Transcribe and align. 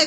Boo. 0.00 0.06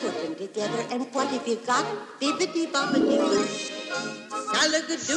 Put 0.00 0.14
them 0.22 0.34
together 0.36 0.86
and 0.90 1.04
what 1.12 1.28
have 1.28 1.46
you 1.46 1.56
got? 1.66 1.84
Bibbidi 2.18 2.66
bobbidi 2.68 3.18
boo. 3.18 3.44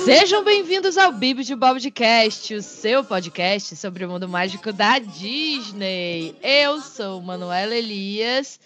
Sejam 0.03 0.43
bem-vindos 0.43 0.97
ao 0.97 1.13
Bibi 1.13 1.45
de 1.45 1.55
Bobcast, 1.55 2.55
o 2.55 2.61
seu 2.61 3.05
podcast 3.05 3.77
sobre 3.77 4.03
o 4.03 4.09
mundo 4.09 4.27
mágico 4.27 4.73
da 4.73 4.99
Disney. 4.99 6.35
Eu 6.43 6.81
sou 6.81 7.21
Manuela 7.21 7.73
Elias. 7.73 8.59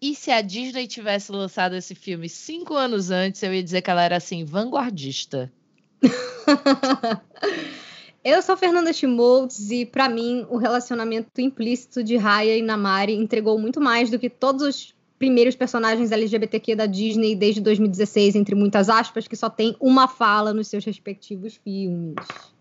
E 0.00 0.14
se 0.14 0.30
a 0.30 0.40
Disney 0.40 0.86
tivesse 0.86 1.32
lançado 1.32 1.74
esse 1.74 1.96
filme 1.96 2.28
cinco 2.28 2.74
anos 2.74 3.10
antes, 3.10 3.42
eu 3.42 3.52
ia 3.52 3.64
dizer 3.64 3.82
que 3.82 3.90
ela 3.90 4.04
era 4.04 4.18
assim, 4.18 4.44
vanguardista. 4.44 5.52
Eu 8.22 8.42
sou 8.42 8.54
Fernanda 8.54 8.92
Schmoltz 8.92 9.70
e, 9.70 9.86
para 9.86 10.08
mim, 10.08 10.46
o 10.50 10.58
relacionamento 10.58 11.40
implícito 11.40 12.04
de 12.04 12.18
Raya 12.18 12.56
e 12.56 12.62
Namari 12.62 13.14
entregou 13.14 13.58
muito 13.58 13.80
mais 13.80 14.10
do 14.10 14.18
que 14.18 14.28
todos 14.28 14.62
os 14.62 14.94
primeiros 15.18 15.56
personagens 15.56 16.12
LGBTQ 16.12 16.76
da 16.76 16.84
Disney 16.84 17.34
desde 17.34 17.62
2016, 17.62 18.34
entre 18.34 18.54
muitas 18.54 18.90
aspas, 18.90 19.26
que 19.26 19.36
só 19.36 19.48
tem 19.48 19.74
uma 19.80 20.06
fala 20.06 20.52
nos 20.52 20.68
seus 20.68 20.84
respectivos 20.84 21.56
filmes. 21.56 22.14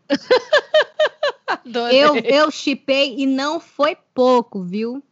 eu, 1.92 2.16
eu 2.16 2.52
chipei 2.52 3.16
e 3.18 3.26
não 3.26 3.60
foi 3.60 3.98
pouco, 4.14 4.64
viu? 4.64 5.04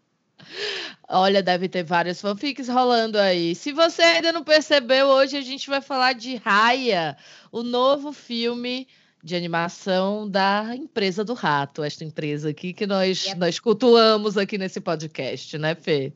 Olha, 1.09 1.43
deve 1.43 1.67
ter 1.67 1.83
várias 1.83 2.21
fanfics 2.21 2.69
rolando 2.69 3.17
aí. 3.17 3.53
Se 3.53 3.73
você 3.73 4.01
ainda 4.01 4.31
não 4.31 4.45
percebeu, 4.45 5.07
hoje 5.07 5.35
a 5.35 5.41
gente 5.41 5.69
vai 5.69 5.81
falar 5.81 6.13
de 6.13 6.35
Raya, 6.35 7.17
o 7.51 7.63
novo 7.63 8.13
filme 8.13 8.87
de 9.23 9.35
animação 9.35 10.29
da 10.29 10.75
empresa 10.75 11.23
do 11.23 11.33
rato, 11.33 11.83
esta 11.83 12.03
empresa 12.03 12.49
aqui 12.49 12.73
que 12.73 12.85
nós, 12.85 13.25
yep. 13.25 13.39
nós 13.39 13.59
cultuamos 13.59 14.37
aqui 14.37 14.57
nesse 14.57 14.79
podcast, 14.79 15.57
né, 15.57 15.75
Fê? 15.75 16.13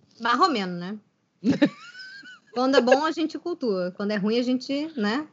Menos, 0.50 0.80
né? 0.80 0.98
Quando 2.54 2.76
é 2.76 2.82
bom, 2.82 3.06
a 3.06 3.12
gente 3.12 3.40
cultua. 3.40 3.94
Quando 3.96 4.12
é 4.12 4.18
ruim, 4.18 4.38
a 4.38 4.44
gente, 4.44 4.92
né? 4.96 5.28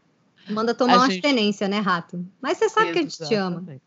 Manda 0.48 0.74
tomar 0.74 0.94
a 0.94 0.96
uma 0.98 1.10
gente... 1.10 1.24
abstinência, 1.24 1.68
né, 1.68 1.78
rato? 1.80 2.24
Mas 2.40 2.58
você 2.58 2.68
sabe 2.68 2.90
Exatamente. 2.90 3.16
que 3.16 3.22
a 3.22 3.26
gente 3.26 3.28
te 3.28 3.34
ama. 3.34 3.80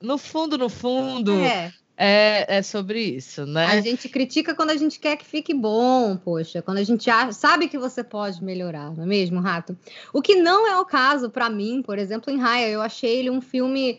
No 0.00 0.18
fundo, 0.18 0.56
no 0.56 0.68
fundo, 0.68 1.32
é. 1.32 1.72
É, 1.96 2.58
é 2.58 2.62
sobre 2.62 3.00
isso, 3.00 3.46
né? 3.46 3.64
A 3.66 3.80
gente 3.80 4.08
critica 4.08 4.54
quando 4.54 4.70
a 4.70 4.76
gente 4.76 5.00
quer 5.00 5.16
que 5.16 5.24
fique 5.24 5.54
bom, 5.54 6.16
poxa, 6.16 6.60
quando 6.60 6.76
a 6.76 6.84
gente 6.84 7.08
acha, 7.08 7.32
sabe 7.32 7.68
que 7.68 7.78
você 7.78 8.04
pode 8.04 8.44
melhorar, 8.44 8.94
não 8.94 9.04
é 9.04 9.06
mesmo, 9.06 9.40
Rato? 9.40 9.76
O 10.12 10.20
que 10.20 10.34
não 10.34 10.66
é 10.66 10.78
o 10.78 10.84
caso 10.84 11.30
para 11.30 11.48
mim, 11.48 11.82
por 11.82 11.98
exemplo, 11.98 12.30
em 12.30 12.38
Raya, 12.38 12.68
eu 12.68 12.82
achei 12.82 13.18
ele 13.18 13.30
um 13.30 13.40
filme 13.40 13.98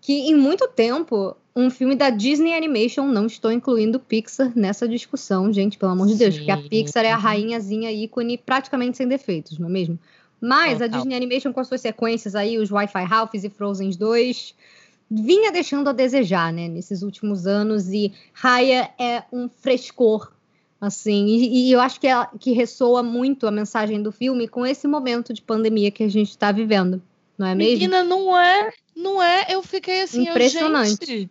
que 0.00 0.12
em 0.12 0.36
muito 0.36 0.68
tempo 0.68 1.36
um 1.54 1.68
filme 1.68 1.94
da 1.94 2.10
Disney 2.10 2.54
Animation, 2.54 3.06
não 3.06 3.26
estou 3.26 3.50
incluindo 3.50 4.00
Pixar 4.00 4.52
nessa 4.56 4.88
discussão, 4.88 5.52
gente, 5.52 5.76
pelo 5.76 5.92
amor 5.92 6.06
de 6.06 6.14
Deus, 6.14 6.36
porque 6.36 6.50
a 6.50 6.56
Pixar 6.56 7.04
é 7.04 7.12
a 7.12 7.16
rainhazinha 7.16 7.92
ícone 7.92 8.38
praticamente 8.38 8.96
sem 8.96 9.06
defeitos, 9.06 9.58
não 9.58 9.68
é 9.68 9.70
mesmo? 9.70 9.98
Mas 10.40 10.82
a 10.82 10.86
Disney 10.86 11.14
Animation 11.14 11.52
com 11.52 11.60
as 11.60 11.68
suas 11.68 11.80
sequências 11.80 12.34
aí, 12.34 12.58
os 12.58 12.70
Wi-Fi 12.70 13.04
Ralphs 13.04 13.44
e 13.44 13.50
Frozen 13.50 13.90
2, 13.90 14.54
vinha 15.12 15.52
deixando 15.52 15.88
a 15.88 15.92
desejar, 15.92 16.52
né, 16.52 16.68
nesses 16.68 17.02
últimos 17.02 17.46
anos, 17.46 17.88
e 17.88 18.12
Raya 18.32 18.90
é 18.98 19.22
um 19.30 19.48
frescor, 19.48 20.32
assim, 20.80 21.26
e, 21.26 21.68
e 21.68 21.72
eu 21.72 21.80
acho 21.80 22.00
que, 22.00 22.06
é, 22.06 22.26
que 22.40 22.52
ressoa 22.52 23.02
muito 23.02 23.46
a 23.46 23.50
mensagem 23.50 24.02
do 24.02 24.10
filme 24.10 24.48
com 24.48 24.64
esse 24.64 24.88
momento 24.88 25.32
de 25.32 25.42
pandemia 25.42 25.90
que 25.90 26.02
a 26.02 26.08
gente 26.08 26.30
está 26.30 26.50
vivendo, 26.50 27.02
não 27.36 27.46
é 27.46 27.54
mesmo? 27.54 27.72
Menina, 27.72 28.02
não 28.02 28.38
é, 28.38 28.72
não 28.96 29.22
é, 29.22 29.46
eu 29.50 29.62
fiquei 29.62 30.02
assim, 30.02 30.28
impressionante. 30.28 31.02
Eu, 31.02 31.06
gente, 31.06 31.30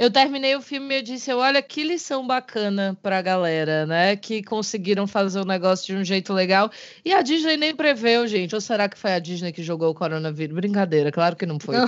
eu 0.00 0.10
terminei 0.10 0.56
o 0.56 0.62
filme 0.62 0.94
e 0.94 0.98
eu 1.00 1.02
disse, 1.02 1.30
olha 1.30 1.60
que 1.60 1.84
lição 1.84 2.26
bacana 2.26 2.96
pra 3.02 3.20
galera, 3.20 3.84
né? 3.84 4.16
Que 4.16 4.42
conseguiram 4.42 5.06
fazer 5.06 5.38
o 5.40 5.44
negócio 5.44 5.94
de 5.94 6.00
um 6.00 6.02
jeito 6.02 6.32
legal. 6.32 6.70
E 7.04 7.12
a 7.12 7.20
Disney 7.20 7.58
nem 7.58 7.76
preveu, 7.76 8.26
gente. 8.26 8.54
Ou 8.54 8.62
será 8.62 8.88
que 8.88 8.96
foi 8.96 9.12
a 9.12 9.18
Disney 9.18 9.52
que 9.52 9.62
jogou 9.62 9.90
o 9.90 9.94
coronavírus? 9.94 10.56
Brincadeira, 10.56 11.12
claro 11.12 11.36
que 11.36 11.44
não 11.44 11.60
foi. 11.60 11.76
Não. 11.76 11.84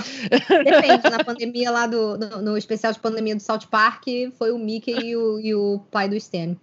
Depende, 0.63 1.09
na 1.11 1.25
pandemia 1.25 1.71
lá 1.71 1.87
do. 1.87 2.19
No, 2.19 2.43
no, 2.43 2.59
especial 2.59 2.93
de 2.93 2.99
pandemia 2.99 3.35
do 3.35 3.41
South 3.41 3.67
Park, 3.71 4.05
foi 4.37 4.53
o 4.53 4.59
Mickey 4.59 4.93
e 4.93 5.17
o, 5.17 5.41
e 5.41 5.55
o 5.55 5.79
pai 5.91 6.07
do 6.07 6.15
Stan. 6.15 6.55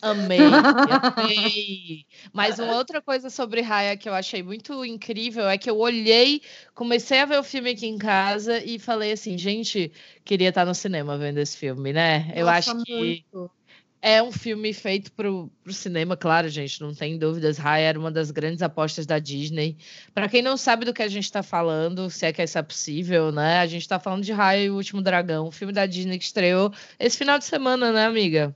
Amei, 0.00 0.38
amei. 1.16 2.06
Mas 2.32 2.58
uma 2.58 2.76
outra 2.76 3.00
coisa 3.00 3.30
sobre 3.30 3.60
Raya 3.60 3.96
que 3.96 4.08
eu 4.08 4.14
achei 4.14 4.42
muito 4.42 4.84
incrível 4.84 5.48
é 5.48 5.56
que 5.56 5.70
eu 5.70 5.78
olhei, 5.78 6.42
comecei 6.74 7.20
a 7.20 7.26
ver 7.26 7.38
o 7.38 7.44
filme 7.44 7.70
aqui 7.70 7.86
em 7.86 7.98
casa 7.98 8.62
e 8.64 8.78
falei 8.78 9.12
assim, 9.12 9.38
gente, 9.38 9.92
queria 10.24 10.48
estar 10.48 10.64
no 10.64 10.74
cinema 10.74 11.16
vendo 11.16 11.38
esse 11.38 11.56
filme, 11.56 11.92
né? 11.92 12.32
Eu 12.34 12.46
Nossa, 12.46 12.72
acho 12.72 12.84
que 12.84 12.94
muito. 12.94 13.50
é 14.00 14.22
um 14.22 14.32
filme 14.32 14.72
feito 14.72 15.12
para 15.12 15.30
o 15.30 15.50
cinema, 15.70 16.16
claro, 16.16 16.48
gente, 16.48 16.80
não 16.80 16.94
tem 16.94 17.16
dúvidas. 17.16 17.56
Raya 17.58 17.88
era 17.88 17.98
uma 17.98 18.10
das 18.10 18.30
grandes 18.30 18.62
apostas 18.62 19.06
da 19.06 19.18
Disney. 19.18 19.76
Para 20.12 20.28
quem 20.28 20.42
não 20.42 20.56
sabe 20.56 20.84
do 20.84 20.92
que 20.92 21.02
a 21.02 21.08
gente 21.08 21.24
está 21.24 21.42
falando, 21.42 22.10
se 22.10 22.26
é 22.26 22.32
que 22.32 22.42
isso 22.42 22.58
é 22.58 22.62
possível, 22.62 23.30
né? 23.30 23.58
A 23.58 23.66
gente 23.66 23.82
está 23.82 24.00
falando 24.00 24.24
de 24.24 24.32
Raya 24.32 24.64
e 24.64 24.70
o 24.70 24.76
Último 24.76 25.00
Dragão, 25.00 25.46
um 25.46 25.52
filme 25.52 25.72
da 25.72 25.86
Disney 25.86 26.18
que 26.18 26.24
estreou 26.24 26.72
esse 26.98 27.16
final 27.16 27.38
de 27.38 27.44
semana, 27.44 27.92
né, 27.92 28.04
amiga? 28.06 28.54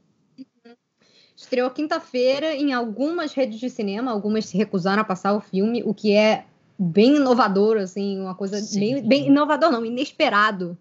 Estreou 1.36 1.70
quinta-feira 1.70 2.54
em 2.54 2.72
algumas 2.72 3.34
redes 3.34 3.60
de 3.60 3.69
cinema, 3.69 4.10
algumas 4.10 4.47
se 4.47 4.56
recusaram 4.56 5.02
a 5.02 5.04
passar 5.04 5.34
o 5.34 5.41
filme, 5.41 5.82
o 5.84 5.92
que 5.92 6.14
é 6.14 6.44
bem 6.78 7.16
inovador, 7.16 7.76
assim, 7.76 8.19
uma 8.19 8.34
coisa 8.34 8.58
bem, 8.78 9.06
bem 9.06 9.26
inovador, 9.26 9.70
não, 9.70 9.84
inesperado. 9.84 10.76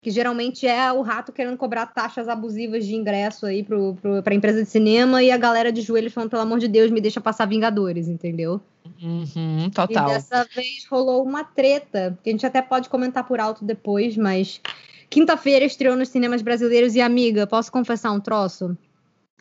Que 0.00 0.10
geralmente 0.10 0.66
é 0.66 0.92
o 0.92 1.00
rato 1.00 1.30
querendo 1.30 1.56
cobrar 1.56 1.86
taxas 1.86 2.28
abusivas 2.28 2.84
de 2.84 2.96
ingresso 2.96 3.46
aí 3.46 3.62
para 3.62 4.32
a 4.32 4.34
empresa 4.34 4.64
de 4.64 4.68
cinema 4.68 5.22
e 5.22 5.30
a 5.30 5.36
galera 5.36 5.70
de 5.70 5.80
joelhos 5.80 6.12
falando, 6.12 6.30
pelo 6.30 6.42
amor 6.42 6.58
de 6.58 6.66
Deus, 6.66 6.90
me 6.90 7.00
deixa 7.00 7.20
passar 7.20 7.46
Vingadores, 7.46 8.08
entendeu? 8.08 8.60
Uhum, 9.00 9.70
total. 9.72 10.08
E 10.08 10.12
dessa 10.14 10.44
vez 10.52 10.84
rolou 10.90 11.22
uma 11.22 11.44
treta, 11.44 12.18
que 12.24 12.30
a 12.30 12.32
gente 12.32 12.44
até 12.44 12.60
pode 12.60 12.88
comentar 12.88 13.22
por 13.22 13.38
alto 13.38 13.64
depois, 13.64 14.16
mas 14.16 14.60
quinta-feira 15.08 15.64
estreou 15.64 15.96
nos 15.96 16.08
cinemas 16.08 16.42
brasileiros 16.42 16.96
e, 16.96 17.00
amiga, 17.00 17.46
posso 17.46 17.70
confessar 17.70 18.10
um 18.10 18.18
troço? 18.18 18.76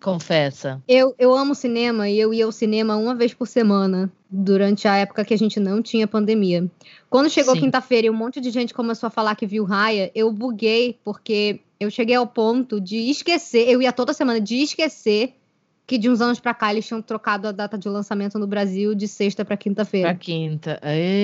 Confessa. 0.01 0.81
Eu, 0.87 1.13
eu 1.19 1.33
amo 1.35 1.53
cinema 1.53 2.09
e 2.09 2.19
eu 2.19 2.33
ia 2.33 2.45
ao 2.45 2.51
cinema 2.51 2.95
uma 2.95 3.13
vez 3.13 3.33
por 3.33 3.47
semana 3.47 4.11
durante 4.29 4.87
a 4.87 4.97
época 4.97 5.23
que 5.23 5.33
a 5.33 5.37
gente 5.37 5.59
não 5.59 5.81
tinha 5.81 6.07
pandemia. 6.07 6.67
Quando 7.09 7.29
chegou 7.29 7.53
quinta-feira 7.53 8.07
e 8.07 8.09
um 8.09 8.13
monte 8.13 8.41
de 8.41 8.49
gente 8.49 8.73
começou 8.73 9.07
a 9.07 9.11
falar 9.11 9.35
que 9.35 9.45
viu 9.45 9.63
Raya, 9.63 10.11
eu 10.15 10.31
buguei 10.31 10.97
porque 11.03 11.59
eu 11.79 11.91
cheguei 11.91 12.15
ao 12.15 12.25
ponto 12.25 12.81
de 12.81 12.97
esquecer, 13.11 13.69
eu 13.69 13.81
ia 13.81 13.93
toda 13.93 14.11
semana 14.11 14.41
de 14.41 14.55
esquecer 14.63 15.35
que 15.85 15.97
de 15.97 16.09
uns 16.09 16.21
anos 16.21 16.39
para 16.39 16.53
cá 16.53 16.71
eles 16.71 16.87
tinham 16.87 17.01
trocado 17.01 17.47
a 17.47 17.51
data 17.51 17.77
de 17.77 17.89
lançamento 17.89 18.39
no 18.39 18.47
Brasil 18.47 18.95
de 18.95 19.07
sexta 19.07 19.43
para 19.43 19.57
quinta-feira. 19.57 20.09
Para 20.09 20.17
quinta. 20.17 20.79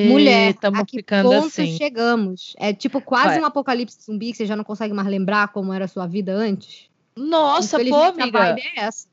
Mulher, 0.09 0.53
a 0.61 0.85
que 0.85 0.97
ficando 0.97 1.29
ponto 1.29 1.47
assim. 1.47 1.77
chegamos? 1.77 2.53
É 2.59 2.73
tipo 2.73 2.99
quase 3.01 3.39
um 3.39 3.45
apocalipse 3.45 3.97
zumbi 4.03 4.31
que 4.31 4.37
você 4.37 4.45
já 4.45 4.55
não 4.55 4.65
consegue 4.65 4.93
mais 4.93 5.07
lembrar 5.07 5.47
como 5.47 5.71
era 5.71 5.85
a 5.85 5.87
sua 5.87 6.05
vida 6.05 6.33
antes. 6.33 6.89
Nossa, 7.17 7.77
pô, 7.79 7.95
amiga. 8.03 8.55
É 8.59 8.79
essa. 8.81 9.07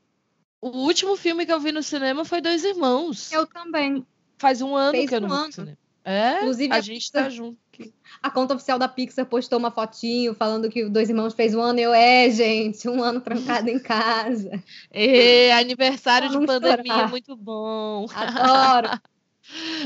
O 0.61 0.69
último 0.69 1.15
filme 1.15 1.45
que 1.45 1.53
eu 1.53 1.59
vi 1.59 1.71
no 1.71 1.83
cinema 1.83 2.25
foi 2.25 2.41
Dois 2.41 2.63
Irmãos. 2.63 3.31
Eu 3.31 3.45
também. 3.45 4.05
Faz 4.37 4.61
um 4.61 4.75
ano 4.75 4.91
Fez 4.91 5.09
que 5.09 5.15
eu 5.15 5.21
não 5.21 5.29
um 5.29 5.41
vi 5.41 5.45
no 5.45 5.51
cinema. 5.51 5.77
É, 6.03 6.37
Inclusive, 6.37 6.71
a, 6.71 6.75
a 6.77 6.81
gente 6.81 7.05
Pixar, 7.05 7.23
tá 7.23 7.29
junto. 7.29 7.57
Aqui. 7.73 7.91
A 8.21 8.29
conta 8.29 8.53
oficial 8.53 8.77
da 8.77 8.87
Pixar 8.87 9.25
postou 9.25 9.57
uma 9.57 9.71
fotinho 9.71 10.35
falando 10.35 10.69
que 10.69 10.87
Dois 10.87 11.09
Irmãos 11.09 11.33
fez 11.33 11.55
um 11.55 11.61
ano. 11.61 11.79
Eu, 11.79 11.93
é, 11.95 12.29
gente, 12.29 12.87
um 12.87 13.03
ano 13.03 13.19
trancado 13.21 13.69
em 13.69 13.79
casa. 13.79 14.63
É, 14.91 15.51
aniversário 15.53 16.29
de 16.29 16.45
pandemia, 16.45 16.93
chorar. 16.93 17.09
muito 17.09 17.35
bom. 17.35 18.05
Adoro. 18.13 19.01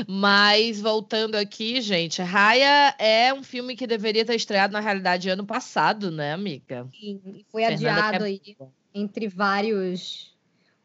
Mas 0.08 0.80
voltando 0.80 1.34
aqui, 1.34 1.80
gente, 1.80 2.22
Raya 2.22 2.94
é 2.98 3.32
um 3.32 3.42
filme 3.42 3.76
que 3.76 3.86
deveria 3.86 4.24
ter 4.24 4.34
estreado 4.34 4.72
na 4.72 4.80
realidade 4.80 5.28
ano 5.28 5.44
passado, 5.44 6.10
né, 6.10 6.32
amiga? 6.32 6.88
Sim, 6.98 7.44
foi 7.50 7.62
Fernanda 7.64 8.00
adiado 8.00 8.24
aí 8.24 8.40
entre 8.94 9.28
vários 9.28 10.34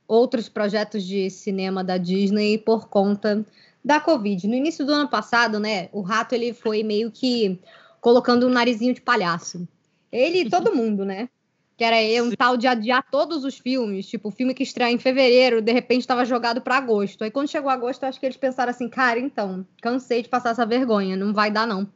outros 0.07 0.47
projetos 0.49 1.03
de 1.03 1.29
cinema 1.29 1.83
da 1.83 1.97
Disney 1.97 2.57
por 2.57 2.87
conta 2.87 3.45
da 3.83 3.99
Covid. 3.99 4.47
No 4.47 4.55
início 4.55 4.85
do 4.85 4.93
ano 4.93 5.09
passado, 5.09 5.59
né, 5.59 5.89
o 5.91 6.01
rato 6.01 6.33
ele 6.33 6.53
foi 6.53 6.83
meio 6.83 7.11
que 7.11 7.59
colocando 8.01 8.45
um 8.47 8.51
narizinho 8.51 8.93
de 8.93 9.01
palhaço. 9.01 9.67
Ele 10.11 10.41
e 10.41 10.49
todo 10.49 10.73
mundo, 10.75 11.05
né? 11.05 11.29
Que 11.77 11.83
era 11.83 12.23
um 12.23 12.31
tal 12.31 12.55
de 12.55 12.67
adiar 12.67 13.05
todos 13.11 13.43
os 13.43 13.57
filmes, 13.57 14.07
tipo, 14.07 14.29
o 14.29 14.31
filme 14.31 14.53
que 14.53 14.63
estreia 14.63 14.91
em 14.91 14.97
fevereiro, 14.97 15.61
de 15.61 15.71
repente 15.71 16.01
estava 16.01 16.23
jogado 16.25 16.61
para 16.61 16.77
agosto. 16.77 17.23
Aí 17.23 17.31
quando 17.31 17.49
chegou 17.49 17.69
agosto, 17.69 18.05
acho 18.05 18.19
que 18.19 18.25
eles 18.25 18.37
pensaram 18.37 18.69
assim, 18.69 18.87
cara, 18.87 19.19
então, 19.19 19.65
cansei 19.81 20.21
de 20.21 20.29
passar 20.29 20.51
essa 20.51 20.65
vergonha, 20.65 21.17
não 21.17 21.33
vai 21.33 21.51
dar 21.51 21.67
não. 21.67 21.87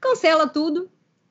Cancela 0.00 0.48
tudo 0.48 0.90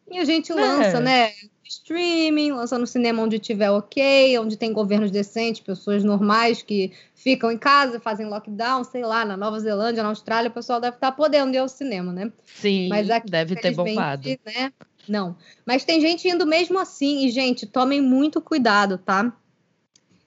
e 0.10 0.18
a 0.18 0.25
gente 0.25 0.51
é. 0.51 0.56
lança, 0.56 1.00
né? 1.00 1.31
Streaming, 1.63 2.51
lança 2.51 2.77
no 2.77 2.86
cinema 2.86 3.24
onde 3.24 3.39
tiver 3.39 3.72
ok, 3.72 4.38
onde 4.38 4.56
tem 4.56 4.71
governos 4.71 5.10
decentes, 5.10 5.62
pessoas 5.62 6.04
normais 6.04 6.62
que 6.62 6.94
ficam 7.16 7.51
em 7.51 7.57
casa, 7.57 8.00
fazem 8.00 8.28
lockdown, 8.28 8.83
sei 8.83 9.04
lá, 9.04 9.25
na 9.25 9.36
Nova 9.36 9.60
Zelândia, 9.60 10.04
na 10.04 10.10
Austrália, 10.10 10.50
o 10.50 10.54
pessoal 10.54 10.80
deve 10.80 10.98
estar 10.98 11.10
tá 11.10 11.18
podendo 11.18 11.56
ir 11.56 11.57
ao 11.57 11.68
cinema, 11.68 12.13
né? 12.13 12.31
Sim, 12.45 12.88
Mas 12.88 13.10
aqui, 13.10 13.31
deve 13.31 13.56
ter 13.56 13.71
bombado. 13.71 14.30
Né, 14.45 14.71
Não. 15.07 15.36
Mas 15.66 15.84
tem 15.84 16.02
gente 16.02 16.28
indo 16.28 16.46
mesmo 16.46 16.80
assim. 16.80 17.25
E, 17.25 17.30
gente, 17.30 17.66
tomem 17.66 18.02
muito 18.02 18.42
cuidado, 18.42 18.98
tá? 18.98 19.31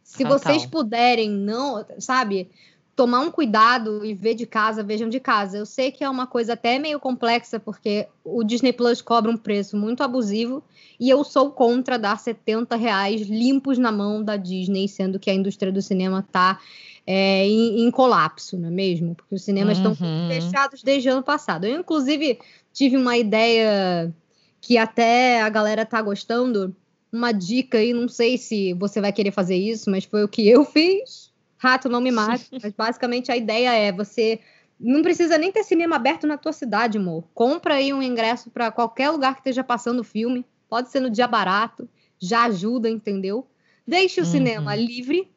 Se 0.02 0.22
Total. 0.24 0.38
vocês 0.38 0.66
puderem, 0.66 1.30
não, 1.30 1.84
sabe, 1.98 2.50
tomar 2.98 3.20
um 3.20 3.30
cuidado 3.30 4.04
e 4.04 4.12
ver 4.12 4.34
de 4.34 4.44
casa, 4.44 4.82
vejam 4.82 5.08
de 5.08 5.20
casa. 5.20 5.56
Eu 5.56 5.64
sei 5.64 5.92
que 5.92 6.02
é 6.02 6.10
uma 6.10 6.26
coisa 6.26 6.54
até 6.54 6.80
meio 6.80 6.98
complexa, 6.98 7.60
porque 7.60 8.08
o 8.24 8.42
Disney 8.42 8.72
Plus 8.72 9.00
cobra 9.00 9.30
um 9.30 9.36
preço 9.36 9.76
muito 9.76 10.02
abusivo 10.02 10.64
e 10.98 11.08
eu 11.08 11.22
sou 11.22 11.52
contra 11.52 11.96
dar 11.96 12.18
70 12.18 12.74
reais 12.74 13.20
limpos 13.28 13.78
na 13.78 13.92
mão 13.92 14.20
da 14.20 14.36
Disney, 14.36 14.88
sendo 14.88 15.20
que 15.20 15.30
a 15.30 15.34
indústria 15.34 15.70
do 15.70 15.80
cinema 15.80 16.24
está 16.26 16.58
é, 17.06 17.46
em, 17.46 17.86
em, 17.86 17.90
colapso, 17.92 18.58
não 18.58 18.66
é 18.66 18.72
mesmo? 18.72 19.14
Porque 19.14 19.36
os 19.36 19.44
cinemas 19.44 19.78
estão 19.78 19.92
Uhum. 19.92 20.26
fechados 20.28 20.82
desde 20.82 21.08
ano 21.08 21.22
passado. 21.22 21.66
Eu, 21.66 21.78
inclusive, 21.78 22.40
tive 22.72 22.96
uma 22.96 23.16
ideia 23.16 24.12
que 24.60 24.76
até 24.78 25.40
a 25.40 25.48
galera 25.48 25.84
tá 25.86 26.00
gostando. 26.02 26.74
Uma 27.10 27.32
dica 27.32 27.78
aí, 27.78 27.92
não 27.94 28.08
sei 28.08 28.36
se 28.36 28.74
você 28.74 29.00
vai 29.00 29.12
querer 29.12 29.30
fazer 29.30 29.56
isso, 29.56 29.90
mas 29.90 30.04
foi 30.04 30.24
o 30.24 30.28
que 30.28 30.46
eu 30.48 30.64
fiz. 30.66 31.32
Rato, 31.56 31.88
não 31.88 32.00
me 32.00 32.10
mate. 32.10 32.48
mas 32.62 32.72
basicamente 32.72 33.32
a 33.32 33.36
ideia 33.36 33.72
é 33.72 33.90
você 33.92 34.40
não 34.78 35.02
precisa 35.02 35.36
nem 35.36 35.50
ter 35.50 35.64
cinema 35.64 35.96
aberto 35.96 36.26
na 36.26 36.36
tua 36.36 36.52
cidade, 36.52 36.98
amor. 36.98 37.24
Compra 37.34 37.74
aí 37.74 37.92
um 37.92 38.02
ingresso 38.02 38.50
para 38.50 38.70
qualquer 38.70 39.10
lugar 39.10 39.34
que 39.34 39.40
esteja 39.40 39.64
passando 39.64 40.00
o 40.00 40.04
filme. 40.04 40.44
Pode 40.68 40.90
ser 40.90 41.00
no 41.00 41.10
dia 41.10 41.26
barato, 41.26 41.88
já 42.20 42.44
ajuda, 42.44 42.88
entendeu? 42.88 43.46
Deixe 43.86 44.20
o 44.20 44.24
Uhum. 44.24 44.30
cinema 44.30 44.76
livre 44.76 45.28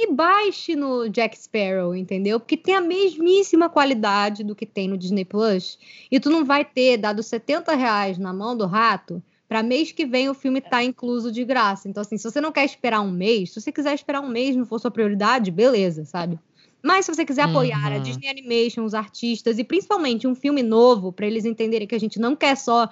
e 0.00 0.12
baixe 0.12 0.76
no 0.76 1.08
Jack 1.08 1.36
Sparrow, 1.36 1.94
entendeu? 1.94 2.38
Porque 2.38 2.56
tem 2.56 2.76
a 2.76 2.80
mesmíssima 2.80 3.68
qualidade 3.68 4.44
do 4.44 4.54
que 4.54 4.64
tem 4.64 4.86
no 4.86 4.96
Disney 4.96 5.24
Plus. 5.24 5.76
E 6.08 6.20
tu 6.20 6.30
não 6.30 6.44
vai 6.44 6.64
ter 6.64 6.96
dado 6.96 7.20
70 7.20 7.74
reais 7.74 8.16
na 8.16 8.32
mão 8.32 8.56
do 8.56 8.64
rato 8.64 9.20
para 9.48 9.60
mês 9.62 9.90
que 9.90 10.06
vem 10.06 10.28
o 10.28 10.34
filme 10.34 10.60
tá 10.60 10.84
incluso 10.84 11.32
de 11.32 11.44
graça. 11.44 11.88
Então, 11.88 12.00
assim, 12.02 12.16
se 12.16 12.30
você 12.30 12.40
não 12.40 12.52
quer 12.52 12.64
esperar 12.64 13.00
um 13.00 13.10
mês, 13.10 13.52
se 13.52 13.60
você 13.60 13.72
quiser 13.72 13.94
esperar 13.94 14.20
um 14.20 14.28
mês, 14.28 14.54
não 14.54 14.66
for 14.66 14.78
sua 14.78 14.90
prioridade, 14.90 15.50
beleza, 15.50 16.04
sabe? 16.04 16.38
Mas 16.80 17.04
se 17.04 17.14
você 17.14 17.24
quiser 17.24 17.42
apoiar 17.42 17.92
a 17.92 17.96
Uhum. 17.96 18.02
Disney 18.02 18.28
Animation, 18.28 18.84
os 18.84 18.94
artistas 18.94 19.58
e 19.58 19.64
principalmente 19.64 20.28
um 20.28 20.34
filme 20.34 20.62
novo, 20.62 21.12
para 21.12 21.26
eles 21.26 21.44
entenderem 21.44 21.88
que 21.88 21.94
a 21.94 22.00
gente 22.00 22.20
não 22.20 22.36
quer 22.36 22.56
só 22.56 22.88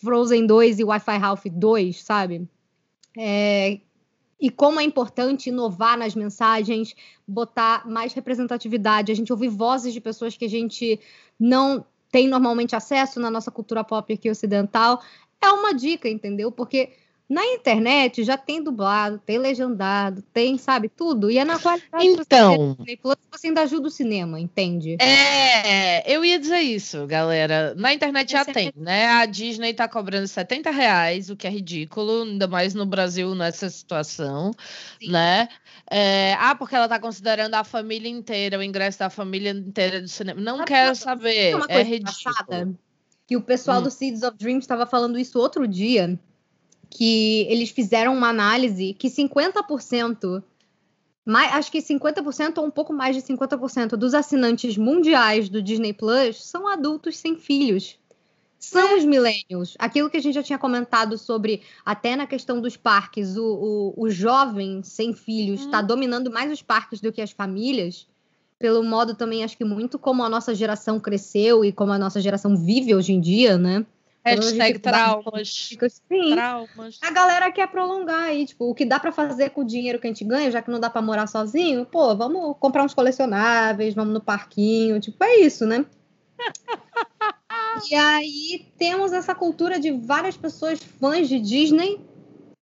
Frozen 0.00 0.46
2 0.46 0.78
e 0.78 0.84
Wi-Fi 0.84 1.16
Ralph 1.18 1.44
2, 1.44 2.02
sabe? 2.02 2.48
É, 3.18 3.80
e 4.42 4.50
como 4.50 4.80
é 4.80 4.82
importante 4.82 5.50
inovar 5.50 5.96
nas 5.96 6.16
mensagens, 6.16 6.96
botar 7.26 7.88
mais 7.88 8.12
representatividade, 8.12 9.12
a 9.12 9.14
gente 9.14 9.32
ouvir 9.32 9.48
vozes 9.48 9.92
de 9.92 10.00
pessoas 10.00 10.36
que 10.36 10.44
a 10.44 10.50
gente 10.50 10.98
não 11.38 11.86
tem 12.10 12.26
normalmente 12.26 12.74
acesso 12.74 13.20
na 13.20 13.30
nossa 13.30 13.52
cultura 13.52 13.84
pop 13.84 14.12
aqui 14.12 14.28
ocidental, 14.28 15.00
é 15.40 15.48
uma 15.48 15.72
dica, 15.72 16.08
entendeu? 16.08 16.50
Porque 16.50 16.90
na 17.32 17.44
internet 17.46 18.22
já 18.24 18.36
tem 18.36 18.62
dublado, 18.62 19.18
tem 19.18 19.38
legendado, 19.38 20.20
tem, 20.34 20.58
sabe, 20.58 20.90
tudo. 20.90 21.30
E 21.30 21.38
é 21.38 21.44
na 21.44 21.58
qualidade 21.58 22.04
que 22.06 22.10
você 22.16 22.22
Então. 22.22 22.76
você 23.30 23.46
ainda 23.46 23.62
ajuda 23.62 23.88
o 23.88 23.90
cinema, 23.90 24.38
entende? 24.38 24.96
É, 25.00 26.12
eu 26.14 26.22
ia 26.22 26.38
dizer 26.38 26.60
isso, 26.60 27.06
galera. 27.06 27.74
Na 27.74 27.94
internet 27.94 28.30
já 28.32 28.44
tem, 28.44 28.70
né? 28.76 29.06
A 29.06 29.24
Disney 29.24 29.72
tá 29.72 29.88
cobrando 29.88 30.28
70 30.28 30.70
reais, 30.70 31.30
o 31.30 31.36
que 31.36 31.46
é 31.46 31.50
ridículo, 31.50 32.22
ainda 32.24 32.46
mais 32.46 32.74
no 32.74 32.84
Brasil 32.84 33.34
nessa 33.34 33.70
situação, 33.70 34.52
Sim. 35.00 35.10
né? 35.10 35.48
É, 35.90 36.34
ah, 36.34 36.54
porque 36.54 36.76
ela 36.76 36.86
tá 36.88 36.98
considerando 37.00 37.54
a 37.54 37.64
família 37.64 38.10
inteira, 38.10 38.58
o 38.58 38.62
ingresso 38.62 38.98
da 38.98 39.08
família 39.08 39.50
inteira 39.52 40.02
do 40.02 40.08
cinema. 40.08 40.38
Não 40.38 40.64
quero 40.66 40.94
saber, 40.94 41.54
é 41.68 41.82
ridículo. 41.82 41.94
engraçada, 41.96 42.74
que 43.26 43.36
o 43.36 43.40
pessoal 43.40 43.80
Hum. 43.80 43.84
do 43.84 43.90
Seeds 43.90 44.22
of 44.22 44.36
Dreams 44.36 44.64
estava 44.64 44.84
falando 44.84 45.18
isso 45.18 45.38
outro 45.38 45.66
dia, 45.66 46.18
que 46.94 47.46
eles 47.48 47.70
fizeram 47.70 48.14
uma 48.14 48.28
análise 48.28 48.92
que 48.92 49.08
50%, 49.08 50.42
mais, 51.24 51.52
acho 51.54 51.72
que 51.72 51.80
50% 51.80 52.58
ou 52.58 52.66
um 52.66 52.70
pouco 52.70 52.92
mais 52.92 53.16
de 53.16 53.22
50% 53.22 53.96
dos 53.96 54.12
assinantes 54.12 54.76
mundiais 54.76 55.48
do 55.48 55.62
Disney 55.62 55.94
Plus 55.94 56.44
são 56.44 56.68
adultos 56.68 57.16
sem 57.16 57.36
filhos. 57.36 57.98
São 58.58 58.96
os 58.96 59.04
millennials. 59.04 59.74
Aquilo 59.78 60.08
que 60.08 60.18
a 60.18 60.20
gente 60.20 60.34
já 60.34 60.42
tinha 60.42 60.58
comentado 60.58 61.16
sobre, 61.16 61.62
até 61.84 62.14
na 62.14 62.26
questão 62.26 62.60
dos 62.60 62.76
parques, 62.76 63.36
o, 63.36 63.94
o, 63.96 64.04
o 64.04 64.10
jovem 64.10 64.82
sem 64.82 65.14
filhos 65.14 65.62
está 65.62 65.80
Hum. 65.80 65.86
dominando 65.86 66.30
mais 66.30 66.52
os 66.52 66.62
parques 66.62 67.00
do 67.00 67.10
que 67.10 67.22
as 67.22 67.32
famílias 67.32 68.06
pelo 68.58 68.84
modo 68.84 69.16
também, 69.16 69.42
acho 69.42 69.58
que 69.58 69.64
muito 69.64 69.98
como 69.98 70.22
a 70.22 70.28
nossa 70.28 70.54
geração 70.54 71.00
cresceu 71.00 71.64
e 71.64 71.72
como 71.72 71.90
a 71.90 71.98
nossa 71.98 72.20
geração 72.20 72.56
vive 72.56 72.94
hoje 72.94 73.12
em 73.12 73.20
dia, 73.20 73.58
né? 73.58 73.84
Gente 74.24 74.44
Hashtag 74.44 74.78
traumas. 74.78 75.70
Traumas. 76.32 76.98
A 77.02 77.10
galera 77.10 77.50
quer 77.50 77.66
prolongar 77.68 78.24
aí, 78.24 78.46
tipo, 78.46 78.70
o 78.70 78.74
que 78.74 78.84
dá 78.84 79.00
pra 79.00 79.10
fazer 79.10 79.50
com 79.50 79.62
o 79.62 79.66
dinheiro 79.66 79.98
que 79.98 80.06
a 80.06 80.10
gente 80.10 80.24
ganha, 80.24 80.50
já 80.50 80.62
que 80.62 80.70
não 80.70 80.78
dá 80.78 80.88
pra 80.88 81.02
morar 81.02 81.26
sozinho, 81.26 81.84
pô, 81.84 82.14
vamos 82.14 82.56
comprar 82.60 82.84
uns 82.84 82.94
colecionáveis, 82.94 83.94
vamos 83.94 84.14
no 84.14 84.20
parquinho, 84.20 85.00
tipo, 85.00 85.22
é 85.24 85.40
isso, 85.40 85.66
né? 85.66 85.84
e 87.90 87.94
aí 87.94 88.66
temos 88.78 89.12
essa 89.12 89.34
cultura 89.34 89.80
de 89.80 89.90
várias 89.90 90.36
pessoas 90.36 90.78
fãs 91.00 91.28
de 91.28 91.40
Disney, 91.40 92.00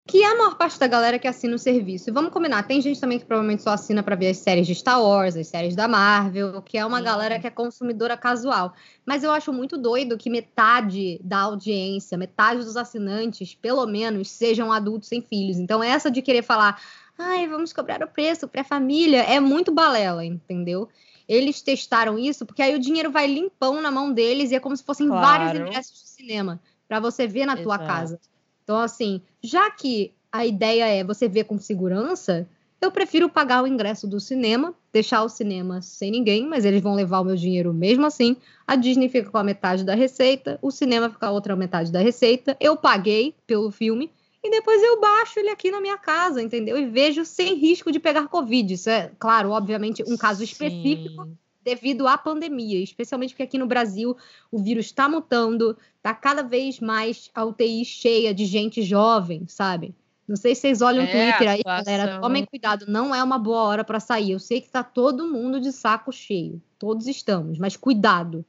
que 0.07 0.21
é 0.21 0.27
a 0.31 0.35
maior 0.37 0.55
parte 0.55 0.77
da 0.79 0.85
galera 0.87 1.17
que 1.17 1.27
assina 1.27 1.55
o 1.55 1.59
serviço. 1.59 2.09
E 2.09 2.13
vamos 2.13 2.31
combinar, 2.31 2.61
tem 2.63 2.79
gente 2.79 2.99
também 2.99 3.17
que 3.17 3.25
provavelmente 3.25 3.63
só 3.63 3.71
assina 3.71 4.03
pra 4.03 4.15
ver 4.15 4.29
as 4.29 4.37
séries 4.37 4.67
de 4.67 4.75
Star 4.75 5.01
Wars, 5.01 5.35
as 5.35 5.47
séries 5.47 5.75
da 5.75 5.87
Marvel, 5.87 6.61
que 6.61 6.77
é 6.77 6.85
uma 6.85 6.99
Sim. 6.99 7.03
galera 7.05 7.39
que 7.39 7.47
é 7.47 7.49
consumidora 7.49 8.15
casual. 8.15 8.73
Mas 9.03 9.23
eu 9.23 9.31
acho 9.31 9.51
muito 9.51 9.77
doido 9.77 10.15
que 10.17 10.29
metade 10.29 11.19
da 11.23 11.39
audiência, 11.39 12.17
metade 12.19 12.63
dos 12.63 12.77
assinantes, 12.77 13.55
pelo 13.55 13.85
menos, 13.87 14.29
sejam 14.29 14.71
adultos 14.71 15.09
sem 15.09 15.23
filhos. 15.23 15.57
Então, 15.57 15.81
essa 15.83 16.11
de 16.11 16.21
querer 16.21 16.43
falar, 16.43 16.79
ai, 17.17 17.47
vamos 17.47 17.73
cobrar 17.73 18.03
o 18.03 18.07
preço 18.07 18.47
para 18.47 18.61
a 18.61 18.65
família, 18.65 19.23
é 19.23 19.39
muito 19.39 19.73
balela, 19.73 20.23
entendeu? 20.23 20.87
Eles 21.27 21.63
testaram 21.63 22.19
isso 22.19 22.45
porque 22.45 22.61
aí 22.61 22.75
o 22.75 22.79
dinheiro 22.79 23.09
vai 23.09 23.25
limpão 23.25 23.81
na 23.81 23.89
mão 23.89 24.13
deles 24.13 24.51
e 24.51 24.55
é 24.55 24.59
como 24.59 24.77
se 24.77 24.83
fossem 24.83 25.09
vários 25.09 25.49
Claro. 25.49 25.67
ingressos 25.67 25.99
de 25.99 26.09
cinema 26.09 26.61
para 26.87 26.99
você 26.99 27.25
ver 27.25 27.47
na 27.47 27.57
tua 27.57 27.75
Exato. 27.75 27.87
casa. 27.87 28.19
Então, 28.65 28.79
assim, 28.79 29.21
já 29.43 29.69
que 29.69 30.11
a 30.31 30.43
ideia 30.43 30.85
é 30.87 31.03
você 31.03 31.29
ver 31.29 31.43
com 31.43 31.57
segurança, 31.59 32.49
eu 32.81 32.91
prefiro 32.91 33.29
pagar 33.29 33.63
o 33.63 33.67
ingresso 33.67 34.07
do 34.07 34.19
cinema, 34.19 34.73
deixar 34.91 35.23
o 35.23 35.29
cinema 35.29 35.83
sem 35.83 36.09
ninguém, 36.09 36.47
mas 36.47 36.65
eles 36.65 36.81
vão 36.81 36.95
levar 36.95 37.19
o 37.19 37.23
meu 37.23 37.35
dinheiro 37.35 37.71
mesmo 37.71 38.07
assim. 38.07 38.35
A 38.65 38.75
Disney 38.75 39.07
fica 39.07 39.29
com 39.29 39.37
a 39.37 39.43
metade 39.43 39.83
da 39.83 39.93
receita, 39.93 40.57
o 40.63 40.71
cinema 40.71 41.09
fica 41.09 41.19
com 41.19 41.25
a 41.27 41.31
outra 41.31 41.55
metade 41.55 41.91
da 41.91 41.99
receita. 41.99 42.57
Eu 42.59 42.75
paguei 42.75 43.35
pelo 43.45 43.71
filme 43.71 44.11
e 44.43 44.49
depois 44.49 44.81
eu 44.81 44.99
baixo 44.99 45.39
ele 45.39 45.49
aqui 45.49 45.69
na 45.69 45.79
minha 45.79 45.97
casa, 45.97 46.41
entendeu? 46.41 46.75
E 46.75 46.87
vejo 46.87 47.23
sem 47.23 47.53
risco 47.53 47.91
de 47.91 47.99
pegar 47.99 48.27
Covid. 48.27 48.73
Isso 48.73 48.89
é, 48.89 49.11
claro, 49.19 49.51
obviamente, 49.51 50.03
um 50.07 50.17
caso 50.17 50.43
específico 50.43 51.23
Sim. 51.23 51.37
Devido 51.65 52.07
à 52.07 52.17
pandemia, 52.17 52.81
especialmente 52.81 53.31
porque 53.31 53.43
aqui 53.43 53.57
no 53.57 53.65
Brasil 53.65 54.15
o 54.51 54.59
vírus 54.59 54.85
está 54.85 55.09
mutando, 55.09 55.75
tá 56.01 56.13
cada 56.13 56.43
vez 56.43 56.79
mais 56.79 57.31
a 57.33 57.43
UTI 57.43 57.83
cheia 57.83 58.33
de 58.33 58.45
gente 58.45 58.83
jovem, 58.83 59.45
sabe? 59.47 59.95
Não 60.27 60.35
sei 60.35 60.55
se 60.55 60.61
vocês 60.61 60.81
olham 60.81 61.03
o 61.03 61.07
É, 61.07 61.11
Twitter 61.11 61.47
a 61.47 61.51
aí, 61.51 61.63
galera. 61.63 62.19
Tomem 62.19 62.45
cuidado, 62.45 62.85
não 62.87 63.13
é 63.13 63.23
uma 63.23 63.37
boa 63.37 63.61
hora 63.63 63.83
para 63.83 63.99
sair. 63.99 64.31
Eu 64.31 64.39
sei 64.39 64.61
que 64.61 64.69
tá 64.69 64.83
todo 64.83 65.27
mundo 65.31 65.59
de 65.59 65.71
saco 65.71 66.11
cheio. 66.11 66.61
Todos 66.79 67.07
estamos, 67.07 67.59
mas 67.59 67.75
cuidado. 67.77 68.43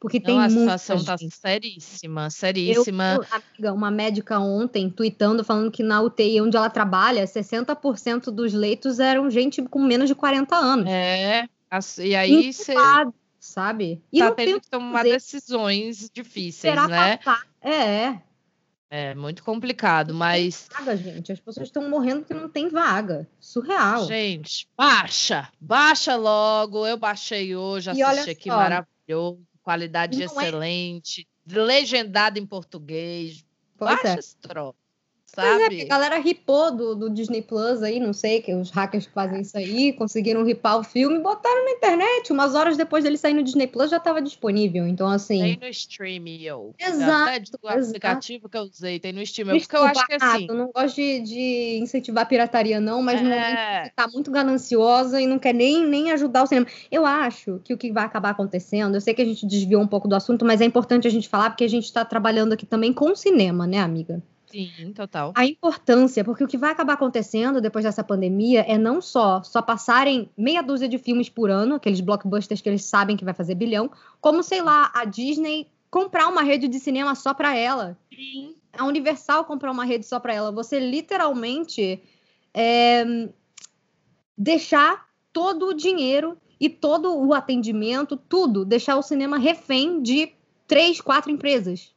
Porque 0.00 0.20
tem 0.20 0.36
Não, 0.36 0.42
a 0.44 0.48
muita 0.48 0.78
situação 0.78 1.04
tá 1.04 1.16
gente. 1.16 1.34
seríssima, 1.34 2.30
seríssima. 2.30 3.16
eu, 3.16 3.24
amiga, 3.30 3.72
uma 3.74 3.90
médica 3.90 4.38
ontem 4.38 4.88
tweetando 4.88 5.42
falando 5.42 5.72
que 5.72 5.82
na 5.82 6.00
UTI 6.00 6.40
onde 6.40 6.56
ela 6.56 6.70
trabalha, 6.70 7.24
60% 7.24 8.30
dos 8.30 8.54
leitos 8.54 9.00
eram 9.00 9.28
gente 9.28 9.60
com 9.62 9.80
menos 9.82 10.08
de 10.08 10.14
40 10.14 10.56
anos. 10.56 10.86
É, 10.88 11.48
as- 11.70 11.98
e 11.98 12.14
aí 12.14 12.52
você 12.52 12.74
sabe? 13.38 14.02
E 14.12 14.18
tá 14.18 14.32
tendo 14.32 14.60
que 14.60 14.68
tomar 14.68 14.98
fazer. 14.98 15.12
decisões 15.12 16.10
difíceis, 16.12 16.72
esperar 16.74 16.88
né? 16.88 17.16
passar. 17.18 17.46
É, 17.60 18.20
É 18.90 19.14
muito 19.14 19.44
complicado, 19.44 20.14
mas 20.14 20.66
vaga, 20.72 20.96
gente. 20.96 21.30
As 21.30 21.38
pessoas 21.40 21.68
estão 21.68 21.88
morrendo 21.90 22.20
porque 22.20 22.32
não 22.34 22.48
tem 22.48 22.68
vaga. 22.70 23.28
Surreal. 23.38 24.06
Gente, 24.06 24.66
baixa, 24.76 25.46
baixa 25.60 26.16
logo. 26.16 26.86
Eu 26.86 26.96
baixei 26.96 27.54
hoje, 27.54 27.90
E 27.90 28.02
olha 28.02 28.06
assisti 28.12 28.30
aqui, 28.30 28.48
só, 28.48 28.56
maravilhoso, 28.56 29.42
qualidade 29.62 30.16
não 30.16 30.22
é- 30.40 30.44
excelente, 30.48 31.28
legendado 31.46 32.38
em 32.38 32.46
português. 32.46 33.44
Pois 33.76 33.90
baixa 33.90 34.08
é. 34.08 34.18
esse 34.18 34.36
troço. 34.38 34.78
Sabe? 35.34 35.64
Pois 35.66 35.80
é, 35.80 35.82
a 35.82 35.88
galera 35.88 36.18
ripou 36.18 36.74
do, 36.74 36.94
do, 36.94 37.10
Disney 37.10 37.42
Plus 37.42 37.82
aí, 37.82 38.00
não 38.00 38.12
sei, 38.12 38.40
que 38.40 38.54
os 38.54 38.70
hackers 38.70 39.06
que 39.06 39.12
fazem 39.12 39.40
isso 39.40 39.56
aí, 39.56 39.92
conseguiram 39.92 40.44
ripar 40.44 40.78
o 40.78 40.84
filme, 40.84 41.18
botaram 41.18 41.64
na 41.64 41.72
internet. 41.72 42.32
Umas 42.32 42.54
horas 42.54 42.76
depois 42.76 43.04
dele 43.04 43.16
sair 43.16 43.34
no 43.34 43.42
Disney 43.42 43.66
Plus 43.66 43.90
já 43.90 43.98
estava 43.98 44.22
disponível. 44.22 44.86
Então, 44.86 45.08
assim. 45.08 45.40
Tem 45.40 45.58
no 45.60 45.68
stream, 45.68 46.26
eu. 46.40 46.74
Exato. 46.78 47.52
Do 47.62 47.68
aplicativo 47.68 48.48
que 48.48 48.56
eu 48.56 48.62
usei, 48.62 48.98
tem 48.98 49.12
no 49.12 49.22
stream. 49.22 49.58
Porque 49.58 49.76
eu 49.76 49.84
acho 49.84 50.06
que 50.06 50.14
assim. 50.14 50.46
Eu 50.48 50.54
não 50.54 50.70
gosto 50.74 50.96
de, 50.96 51.20
de 51.20 51.78
incentivar 51.82 52.24
a 52.24 52.26
pirataria, 52.26 52.80
não, 52.80 53.02
mas 53.02 53.20
é... 53.20 53.22
no 53.22 53.28
momento 53.28 53.88
que 53.90 53.96
tá 53.96 54.08
muito 54.08 54.30
gananciosa 54.30 55.20
e 55.20 55.26
não 55.26 55.38
quer 55.38 55.52
nem, 55.52 55.86
nem 55.86 56.10
ajudar 56.12 56.42
o 56.42 56.46
cinema. 56.46 56.66
Eu 56.90 57.04
acho 57.04 57.60
que 57.64 57.74
o 57.74 57.78
que 57.78 57.92
vai 57.92 58.04
acabar 58.04 58.30
acontecendo, 58.30 58.94
eu 58.94 59.00
sei 59.00 59.14
que 59.14 59.22
a 59.22 59.24
gente 59.24 59.46
desviou 59.46 59.82
um 59.82 59.86
pouco 59.86 60.08
do 60.08 60.14
assunto, 60.14 60.44
mas 60.44 60.60
é 60.60 60.64
importante 60.64 61.06
a 61.06 61.10
gente 61.10 61.28
falar, 61.28 61.50
porque 61.50 61.64
a 61.64 61.68
gente 61.68 61.84
está 61.84 62.04
trabalhando 62.04 62.52
aqui 62.52 62.66
também 62.66 62.92
com 62.92 63.14
cinema, 63.14 63.66
né, 63.66 63.78
amiga? 63.78 64.22
Sim, 64.50 64.92
total. 64.94 65.32
A 65.36 65.44
importância, 65.44 66.24
porque 66.24 66.42
o 66.42 66.48
que 66.48 66.56
vai 66.56 66.72
acabar 66.72 66.94
acontecendo 66.94 67.60
depois 67.60 67.84
dessa 67.84 68.02
pandemia 68.02 68.64
é 68.66 68.78
não 68.78 69.00
só 69.00 69.42
só 69.42 69.60
passarem 69.60 70.30
meia 70.36 70.62
dúzia 70.62 70.88
de 70.88 70.98
filmes 70.98 71.28
por 71.28 71.50
ano, 71.50 71.74
aqueles 71.74 72.00
blockbusters 72.00 72.60
que 72.60 72.68
eles 72.68 72.84
sabem 72.84 73.16
que 73.16 73.24
vai 73.24 73.34
fazer 73.34 73.54
bilhão, 73.54 73.90
como 74.20 74.42
sei 74.42 74.62
lá, 74.62 74.90
a 74.94 75.04
Disney 75.04 75.68
comprar 75.90 76.28
uma 76.28 76.42
rede 76.42 76.68
de 76.68 76.78
cinema 76.78 77.14
só 77.14 77.34
para 77.34 77.54
ela. 77.56 77.96
Sim. 78.14 78.54
A 78.72 78.84
Universal 78.84 79.44
comprar 79.44 79.70
uma 79.70 79.84
rede 79.84 80.06
só 80.06 80.18
para 80.20 80.34
ela. 80.34 80.52
Você 80.52 80.78
literalmente 80.78 82.00
é, 82.54 83.28
deixar 84.36 85.06
todo 85.32 85.68
o 85.68 85.74
dinheiro 85.74 86.36
e 86.60 86.68
todo 86.68 87.16
o 87.16 87.34
atendimento, 87.34 88.16
tudo, 88.16 88.64
deixar 88.64 88.96
o 88.96 89.02
cinema 89.02 89.38
refém 89.38 90.02
de 90.02 90.32
três, 90.66 91.00
quatro 91.00 91.30
empresas. 91.30 91.94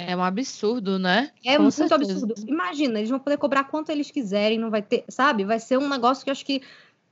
É 0.00 0.14
um 0.14 0.22
absurdo, 0.22 0.96
né? 0.96 1.32
É 1.44 1.56
Com 1.56 1.64
muito 1.64 1.74
certeza. 1.74 2.12
absurdo. 2.12 2.34
Imagina, 2.46 3.00
eles 3.00 3.10
vão 3.10 3.18
poder 3.18 3.36
cobrar 3.36 3.64
quanto 3.64 3.90
eles 3.90 4.12
quiserem, 4.12 4.56
não 4.56 4.70
vai 4.70 4.80
ter, 4.80 5.04
sabe? 5.08 5.44
Vai 5.44 5.58
ser 5.58 5.76
um 5.76 5.88
negócio 5.88 6.22
que 6.22 6.30
eu 6.30 6.32
acho 6.32 6.46
que 6.46 6.62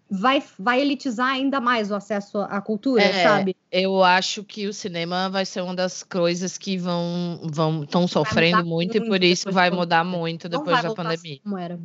vai, 0.09 0.41
vai 0.57 0.81
elitizar 0.81 1.31
ainda 1.31 1.61
mais 1.61 1.91
o 1.91 1.97
acesso 1.97 2.39
à 2.39 2.61
cultura, 2.61 3.03
é, 3.03 3.25
sabe? 3.25 3.57
Eu 3.73 4.05
acho 4.05 4.45
que 4.45 4.69
o 4.69 4.73
cinema 4.73 5.29
vai 5.29 5.45
ser 5.45 5.63
uma 5.63 5.75
das 5.75 6.05
coisas 6.05 6.57
que 6.57 6.79
vão 6.79 7.41
vão 7.51 7.83
estão 7.83 8.07
sofrendo 8.07 8.65
muito, 8.65 8.93
muito, 8.93 8.97
e 8.99 9.09
por 9.09 9.25
isso 9.25 9.51
vai 9.51 9.69
mudar 9.69 10.05
muito 10.05 10.49
depois 10.49 10.81
da 10.81 10.95
pandemia. 10.95 11.41
Como 11.43 11.59
era. 11.59 11.81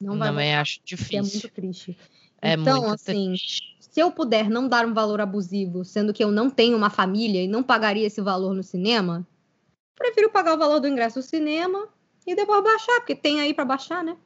Não 0.00 0.16
vai 0.16 0.28
Também 0.28 0.54
acho 0.54 0.78
difícil. 0.84 1.18
É 1.18 1.22
muito 1.22 1.48
triste. 1.48 1.98
É 2.40 2.52
então, 2.52 2.82
muito 2.82 2.94
assim, 2.94 3.30
triste. 3.30 3.76
se 3.80 3.98
eu 3.98 4.12
puder 4.12 4.48
não 4.48 4.68
dar 4.68 4.86
um 4.86 4.94
valor 4.94 5.20
abusivo, 5.20 5.84
sendo 5.84 6.12
que 6.12 6.22
eu 6.22 6.30
não 6.30 6.48
tenho 6.48 6.76
uma 6.76 6.90
família 6.90 7.42
e 7.42 7.48
não 7.48 7.64
pagaria 7.64 8.06
esse 8.06 8.20
valor 8.20 8.54
no 8.54 8.62
cinema, 8.62 9.26
prefiro 9.96 10.30
pagar 10.30 10.54
o 10.54 10.58
valor 10.58 10.78
do 10.78 10.88
ingresso 10.88 11.20
do 11.20 11.22
cinema 11.22 11.88
e 12.26 12.34
depois 12.34 12.62
baixar, 12.62 13.00
porque 13.00 13.14
tem 13.14 13.40
aí 13.40 13.52
para 13.52 13.64
baixar, 13.64 14.04
né? 14.04 14.16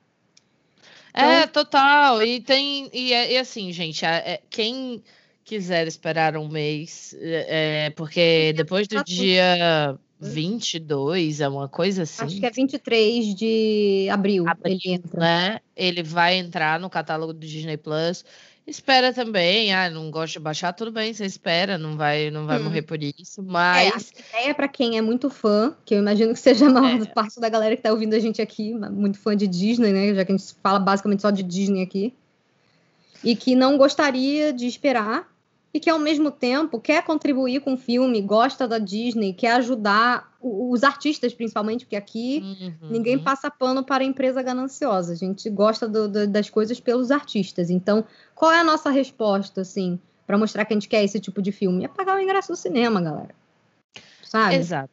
É, 1.15 1.43
então... 1.43 1.65
total. 1.65 2.23
E 2.23 2.41
tem. 2.41 2.91
E, 2.93 3.11
e 3.11 3.39
assim, 3.39 3.73
gente, 3.73 4.05
é, 4.05 4.41
quem 4.51 5.03
quiser 5.45 5.87
esperar 5.87 6.37
um 6.37 6.49
mês, 6.49 7.15
é, 7.19 7.87
é 7.87 7.91
porque 7.91 8.53
depois 8.57 8.87
do 8.87 9.03
dia 9.03 9.99
22, 10.21 11.41
é 11.41 11.49
uma 11.49 11.69
coisa 11.69 12.03
assim. 12.03 12.25
Acho 12.25 12.39
que 12.39 12.47
é 12.47 12.51
23 12.51 13.35
de 13.35 14.09
abril, 14.11 14.49
abril 14.49 14.79
ele 14.85 14.95
entra. 14.95 15.21
Né? 15.21 15.61
Ele 15.75 16.03
vai 16.03 16.37
entrar 16.37 16.79
no 16.79 16.91
catálogo 16.91 17.33
do 17.33 17.41
Disney 17.41 17.77
Plus. 17.77 18.25
Espera 18.67 19.13
também, 19.13 19.73
ah, 19.75 19.91
não 19.91 20.11
gosta 20.11 20.39
de 20.39 20.39
baixar, 20.39 20.73
tudo 20.73 20.93
bem, 20.93 21.13
você 21.13 21.25
espera, 21.25 21.77
não 21.77 21.97
vai, 21.97 22.31
não 22.31 22.47
vai 22.47 22.61
hum. 22.61 22.65
morrer 22.65 22.83
por 22.83 23.03
isso, 23.03 23.43
mas... 23.43 24.13
É, 24.13 24.37
a 24.37 24.41
ideia 24.41 24.55
para 24.55 24.69
quem 24.69 24.97
é 24.97 25.01
muito 25.01 25.29
fã, 25.29 25.75
que 25.85 25.95
eu 25.95 25.99
imagino 25.99 26.33
que 26.33 26.39
seja 26.39 26.67
a 26.67 26.71
maior 26.71 27.03
é. 27.03 27.07
parte 27.07 27.41
da 27.41 27.49
galera 27.49 27.77
que 27.77 27.83
tá 27.83 27.91
ouvindo 27.91 28.15
a 28.15 28.19
gente 28.19 28.41
aqui, 28.41 28.73
muito 28.75 29.19
fã 29.19 29.37
de 29.37 29.47
Disney, 29.47 29.93
né, 29.93 30.15
já 30.15 30.25
que 30.25 30.33
a 30.33 30.37
gente 30.37 30.55
fala 30.63 30.79
basicamente 30.79 31.23
só 31.23 31.31
de 31.31 31.43
Disney 31.43 31.83
aqui, 31.83 32.15
e 33.25 33.35
que 33.35 33.55
não 33.55 33.77
gostaria 33.77 34.53
de 34.53 34.67
esperar, 34.67 35.30
e 35.73 35.79
que 35.79 35.89
ao 35.89 35.99
mesmo 35.99 36.31
tempo 36.31 36.81
quer 36.81 37.05
contribuir 37.05 37.61
com 37.61 37.75
o 37.75 37.79
filme, 37.79 38.21
gosta 38.21 38.67
da 38.67 38.79
Disney, 38.79 39.33
quer 39.33 39.53
ajudar 39.53 40.31
os 40.41 40.83
artistas, 40.83 41.33
principalmente, 41.33 41.85
porque 41.85 41.97
aqui 41.97 42.43
uhum. 42.61 42.91
ninguém 42.91 43.19
passa 43.19 43.51
pano 43.51 43.85
para 43.85 44.03
a 44.03 44.07
empresa 44.07 44.43
gananciosa. 44.43 45.13
A 45.13 45.17
gente 45.17 45.49
gosta 45.49 45.87
do, 45.89 46.09
do, 46.09 46.27
das 46.27 46.51
coisas 46.51 46.81
pelos 46.81 47.11
artistas. 47.11 47.71
Então, 47.71 48.05
qual 48.35 48.51
é 48.51 48.61
a 48.61 48.65
nossa 48.65 48.91
resposta, 48.91 49.61
assim, 49.61 49.99
para 50.27 50.39
mostrar 50.39 50.65
que 50.65 50.73
a 50.73 50.77
gente 50.77 50.89
quer 50.89 51.05
esse 51.05 51.21
tipo 51.21 51.41
de 51.41 51.53
filme? 51.53 51.85
É 51.85 51.89
pagar 51.89 52.17
o 52.17 52.21
ingresso 52.21 52.49
do 52.49 52.57
cinema, 52.57 53.01
galera. 53.01 53.35
Sabe? 54.23 54.57
Exato. 54.57 54.91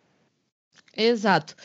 Exato. 0.95 1.55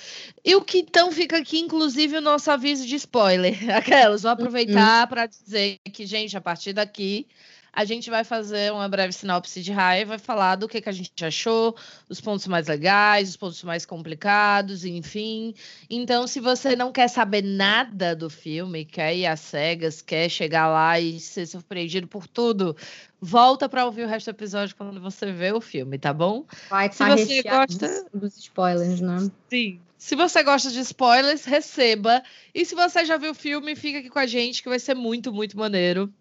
E 0.44 0.54
o 0.54 0.60
que 0.60 0.80
então 0.80 1.10
fica 1.10 1.38
aqui, 1.38 1.58
inclusive, 1.58 2.18
o 2.18 2.20
nosso 2.20 2.50
aviso 2.50 2.86
de 2.86 2.96
spoiler. 2.96 3.56
Aquelas, 3.74 4.22
vou 4.22 4.30
aproveitar 4.30 5.02
uhum. 5.02 5.08
para 5.08 5.26
dizer 5.26 5.78
que, 5.90 6.04
gente, 6.06 6.36
a 6.36 6.40
partir 6.40 6.72
daqui 6.74 7.26
a 7.72 7.84
gente 7.84 8.10
vai 8.10 8.22
fazer 8.22 8.70
uma 8.70 8.86
breve 8.86 9.12
sinopse 9.12 9.62
de 9.62 9.72
raiva, 9.72 10.10
vai 10.10 10.18
falar 10.18 10.56
do 10.56 10.68
que, 10.68 10.80
que 10.80 10.88
a 10.88 10.92
gente 10.92 11.24
achou, 11.24 11.74
os 12.08 12.20
pontos 12.20 12.46
mais 12.46 12.68
legais, 12.68 13.30
os 13.30 13.36
pontos 13.36 13.62
mais 13.62 13.86
complicados, 13.86 14.84
enfim. 14.84 15.54
Então, 15.88 16.26
se 16.26 16.38
você 16.38 16.76
não 16.76 16.92
quer 16.92 17.08
saber 17.08 17.42
nada 17.42 18.14
do 18.14 18.28
filme, 18.28 18.84
quer 18.84 19.16
ir 19.16 19.26
às 19.26 19.40
cegas, 19.40 20.02
quer 20.02 20.28
chegar 20.28 20.68
lá 20.68 21.00
e 21.00 21.18
ser 21.18 21.46
surpreendido 21.46 22.06
por 22.06 22.26
tudo, 22.26 22.76
volta 23.18 23.68
para 23.68 23.86
ouvir 23.86 24.04
o 24.04 24.08
resto 24.08 24.26
do 24.30 24.36
episódio 24.36 24.76
quando 24.76 25.00
você 25.00 25.32
vê 25.32 25.52
o 25.52 25.60
filme, 25.60 25.98
tá 25.98 26.12
bom? 26.12 26.44
Vai 26.68 26.92
se 26.92 27.02
você 27.04 27.42
gosta 27.42 28.06
dos 28.12 28.36
spoilers, 28.36 29.00
né? 29.00 29.30
Sim. 29.48 29.80
Se 29.96 30.16
você 30.16 30.42
gosta 30.42 30.68
de 30.70 30.80
spoilers, 30.80 31.44
receba. 31.44 32.22
E 32.52 32.64
se 32.66 32.74
você 32.74 33.04
já 33.04 33.16
viu 33.16 33.30
o 33.30 33.34
filme, 33.34 33.76
fica 33.76 34.00
aqui 34.00 34.10
com 34.10 34.18
a 34.18 34.26
gente, 34.26 34.60
que 34.60 34.68
vai 34.68 34.80
ser 34.80 34.94
muito, 34.94 35.32
muito 35.32 35.56
maneiro. 35.56 36.12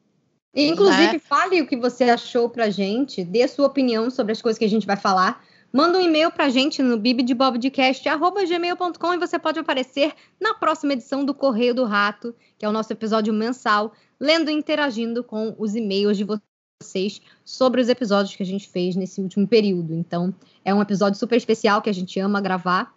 E, 0.53 0.67
inclusive, 0.67 1.13
né? 1.13 1.19
fale 1.19 1.61
o 1.61 1.67
que 1.67 1.77
você 1.77 2.03
achou 2.05 2.49
pra 2.49 2.69
gente, 2.69 3.23
dê 3.23 3.47
sua 3.47 3.67
opinião 3.67 4.09
sobre 4.09 4.33
as 4.33 4.41
coisas 4.41 4.59
que 4.59 4.65
a 4.65 4.69
gente 4.69 4.85
vai 4.85 4.97
falar. 4.97 5.41
Manda 5.71 5.97
um 5.97 6.01
e-mail 6.01 6.29
pra 6.29 6.49
gente 6.49 6.83
no 6.83 6.97
bibdebobdcast.gmail.com 6.97 9.13
e 9.13 9.17
você 9.17 9.39
pode 9.39 9.57
aparecer 9.57 10.13
na 10.39 10.53
próxima 10.53 10.91
edição 10.91 11.23
do 11.23 11.33
Correio 11.33 11.73
do 11.73 11.85
Rato, 11.85 12.35
que 12.59 12.65
é 12.65 12.69
o 12.69 12.73
nosso 12.73 12.91
episódio 12.91 13.33
mensal, 13.33 13.93
lendo 14.19 14.49
e 14.49 14.53
interagindo 14.53 15.23
com 15.23 15.55
os 15.57 15.73
e-mails 15.73 16.17
de 16.17 16.25
vocês 16.25 17.21
sobre 17.45 17.79
os 17.79 17.87
episódios 17.87 18.35
que 18.35 18.43
a 18.43 18.45
gente 18.45 18.67
fez 18.67 18.97
nesse 18.97 19.21
último 19.21 19.47
período. 19.47 19.93
Então, 19.93 20.35
é 20.65 20.73
um 20.73 20.81
episódio 20.81 21.17
super 21.17 21.37
especial 21.37 21.81
que 21.81 21.89
a 21.89 21.93
gente 21.93 22.19
ama 22.19 22.41
gravar 22.41 22.93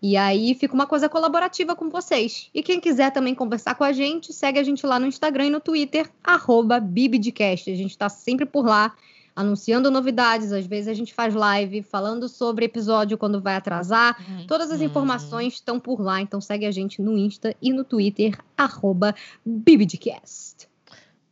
e 0.00 0.16
aí 0.16 0.54
fica 0.54 0.74
uma 0.74 0.86
coisa 0.86 1.08
colaborativa 1.08 1.74
com 1.74 1.88
vocês. 1.88 2.48
E 2.54 2.62
quem 2.62 2.80
quiser 2.80 3.10
também 3.10 3.34
conversar 3.34 3.74
com 3.74 3.82
a 3.82 3.92
gente, 3.92 4.32
segue 4.32 4.58
a 4.58 4.62
gente 4.62 4.86
lá 4.86 4.98
no 4.98 5.06
Instagram 5.06 5.46
e 5.46 5.50
no 5.50 5.60
Twitter, 5.60 6.08
arroba 6.22 6.78
Bibidcast. 6.78 7.70
A 7.70 7.74
gente 7.74 7.90
está 7.90 8.08
sempre 8.08 8.46
por 8.46 8.64
lá, 8.64 8.94
anunciando 9.34 9.90
novidades. 9.90 10.52
Às 10.52 10.66
vezes 10.66 10.88
a 10.88 10.94
gente 10.94 11.12
faz 11.12 11.34
live 11.34 11.82
falando 11.82 12.28
sobre 12.28 12.64
episódio 12.64 13.18
quando 13.18 13.40
vai 13.40 13.56
atrasar. 13.56 14.16
Uhum. 14.20 14.46
Todas 14.46 14.70
as 14.70 14.80
informações 14.80 15.54
estão 15.54 15.80
por 15.80 16.00
lá, 16.00 16.20
então 16.20 16.40
segue 16.40 16.64
a 16.64 16.70
gente 16.70 17.02
no 17.02 17.18
Insta 17.18 17.54
e 17.60 17.72
no 17.72 17.82
Twitter, 17.82 18.38
arroba 18.56 19.14
Bibidcast. 19.44 20.67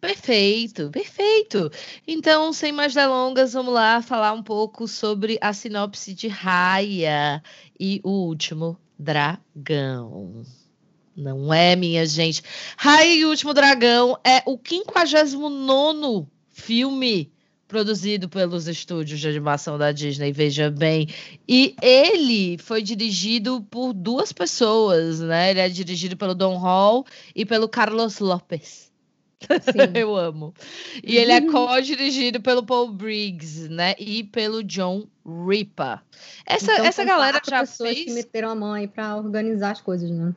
Perfeito, 0.07 0.89
perfeito. 0.91 1.69
Então, 2.07 2.53
sem 2.53 2.71
mais 2.71 2.95
delongas, 2.95 3.55
vamos 3.55 3.75
lá 3.75 4.01
falar 4.01 4.33
um 4.35 4.43
pouco 4.43 4.87
sobre 4.87 5.37
a 5.41 5.53
sinopse 5.53 6.15
de 6.15 6.29
Raya 6.29 7.43
e 7.79 8.01
o 8.05 8.11
último 8.11 8.79
dragão. 8.97 10.45
Não 11.17 11.53
é, 11.53 11.75
minha 11.75 12.07
gente? 12.07 12.41
Raya 12.77 13.17
e 13.17 13.25
o 13.25 13.31
último 13.31 13.53
dragão 13.53 14.17
é 14.25 14.45
o 14.47 14.57
59 14.57 16.29
filme 16.51 17.33
produzido 17.67 18.29
pelos 18.29 18.69
estúdios 18.69 19.19
de 19.19 19.27
animação 19.29 19.77
da 19.77 19.91
Disney, 19.91 20.31
veja 20.31 20.71
bem. 20.71 21.09
E 21.49 21.75
ele 21.83 22.59
foi 22.59 22.81
dirigido 22.81 23.61
por 23.69 23.93
duas 23.93 24.33
pessoas, 24.33 25.19
né? 25.19 25.51
Ele 25.51 25.59
é 25.59 25.69
dirigido 25.69 26.17
pelo 26.17 26.33
Don 26.33 26.59
Hall 26.59 27.05
e 27.35 27.45
pelo 27.45 27.69
Carlos 27.69 28.21
Lopes. 28.21 28.86
eu 29.95 30.17
amo. 30.17 30.55
E 31.05 31.17
ele 31.17 31.33
é 31.33 31.41
co-dirigido 31.41 32.41
pelo 32.41 32.65
Paul 32.65 32.91
Briggs, 32.91 33.69
né? 33.69 33.95
E 33.99 34.25
pelo 34.25 34.63
John 34.63 35.07
Ripa. 35.25 36.03
Essa, 36.47 36.73
então, 36.73 36.85
essa 36.85 37.05
galera 37.05 37.41
já 37.47 37.61
pessoas 37.61 37.91
fez. 37.91 38.05
que 38.07 38.13
meteram 38.13 38.51
a 38.51 38.55
mão 38.55 38.73
aí 38.73 38.89
pra 38.89 39.17
organizar 39.17 39.73
as 39.73 39.81
coisas, 39.81 40.11
né? 40.11 40.35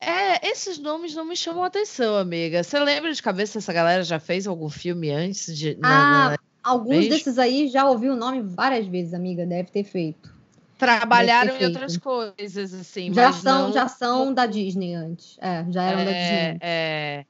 É, 0.00 0.48
esses 0.48 0.78
nomes 0.78 1.14
não 1.14 1.26
me 1.26 1.36
chamam 1.36 1.62
a 1.62 1.66
atenção, 1.66 2.16
amiga. 2.16 2.62
Você 2.62 2.78
lembra 2.78 3.12
de 3.12 3.22
cabeça 3.22 3.52
se 3.52 3.58
essa 3.58 3.72
galera 3.72 4.02
já 4.02 4.18
fez 4.18 4.46
algum 4.46 4.70
filme 4.70 5.10
antes 5.10 5.56
de. 5.56 5.78
Ah, 5.82 6.30
na... 6.30 6.38
alguns 6.64 7.06
desses 7.06 7.38
aí 7.38 7.68
já 7.68 7.88
ouvi 7.88 8.08
o 8.08 8.16
nome 8.16 8.40
várias 8.40 8.86
vezes, 8.86 9.12
amiga. 9.12 9.44
Deve 9.44 9.70
ter 9.70 9.84
feito. 9.84 10.32
Trabalharam 10.78 11.54
em 11.58 11.66
outras 11.66 11.98
coisas, 11.98 12.72
assim. 12.72 13.12
Já 13.12 13.30
são, 13.30 13.66
não... 13.66 13.72
já 13.74 13.86
são 13.86 14.32
da 14.32 14.46
Disney 14.46 14.94
antes. 14.94 15.36
É, 15.38 15.66
já 15.68 15.82
eram 15.84 16.00
é, 16.00 16.04
da 16.04 16.10
Disney. 16.12 16.58
É. 16.62 17.24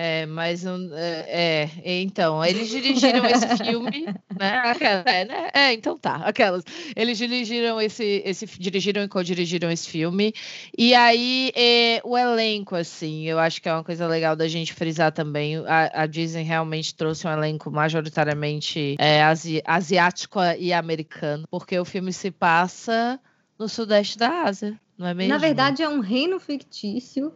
É, 0.00 0.26
mas 0.26 0.64
é, 0.64 1.68
é, 1.82 2.00
então, 2.02 2.44
eles 2.44 2.68
dirigiram 2.68 3.26
esse 3.26 3.48
filme, 3.64 4.06
né? 4.38 4.58
Aquela, 4.64 5.02
é, 5.04 5.24
né? 5.24 5.50
é, 5.52 5.72
então 5.72 5.98
tá, 5.98 6.22
aquelas. 6.24 6.62
Eles 6.94 7.18
dirigiram 7.18 7.80
esse, 7.80 8.22
esse 8.24 8.46
dirigiram 8.46 9.02
e 9.02 9.08
co-dirigiram 9.08 9.68
esse 9.72 9.88
filme. 9.88 10.32
E 10.78 10.94
aí 10.94 11.50
é, 11.52 12.00
o 12.04 12.16
elenco, 12.16 12.76
assim, 12.76 13.24
eu 13.24 13.40
acho 13.40 13.60
que 13.60 13.68
é 13.68 13.72
uma 13.72 13.82
coisa 13.82 14.06
legal 14.06 14.36
da 14.36 14.46
gente 14.46 14.72
frisar 14.72 15.10
também. 15.10 15.56
A, 15.66 16.02
a 16.02 16.06
Disney 16.06 16.44
realmente 16.44 16.94
trouxe 16.94 17.26
um 17.26 17.32
elenco 17.32 17.68
majoritariamente 17.68 18.94
é, 19.00 19.24
asi, 19.24 19.60
asiático 19.64 20.38
e 20.60 20.72
americano, 20.72 21.42
porque 21.50 21.76
o 21.76 21.84
filme 21.84 22.12
se 22.12 22.30
passa 22.30 23.18
no 23.58 23.68
sudeste 23.68 24.16
da 24.16 24.44
Ásia, 24.44 24.78
não 24.96 25.08
é 25.08 25.14
mesmo? 25.14 25.32
Na 25.32 25.38
verdade, 25.38 25.82
é 25.82 25.88
um 25.88 25.98
reino 25.98 26.38
fictício 26.38 27.32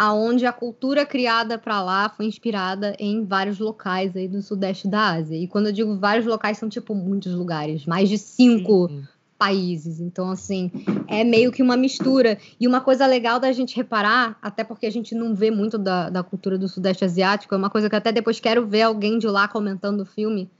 aonde 0.00 0.46
a 0.46 0.52
cultura 0.52 1.04
criada 1.04 1.58
para 1.58 1.82
lá 1.82 2.08
foi 2.08 2.24
inspirada 2.24 2.96
em 2.98 3.22
vários 3.22 3.58
locais 3.58 4.16
aí 4.16 4.26
do 4.26 4.40
sudeste 4.40 4.88
da 4.88 5.10
Ásia. 5.10 5.36
E 5.36 5.46
quando 5.46 5.66
eu 5.66 5.72
digo 5.72 5.94
vários 5.98 6.24
locais, 6.24 6.56
são 6.56 6.70
tipo 6.70 6.94
muitos 6.94 7.34
lugares, 7.34 7.84
mais 7.84 8.08
de 8.08 8.16
cinco 8.16 8.88
Sim. 8.88 9.02
países. 9.36 10.00
Então, 10.00 10.30
assim, 10.30 10.70
é 11.06 11.22
meio 11.22 11.52
que 11.52 11.62
uma 11.62 11.76
mistura. 11.76 12.38
E 12.58 12.66
uma 12.66 12.80
coisa 12.80 13.06
legal 13.06 13.38
da 13.38 13.52
gente 13.52 13.76
reparar, 13.76 14.38
até 14.40 14.64
porque 14.64 14.86
a 14.86 14.90
gente 14.90 15.14
não 15.14 15.34
vê 15.34 15.50
muito 15.50 15.76
da, 15.76 16.08
da 16.08 16.22
cultura 16.22 16.56
do 16.56 16.66
sudeste 16.66 17.04
asiático, 17.04 17.54
é 17.54 17.58
uma 17.58 17.68
coisa 17.68 17.90
que 17.90 17.96
até 17.96 18.10
depois 18.10 18.40
quero 18.40 18.66
ver 18.66 18.80
alguém 18.80 19.18
de 19.18 19.26
lá 19.26 19.48
comentando 19.48 20.00
o 20.00 20.06
filme. 20.06 20.50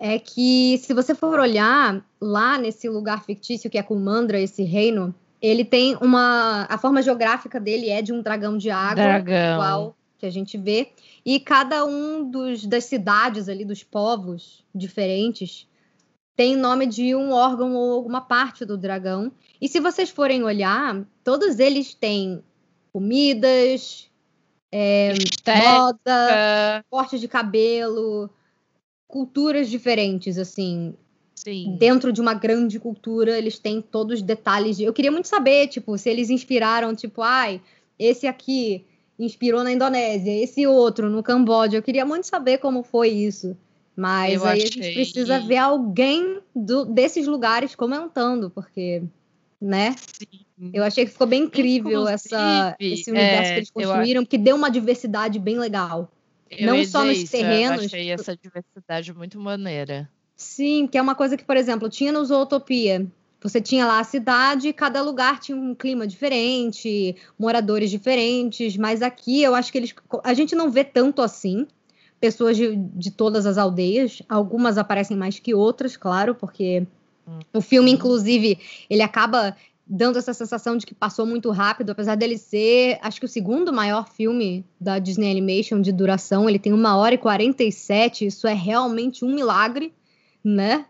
É 0.00 0.18
que 0.18 0.78
se 0.78 0.92
você 0.92 1.14
for 1.14 1.38
olhar 1.38 2.04
lá 2.20 2.58
nesse 2.58 2.88
lugar 2.88 3.22
fictício 3.24 3.70
que 3.70 3.78
é 3.78 3.84
Kumandra, 3.84 4.40
esse 4.40 4.64
reino, 4.64 5.14
ele 5.42 5.64
tem 5.64 5.96
uma. 6.00 6.66
A 6.70 6.78
forma 6.78 7.02
geográfica 7.02 7.58
dele 7.58 7.90
é 7.90 8.00
de 8.00 8.12
um 8.12 8.22
dragão 8.22 8.56
de 8.56 8.70
água, 8.70 9.02
dragão. 9.02 9.54
igual 9.54 9.96
que 10.16 10.24
a 10.24 10.30
gente 10.30 10.56
vê. 10.56 10.92
E 11.26 11.40
cada 11.40 11.84
um 11.84 12.30
dos, 12.30 12.64
das 12.64 12.84
cidades 12.84 13.48
ali, 13.48 13.64
dos 13.64 13.82
povos 13.82 14.64
diferentes, 14.72 15.68
tem 16.36 16.54
nome 16.54 16.86
de 16.86 17.14
um 17.16 17.32
órgão 17.32 17.74
ou 17.74 17.92
alguma 17.92 18.20
parte 18.20 18.64
do 18.64 18.78
dragão. 18.78 19.32
E 19.60 19.68
se 19.68 19.80
vocês 19.80 20.10
forem 20.10 20.44
olhar, 20.44 21.04
todos 21.24 21.58
eles 21.58 21.92
têm 21.92 22.40
comidas, 22.92 24.08
é, 24.70 25.12
moda, 25.46 26.84
corte 26.88 27.18
de 27.18 27.26
cabelo, 27.26 28.30
culturas 29.08 29.68
diferentes, 29.68 30.38
assim. 30.38 30.94
Sim. 31.44 31.76
dentro 31.76 32.12
de 32.12 32.20
uma 32.20 32.34
grande 32.34 32.78
cultura, 32.78 33.36
eles 33.36 33.58
têm 33.58 33.82
todos 33.82 34.20
os 34.20 34.22
detalhes. 34.22 34.76
De... 34.76 34.84
Eu 34.84 34.92
queria 34.92 35.10
muito 35.10 35.26
saber, 35.26 35.66
tipo, 35.66 35.98
se 35.98 36.08
eles 36.08 36.30
inspiraram, 36.30 36.94
tipo, 36.94 37.20
ai, 37.20 37.60
esse 37.98 38.26
aqui 38.26 38.84
inspirou 39.18 39.64
na 39.64 39.72
Indonésia, 39.72 40.30
esse 40.42 40.66
outro 40.66 41.10
no 41.10 41.22
Camboja. 41.22 41.76
Eu 41.76 41.82
queria 41.82 42.04
muito 42.04 42.26
saber 42.26 42.58
como 42.58 42.82
foi 42.82 43.08
isso. 43.08 43.56
Mas 43.96 44.34
eu 44.34 44.46
aí 44.46 44.62
achei... 44.62 44.80
a 44.80 44.84
gente 44.84 44.94
precisa 44.94 45.40
ver 45.40 45.58
alguém 45.58 46.38
do, 46.54 46.84
desses 46.84 47.26
lugares 47.26 47.74
comentando, 47.74 48.48
porque, 48.48 49.02
né? 49.60 49.94
Sim. 50.12 50.70
Eu 50.72 50.84
achei 50.84 51.04
que 51.04 51.10
ficou 51.10 51.26
bem 51.26 51.42
incrível 51.42 52.06
essa, 52.06 52.76
esse 52.78 53.10
universo 53.10 53.50
é, 53.50 53.54
que 53.54 53.58
eles 53.58 53.70
construíram, 53.70 54.20
eu... 54.20 54.24
porque 54.24 54.38
deu 54.38 54.54
uma 54.54 54.70
diversidade 54.70 55.38
bem 55.38 55.58
legal. 55.58 56.10
Eu 56.48 56.66
Não 56.66 56.84
só 56.84 57.04
nos 57.04 57.18
isso, 57.18 57.32
terrenos. 57.32 57.80
Eu 57.80 57.86
achei 57.86 58.10
essa 58.10 58.36
diversidade 58.36 59.12
muito 59.12 59.40
maneira. 59.40 60.08
Sim, 60.42 60.88
que 60.88 60.98
é 60.98 61.02
uma 61.02 61.14
coisa 61.14 61.36
que, 61.36 61.44
por 61.44 61.56
exemplo, 61.56 61.88
tinha 61.88 62.10
no 62.12 62.24
Zootopia. 62.24 63.06
Você 63.40 63.60
tinha 63.60 63.86
lá 63.86 64.00
a 64.00 64.04
cidade, 64.04 64.72
cada 64.72 65.00
lugar 65.02 65.38
tinha 65.38 65.56
um 65.56 65.74
clima 65.74 66.06
diferente, 66.06 67.16
moradores 67.38 67.90
diferentes, 67.90 68.76
mas 68.76 69.02
aqui 69.02 69.42
eu 69.42 69.54
acho 69.54 69.70
que 69.70 69.78
eles. 69.78 69.94
A 70.22 70.34
gente 70.34 70.54
não 70.54 70.70
vê 70.70 70.84
tanto 70.84 71.22
assim 71.22 71.66
pessoas 72.20 72.56
de, 72.56 72.76
de 72.76 73.10
todas 73.10 73.46
as 73.46 73.56
aldeias. 73.56 74.20
Algumas 74.28 74.78
aparecem 74.78 75.16
mais 75.16 75.38
que 75.38 75.54
outras, 75.54 75.96
claro, 75.96 76.34
porque 76.34 76.86
hum. 77.26 77.38
o 77.54 77.60
filme, 77.60 77.90
inclusive, 77.90 78.58
ele 78.90 79.02
acaba 79.02 79.56
dando 79.86 80.18
essa 80.18 80.34
sensação 80.34 80.76
de 80.76 80.86
que 80.86 80.94
passou 80.94 81.26
muito 81.26 81.50
rápido, 81.50 81.90
apesar 81.90 82.16
dele 82.16 82.38
ser, 82.38 82.98
acho 83.02 83.18
que 83.18 83.26
o 83.26 83.28
segundo 83.28 83.72
maior 83.72 84.08
filme 84.08 84.64
da 84.80 84.98
Disney 84.98 85.30
Animation 85.30 85.80
de 85.80 85.92
duração. 85.92 86.48
Ele 86.48 86.58
tem 86.58 86.72
uma 86.72 86.96
hora 86.96 87.14
e 87.14 87.18
47, 87.18 88.26
isso 88.26 88.46
é 88.46 88.54
realmente 88.54 89.24
um 89.24 89.34
milagre 89.34 89.92
né? 90.44 90.86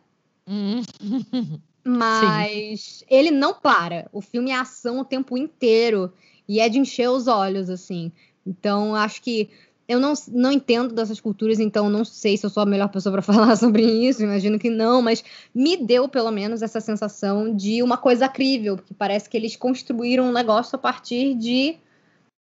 Hum. 0.47 0.83
Mas 1.85 2.81
Sim. 2.81 3.05
ele 3.09 3.31
não 3.31 3.55
para. 3.55 4.09
O 4.13 4.21
filme 4.21 4.51
é 4.51 4.55
ação 4.55 5.01
o 5.01 5.05
tempo 5.05 5.37
inteiro 5.37 6.13
e 6.49 6.61
é 6.61 6.69
de 6.69 6.79
encher 6.79 7.11
os 7.11 7.27
olhos, 7.27 7.69
assim. 7.69 8.13
Então, 8.47 8.95
acho 8.95 9.21
que 9.21 9.51
eu 9.89 9.99
não, 9.99 10.15
não 10.29 10.53
entendo 10.53 10.95
dessas 10.95 11.21
culturas, 11.21 11.59
então 11.59 11.91
não 11.91 12.05
sei 12.05 12.37
se 12.37 12.47
eu 12.47 12.51
sou 12.51 12.63
a 12.63 12.67
melhor 12.67 12.89
pessoa 12.89 13.13
para 13.13 13.23
falar 13.23 13.57
sobre 13.57 13.83
isso, 13.85 14.23
imagino 14.23 14.59
que 14.59 14.71
não, 14.71 15.03
mas 15.03 15.25
me 15.55 15.77
deu 15.77 16.09
pelo 16.09 16.31
menos 16.31 16.63
essa 16.63 16.81
sensação 16.81 17.55
de 17.55 17.83
uma 17.83 17.97
coisa 17.97 18.29
crível, 18.29 18.77
porque 18.77 18.95
parece 18.95 19.29
que 19.29 19.37
eles 19.37 19.57
construíram 19.57 20.25
um 20.25 20.33
negócio 20.33 20.77
a 20.77 20.79
partir 20.79 21.35
de 21.35 21.77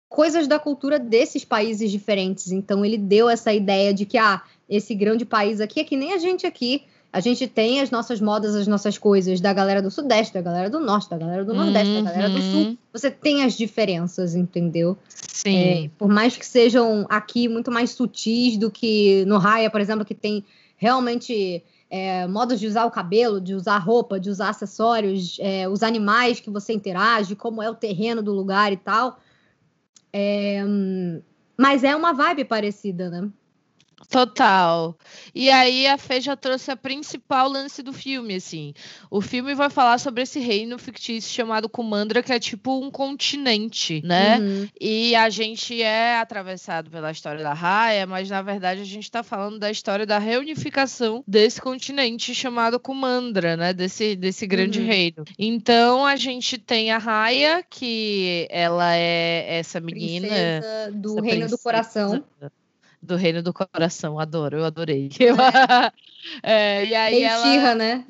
coisas 0.08 0.48
da 0.48 0.58
cultura 0.58 0.98
desses 0.98 1.44
países 1.44 1.90
diferentes. 1.90 2.50
Então 2.50 2.84
ele 2.84 2.96
deu 2.96 3.28
essa 3.28 3.52
ideia 3.52 3.92
de 3.92 4.06
que 4.06 4.16
ah, 4.16 4.42
esse 4.68 4.94
grande 4.94 5.24
país 5.24 5.60
aqui 5.60 5.80
é 5.80 5.84
que 5.84 5.96
nem 5.96 6.14
a 6.14 6.18
gente 6.18 6.46
aqui. 6.46 6.84
A 7.10 7.20
gente 7.20 7.46
tem 7.46 7.80
as 7.80 7.90
nossas 7.90 8.20
modas, 8.20 8.54
as 8.54 8.66
nossas 8.66 8.98
coisas 8.98 9.40
da 9.40 9.52
galera 9.52 9.80
do 9.80 9.90
Sudeste, 9.90 10.34
da 10.34 10.42
galera 10.42 10.68
do 10.68 10.78
Norte, 10.78 11.08
da 11.08 11.16
galera 11.16 11.42
do 11.42 11.54
Nordeste, 11.54 11.94
uhum. 11.94 12.04
da 12.04 12.12
galera 12.12 12.28
do 12.28 12.40
Sul. 12.40 12.64
Uhum. 12.64 12.78
Você 12.92 13.10
tem 13.10 13.42
as 13.42 13.54
diferenças, 13.54 14.34
entendeu? 14.34 14.96
Sim. 15.08 15.56
É, 15.56 15.90
por 15.96 16.08
mais 16.08 16.36
que 16.36 16.44
sejam 16.44 17.06
aqui 17.08 17.48
muito 17.48 17.70
mais 17.70 17.92
sutis 17.92 18.58
do 18.58 18.70
que 18.70 19.24
no 19.26 19.38
Raia, 19.38 19.70
por 19.70 19.80
exemplo, 19.80 20.04
que 20.04 20.14
tem 20.14 20.44
realmente 20.76 21.64
é, 21.90 22.26
modos 22.26 22.60
de 22.60 22.66
usar 22.66 22.84
o 22.84 22.90
cabelo, 22.90 23.40
de 23.40 23.54
usar 23.54 23.78
roupa, 23.78 24.20
de 24.20 24.28
usar 24.28 24.50
acessórios, 24.50 25.38
é, 25.40 25.66
os 25.66 25.82
animais 25.82 26.40
que 26.40 26.50
você 26.50 26.74
interage, 26.74 27.34
como 27.34 27.62
é 27.62 27.70
o 27.70 27.74
terreno 27.74 28.22
do 28.22 28.32
lugar 28.32 28.70
e 28.70 28.76
tal. 28.76 29.18
É, 30.12 30.62
mas 31.56 31.82
é 31.84 31.96
uma 31.96 32.12
vibe 32.12 32.44
parecida, 32.44 33.08
né? 33.08 33.28
Total. 34.10 34.96
E 35.34 35.50
aí 35.50 35.86
a 35.86 35.98
Fê 35.98 36.20
já 36.20 36.36
trouxe 36.36 36.70
a 36.70 36.76
principal 36.76 37.48
lance 37.48 37.82
do 37.82 37.92
filme, 37.92 38.36
assim. 38.36 38.72
O 39.10 39.20
filme 39.20 39.54
vai 39.54 39.68
falar 39.68 39.98
sobre 39.98 40.22
esse 40.22 40.38
reino 40.38 40.78
fictício 40.78 41.30
chamado 41.30 41.68
Kumandra, 41.68 42.22
que 42.22 42.32
é 42.32 42.38
tipo 42.38 42.78
um 42.80 42.90
continente, 42.90 44.00
né? 44.04 44.38
Uhum. 44.38 44.68
E 44.80 45.14
a 45.14 45.28
gente 45.28 45.82
é 45.82 46.18
atravessado 46.18 46.90
pela 46.90 47.10
história 47.10 47.42
da 47.42 47.52
Raia, 47.52 48.06
mas 48.06 48.30
na 48.30 48.40
verdade 48.40 48.80
a 48.80 48.84
gente 48.84 49.04
está 49.04 49.22
falando 49.22 49.58
da 49.58 49.70
história 49.70 50.06
da 50.06 50.18
reunificação 50.18 51.22
desse 51.26 51.60
continente 51.60 52.34
chamado 52.34 52.80
Kumandra, 52.80 53.56
né? 53.56 53.72
Desse, 53.72 54.16
desse 54.16 54.46
grande 54.46 54.80
uhum. 54.80 54.86
reino. 54.86 55.24
Então 55.38 56.06
a 56.06 56.16
gente 56.16 56.56
tem 56.56 56.90
a 56.90 56.98
Raia, 56.98 57.64
que 57.68 58.46
ela 58.50 58.94
é 58.94 59.58
essa 59.58 59.80
menina. 59.80 60.28
Princesa 60.28 60.92
do 60.92 61.14
reino 61.14 61.40
princesa. 61.40 61.56
do 61.56 61.58
coração 61.58 62.24
do 63.08 63.16
Reino 63.16 63.42
do 63.42 63.52
Coração. 63.52 64.20
Adoro, 64.20 64.58
eu 64.58 64.64
adorei. 64.64 65.08
É. 66.42 66.44
é, 66.82 66.84
e 66.84 66.94
aí 66.94 67.14
Meio 67.14 67.26
ela... 67.26 67.42
xirra, 67.42 67.74
né? 67.74 68.04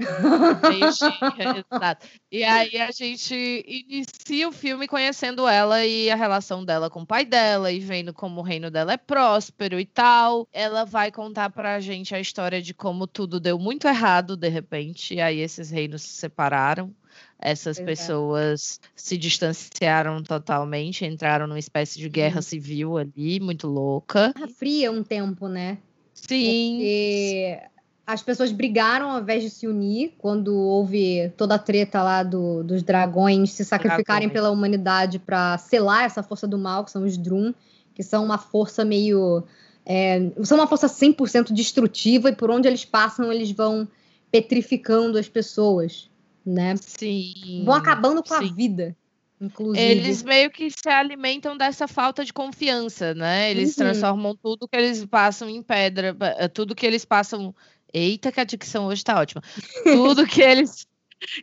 Meio 0.69 0.93
xirra, 0.93 1.65
exato. 1.73 2.07
E 2.31 2.45
aí 2.45 2.77
a 2.79 2.91
gente 2.91 3.65
inicia 3.67 4.49
o 4.49 4.53
filme 4.53 4.89
conhecendo 4.89 5.47
ela 5.47 5.87
e 5.87 6.11
a 6.11 6.17
relação 6.17 6.65
dela 6.65 6.91
com 6.91 7.03
o 7.03 7.07
pai 7.07 7.25
dela 7.25 7.71
e 7.71 7.79
vendo 7.79 8.13
como 8.13 8.41
o 8.41 8.45
reino 8.45 8.71
dela 8.71 8.93
é 8.93 8.97
próspero 8.97 9.79
e 9.79 9.87
tal. 9.87 10.47
Ela 10.53 10.85
vai 10.85 11.13
contar 11.13 11.51
pra 11.51 11.81
gente 11.81 12.15
a 12.15 12.21
história 12.21 12.61
de 12.61 12.75
como 12.75 13.07
tudo 13.07 13.39
deu 13.41 13.59
muito 13.59 13.87
errado 13.87 14.37
de 14.37 14.49
repente, 14.49 15.15
e 15.15 15.21
aí 15.21 15.39
esses 15.39 15.71
reinos 15.71 16.03
se 16.03 16.15
separaram. 16.15 16.95
Essas 17.41 17.79
pessoas 17.79 18.81
se 18.97 19.17
distanciaram 19.17 20.23
totalmente, 20.23 21.05
entraram 21.05 21.47
numa 21.47 21.59
espécie 21.59 21.99
de 21.99 22.09
guerra 22.09 22.43
civil 22.43 22.99
ali, 22.99 23.39
muito 23.39 23.69
louca. 23.69 24.33
Guerra 24.35 24.49
fria 24.49 24.91
um 24.91 25.05
tempo, 25.05 25.47
né? 25.47 25.79
Sim. 26.13 26.79
Porque 26.79 27.61
as 28.05 28.23
pessoas 28.23 28.51
brigaram 28.51 29.11
ao 29.11 29.21
invés 29.21 29.43
de 29.45 29.51
se 29.51 29.69
unir 29.69 30.15
quando 30.19 30.53
houve 30.53 31.33
toda 31.37 31.55
a 31.55 31.59
treta 31.59 32.03
lá 32.03 32.25
do, 32.25 32.65
dos 32.65 32.83
dragões 32.83 33.53
se 33.53 33.65
sacrificarem 33.65 34.29
pela 34.29 34.51
humanidade 34.51 35.21
para 35.21 35.59
selar 35.59 36.05
essa 36.05 36.25
força 36.25 36.47
do 36.49 36.59
mal, 36.59 36.85
que 36.85 36.91
são 36.91 37.05
os 37.05 37.17
Drum, 37.17 37.55
que 37.95 38.03
são 38.03 38.25
uma 38.25 38.39
força 38.39 38.85
meio. 38.85 39.45
É, 39.87 40.31
são 40.43 40.59
uma 40.59 40.67
força 40.67 40.89
100% 40.89 41.53
destrutiva 41.53 42.31
e 42.31 42.35
por 42.35 42.51
onde 42.51 42.67
eles 42.67 42.85
passam, 42.85 43.33
eles 43.33 43.53
vão 43.53 43.87
petrificando 44.31 45.17
as 45.17 45.29
pessoas 45.29 46.08
né? 46.49 46.75
Sim. 46.77 47.63
Vão 47.65 47.75
acabando 47.75 48.23
com 48.23 48.37
sim. 48.39 48.49
a 48.49 48.55
vida. 48.55 48.97
Inclusive. 49.41 49.81
Eles 49.81 50.23
meio 50.23 50.51
que 50.51 50.69
se 50.71 50.89
alimentam 50.89 51.57
dessa 51.57 51.87
falta 51.87 52.25
de 52.25 52.33
confiança, 52.33 53.15
né? 53.15 53.51
Eles 53.51 53.71
uhum. 53.71 53.85
transformam 53.85 54.37
tudo 54.37 54.67
que 54.67 54.77
eles 54.77 55.05
passam 55.05 55.49
em 55.49 55.63
pedra, 55.63 56.17
eh, 56.39 56.49
tudo 56.49 56.75
que 56.75 56.87
eles 56.87 57.05
passam. 57.05 57.55
Eita, 57.93 58.31
que 58.31 58.41
a 58.41 58.45
dicção 58.45 58.87
hoje 58.87 59.03
tá 59.03 59.19
ótima. 59.19 59.41
Tudo 59.85 60.27
que 60.27 60.43
eles 60.43 60.87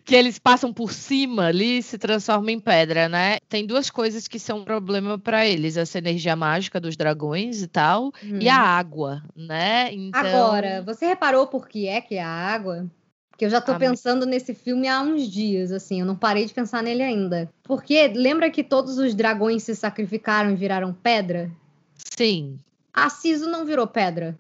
que 0.04 0.16
eles 0.16 0.40
passam 0.40 0.72
por 0.72 0.92
cima 0.92 1.48
ali 1.48 1.82
se 1.82 1.98
transforma 1.98 2.52
em 2.52 2.60
pedra, 2.60 3.10
né? 3.10 3.38
Tem 3.50 3.66
duas 3.66 3.90
coisas 3.90 4.28
que 4.28 4.40
são 4.40 4.60
um 4.60 4.64
problema 4.64 5.18
para 5.18 5.46
eles: 5.46 5.76
essa 5.76 5.98
energia 5.98 6.36
mágica 6.36 6.80
dos 6.80 6.96
dragões 6.96 7.62
e 7.62 7.68
tal, 7.68 8.12
e 8.40 8.48
a 8.48 8.58
água, 8.58 9.24
né? 9.36 9.92
Então... 9.92 10.22
Agora, 10.22 10.84
você 10.84 11.08
reparou 11.08 11.48
por 11.48 11.68
que 11.68 11.88
é 11.88 12.00
que 12.00 12.16
é 12.16 12.24
a 12.24 12.30
água? 12.30 12.90
Que 13.38 13.46
eu 13.46 13.50
já 13.50 13.60
tô 13.60 13.74
ah, 13.74 13.80
pensando 13.80 14.26
nesse 14.26 14.54
filme 14.54 14.88
há 14.88 15.02
uns 15.02 15.30
dias, 15.30 15.72
assim, 15.72 16.00
eu 16.00 16.06
não 16.06 16.16
parei 16.16 16.46
de 16.46 16.54
pensar 16.54 16.82
nele 16.82 17.04
ainda. 17.04 17.50
Porque 17.64 18.08
lembra 18.08 18.50
que 18.50 18.64
todos 18.64 18.98
os 18.98 19.14
dragões 19.14 19.64
se 19.64 19.76
sacrificaram 19.76 20.52
e 20.52 20.56
viraram 20.56 20.94
pedra? 20.94 21.52
Sim. 21.96 22.58
A 22.94 23.10
Ciso 23.10 23.50
não 23.50 23.66
virou 23.66 23.88
pedra. 23.88 24.38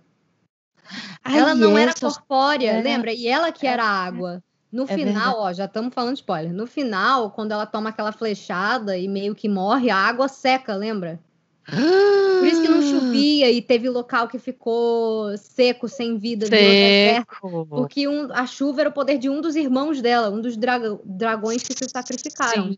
Ai, 1.23 1.39
ela 1.39 1.53
não 1.55 1.77
era 1.77 1.93
corpórea, 1.93 2.71
é. 2.71 2.81
lembra? 2.81 3.11
E 3.11 3.27
ela 3.27 3.51
que 3.51 3.67
era 3.67 3.83
água. 3.83 4.41
No 4.71 4.83
é 4.83 4.87
final, 4.87 5.05
verdade. 5.05 5.35
ó, 5.37 5.53
já 5.53 5.65
estamos 5.65 5.93
falando 5.93 6.13
de 6.13 6.19
spoiler. 6.19 6.53
No 6.53 6.67
final, 6.67 7.31
quando 7.31 7.51
ela 7.51 7.65
toma 7.65 7.89
aquela 7.89 8.11
flechada 8.11 8.97
e 8.97 9.07
meio 9.07 9.33
que 9.33 9.49
morre, 9.49 9.89
a 9.89 9.97
água 9.97 10.27
seca, 10.27 10.75
lembra? 10.75 11.19
Por 12.39 12.47
isso 12.47 12.61
que 12.61 12.67
não 12.67 12.81
chovia 12.81 13.51
e 13.51 13.61
teve 13.61 13.89
local 13.89 14.27
que 14.27 14.39
ficou 14.39 15.37
seco, 15.37 15.87
sem 15.87 16.17
vida, 16.17 16.47
seco. 16.47 17.65
porque 17.67 18.07
um, 18.07 18.31
a 18.31 18.45
chuva 18.45 18.81
era 18.81 18.89
o 18.89 18.93
poder 18.93 19.17
de 19.17 19.29
um 19.29 19.41
dos 19.41 19.55
irmãos 19.55 20.01
dela, 20.01 20.29
um 20.29 20.41
dos 20.41 20.57
dra 20.57 20.79
dragões 21.03 21.63
que 21.63 21.73
se 21.73 21.89
sacrificaram. 21.89 22.71
Sim. 22.71 22.77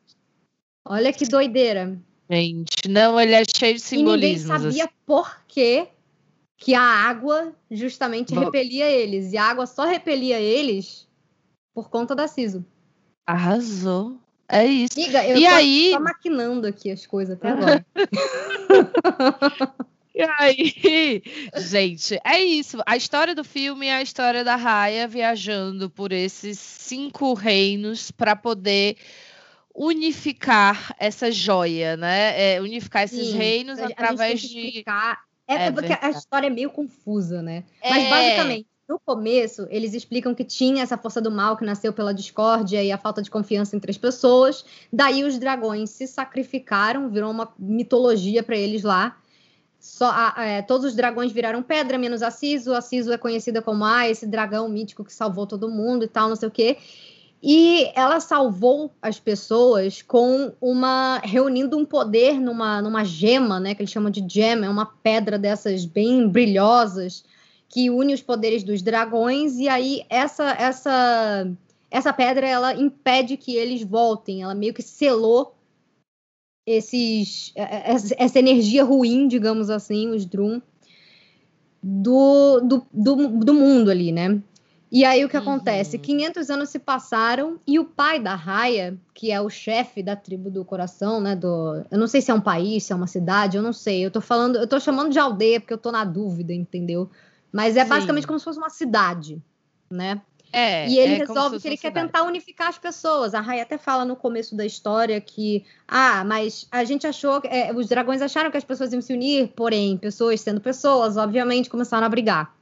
Olha 0.86 1.12
que 1.12 1.26
doideira. 1.26 2.00
Gente, 2.30 2.88
não, 2.90 3.20
ele 3.20 3.34
é 3.34 3.44
cheio 3.44 3.76
de 3.76 3.82
simbolismos. 3.82 4.50
E 4.50 4.54
ninguém 4.54 4.72
sabia 4.72 4.84
assim. 4.86 4.94
por 5.06 5.42
quê 5.48 5.88
que 6.58 6.74
a 6.74 6.82
água 6.82 7.54
justamente 7.70 8.34
repelia 8.34 8.90
eles. 8.90 9.32
E 9.32 9.38
a 9.38 9.44
água 9.46 9.66
só 9.66 9.86
repelia 9.86 10.40
eles 10.40 11.08
por 11.74 11.90
conta 11.90 12.16
da 12.16 12.28
Ciso. 12.28 12.66
Arrasou. 13.26 14.20
É 14.50 14.66
isso. 14.66 14.98
Amiga, 14.98 15.26
eu 15.28 15.38
e 15.38 15.42
tô, 15.42 15.48
aí... 15.48 15.92
tô 15.94 16.00
maquinando 16.00 16.68
aqui 16.68 16.90
as 16.90 17.06
coisas 17.06 17.38
até 17.38 17.50
agora. 17.50 17.86
e 20.16 20.22
aí, 20.22 21.22
gente, 21.58 22.20
é 22.24 22.40
isso. 22.40 22.78
A 22.86 22.96
história 22.96 23.36
do 23.36 23.44
filme 23.44 23.88
é 23.88 23.96
a 23.96 24.02
história 24.02 24.44
da 24.44 24.56
Raya 24.56 25.08
viajando 25.08 25.90
por 25.90 26.14
esses 26.14 26.58
cinco 26.58 27.34
reinos 27.34 28.10
para 28.10 28.36
poder 28.38 28.96
unificar 29.76 30.96
essa 30.98 31.30
joia, 31.30 31.98
né? 31.98 32.56
É, 32.56 32.62
unificar 32.62 33.04
esses 33.04 33.28
Sim, 33.28 33.38
reinos 33.38 33.80
através 33.80 34.42
de. 34.42 34.84
É, 35.46 35.68
é 35.68 35.72
porque 35.72 35.90
verdade. 35.90 36.16
a 36.16 36.18
história 36.18 36.48
é 36.48 36.50
meio 36.50 36.70
confusa, 36.70 37.42
né? 37.42 37.64
Mas 37.84 38.04
é. 38.04 38.10
basicamente 38.10 38.68
no 38.88 38.98
começo, 38.98 39.68
eles 39.70 39.94
explicam 39.94 40.34
que 40.34 40.46
tinha 40.46 40.82
essa 40.82 40.98
força 40.98 41.20
do 41.20 41.30
mal 41.30 41.58
que 41.58 41.66
nasceu 41.66 41.92
pela 41.92 42.14
discórdia 42.14 42.82
e 42.82 42.92
a 42.92 42.98
falta 42.98 43.22
de 43.22 43.30
confiança 43.30 43.76
entre 43.76 43.92
as 43.92 43.98
pessoas. 43.98 44.64
Daí 44.92 45.26
os 45.26 45.38
dragões 45.38 45.90
se 45.90 46.08
sacrificaram, 46.08 47.10
virou 47.10 47.30
uma 47.30 47.52
mitologia 47.60 48.42
para 48.42 48.56
eles 48.56 48.84
lá. 48.84 49.18
Só, 49.78 50.12
é, 50.38 50.62
todos 50.62 50.86
os 50.86 50.96
dragões 50.96 51.34
viraram 51.34 51.62
pedra, 51.62 51.98
menos 51.98 52.24
a 52.24 52.32
Ciso. 52.32 52.74
A 52.74 52.82
Ciso 52.82 53.12
é 53.12 53.18
conhecida 53.18 53.62
como 53.62 53.84
ah, 53.84 54.08
esse 54.08 54.26
dragão 54.26 54.70
mítico 54.70 55.04
que 55.04 55.14
salvou 55.14 55.46
todo 55.46 55.70
mundo 55.70 56.06
e 56.06 56.08
tal, 56.08 56.30
não 56.30 56.36
sei 56.38 56.48
o 56.48 56.52
quê. 56.52 56.78
E 57.44 57.92
ela 57.94 58.20
salvou 58.22 58.92
as 59.02 59.20
pessoas 59.20 60.02
com 60.02 60.54
uma 60.62 61.20
reunindo 61.20 61.78
um 61.78 61.86
poder 61.86 62.40
numa, 62.40 62.82
numa 62.82 63.04
gema, 63.04 63.60
né, 63.60 63.76
que 63.76 63.82
eles 63.82 63.92
chamam 63.92 64.10
de 64.10 64.26
gem, 64.28 64.64
é 64.64 64.70
uma 64.70 64.86
pedra 64.86 65.38
dessas 65.38 65.86
bem 65.86 66.28
brilhosas 66.28 67.24
que 67.70 67.90
une 67.90 68.14
os 68.14 68.22
poderes 68.22 68.64
dos 68.64 68.82
dragões 68.82 69.58
e 69.58 69.68
aí 69.68 70.06
essa 70.10 70.52
essa 70.52 71.52
essa 71.90 72.14
pedra 72.14 72.48
ela 72.48 72.74
impede 72.74 73.38
que 73.38 73.56
eles 73.56 73.84
voltem, 73.84 74.44
ela 74.44 74.56
meio 74.56 74.74
que 74.74 74.82
selou 74.82 75.56
esses 76.66 77.54
essa 77.56 78.40
energia 78.40 78.84
ruim, 78.84 79.28
digamos 79.28 79.70
assim, 79.70 80.10
os 80.10 80.26
Drum 80.26 80.62
do, 81.82 82.60
do, 82.60 82.88
do, 82.92 83.28
do 83.40 83.54
mundo 83.54 83.90
ali, 83.90 84.12
né? 84.12 84.42
E 84.90 85.04
aí 85.04 85.24
o 85.24 85.30
que 85.30 85.36
uhum. 85.36 85.44
acontece? 85.44 85.98
500 85.98 86.50
anos 86.50 86.70
se 86.70 86.80
passaram 86.80 87.60
e 87.68 87.78
o 87.78 87.84
pai 87.84 88.22
da 88.22 88.36
Raya, 88.36 88.98
que 89.14 89.32
é 89.32 89.42
o 89.42 89.50
chefe 89.50 90.02
da 90.02 90.16
tribo 90.16 90.50
do 90.50 90.64
coração, 90.64 91.20
né, 91.20 91.36
do, 91.36 91.84
eu 91.92 91.98
não 91.98 92.08
sei 92.08 92.22
se 92.22 92.32
é 92.32 92.34
um 92.34 92.40
país, 92.40 92.86
se 92.86 92.94
é 92.94 92.96
uma 92.96 93.08
cidade, 93.08 93.58
eu 93.58 93.64
não 93.64 93.74
sei. 93.74 94.06
Eu 94.06 94.12
tô 94.12 94.22
falando, 94.22 94.58
eu 94.58 94.68
tô 94.68 94.80
chamando 94.80 95.12
de 95.12 95.20
aldeia 95.20 95.60
porque 95.60 95.74
eu 95.74 95.78
tô 95.78 95.92
na 95.92 96.06
dúvida, 96.06 96.54
entendeu? 96.54 97.10
Mas 97.52 97.78
é 97.78 97.84
Sim. 97.84 97.90
basicamente 97.90 98.28
como 98.28 98.40
se 98.40 98.46
fosse 98.46 98.60
uma 98.60 98.70
cidade, 98.70 99.42
né? 99.90 100.22
É, 100.52 100.88
e 100.88 100.98
ele 100.98 101.16
é 101.16 101.18
resolve 101.18 101.60
que 101.60 101.68
ele 101.68 101.78
quer 101.78 101.92
tentar 101.92 102.24
unificar 102.24 102.70
as 102.70 102.78
pessoas. 102.78 103.34
A 103.34 103.42
Rai 103.42 103.60
até 103.60 103.78
fala 103.78 104.06
no 104.06 104.16
começo 104.16 104.56
da 104.56 104.66
história 104.66 105.20
que, 105.20 105.66
ah, 105.88 106.24
mas 106.24 106.68
a 106.72 106.84
gente 106.84 107.06
achou, 107.06 107.42
é, 107.46 107.74
os 107.74 107.88
dragões 107.88 108.22
acharam 108.22 108.50
que 108.50 108.58
as 108.58 108.64
pessoas 108.64 108.94
iam 108.94 109.02
se 109.02 109.14
unir, 109.14 109.50
porém, 109.56 109.98
pessoas 109.98 110.40
sendo 110.40 110.62
pessoas, 110.62 111.18
obviamente, 111.18 111.70
começaram 111.70 112.06
a 112.06 112.10
brigar. 112.10 112.56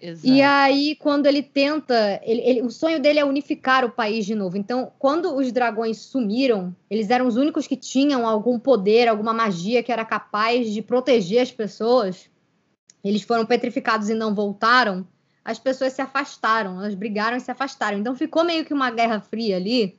Exato. 0.00 0.26
E 0.26 0.42
aí, 0.42 0.96
quando 0.96 1.26
ele 1.26 1.42
tenta, 1.42 2.20
ele, 2.24 2.42
ele, 2.42 2.62
o 2.62 2.70
sonho 2.70 3.00
dele 3.00 3.18
é 3.18 3.24
unificar 3.24 3.84
o 3.86 3.90
país 3.90 4.26
de 4.26 4.34
novo. 4.34 4.56
Então, 4.56 4.92
quando 4.98 5.34
os 5.34 5.50
dragões 5.50 5.98
sumiram, 5.98 6.76
eles 6.90 7.08
eram 7.08 7.26
os 7.26 7.36
únicos 7.36 7.66
que 7.66 7.76
tinham 7.76 8.26
algum 8.26 8.58
poder, 8.58 9.08
alguma 9.08 9.32
magia 9.32 9.82
que 9.82 9.90
era 9.90 10.04
capaz 10.04 10.70
de 10.70 10.82
proteger 10.82 11.40
as 11.40 11.50
pessoas 11.50 12.28
eles 13.04 13.22
foram 13.22 13.44
petrificados 13.44 14.08
e 14.08 14.14
não 14.14 14.34
voltaram, 14.34 15.06
as 15.44 15.58
pessoas 15.58 15.92
se 15.92 16.00
afastaram, 16.00 16.80
elas 16.80 16.94
brigaram 16.94 17.36
e 17.36 17.40
se 17.40 17.50
afastaram. 17.50 17.98
Então 17.98 18.16
ficou 18.16 18.44
meio 18.44 18.64
que 18.64 18.72
uma 18.72 18.90
guerra 18.90 19.20
fria 19.20 19.56
ali, 19.56 19.98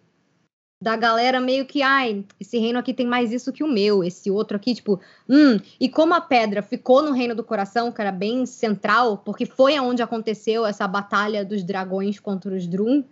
da 0.81 0.95
galera 0.95 1.39
meio 1.39 1.65
que, 1.65 1.81
ai, 1.81 2.25
esse 2.39 2.57
reino 2.57 2.79
aqui 2.79 2.93
tem 2.93 3.07
mais 3.07 3.31
isso 3.31 3.53
que 3.53 3.63
o 3.63 3.67
meu, 3.67 4.03
esse 4.03 4.29
outro 4.29 4.57
aqui, 4.57 4.75
tipo, 4.75 4.99
hum. 5.29 5.59
E 5.79 5.87
como 5.87 6.13
a 6.13 6.21
pedra 6.21 6.61
ficou 6.61 7.01
no 7.01 7.11
reino 7.11 7.35
do 7.35 7.43
coração, 7.43 7.91
que 7.91 8.01
era 8.01 8.11
bem 8.11 8.45
central, 8.45 9.19
porque 9.19 9.45
foi 9.45 9.75
aonde 9.75 10.01
aconteceu 10.01 10.65
essa 10.65 10.87
batalha 10.87 11.45
dos 11.45 11.63
dragões 11.63 12.19
contra 12.19 12.53
os 12.53 12.67
Drum, 12.67 13.03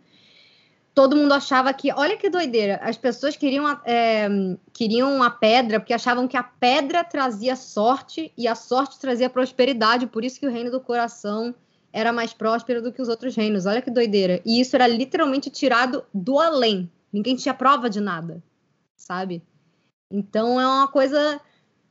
todo 0.93 1.15
mundo 1.15 1.33
achava 1.33 1.73
que, 1.73 1.91
olha 1.91 2.17
que 2.17 2.29
doideira, 2.29 2.79
as 2.83 2.97
pessoas 2.97 3.35
queriam, 3.35 3.67
é, 3.85 4.27
queriam 4.71 5.23
a 5.23 5.29
pedra 5.29 5.79
porque 5.79 5.93
achavam 5.93 6.27
que 6.27 6.37
a 6.37 6.43
pedra 6.43 7.03
trazia 7.03 7.55
sorte 7.55 8.31
e 8.37 8.47
a 8.47 8.55
sorte 8.55 8.99
trazia 8.99 9.29
prosperidade, 9.29 10.07
por 10.07 10.23
isso 10.23 10.39
que 10.39 10.45
o 10.45 10.51
reino 10.51 10.69
do 10.69 10.79
coração 10.79 11.53
era 11.91 12.11
mais 12.11 12.33
próspero 12.33 12.81
do 12.81 12.91
que 12.91 13.01
os 13.01 13.07
outros 13.07 13.35
reinos. 13.35 13.65
Olha 13.65 13.81
que 13.81 13.91
doideira. 13.91 14.41
E 14.43 14.59
isso 14.59 14.75
era 14.75 14.87
literalmente 14.87 15.49
tirado 15.51 16.03
do 16.13 16.39
além. 16.39 16.91
Ninguém 17.11 17.35
tinha 17.35 17.53
prova 17.53 17.87
de 17.87 18.01
nada, 18.01 18.43
sabe? 18.95 19.43
Então 20.09 20.59
é 20.59 20.65
uma 20.65 20.87
coisa 20.87 21.39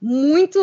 muito 0.00 0.58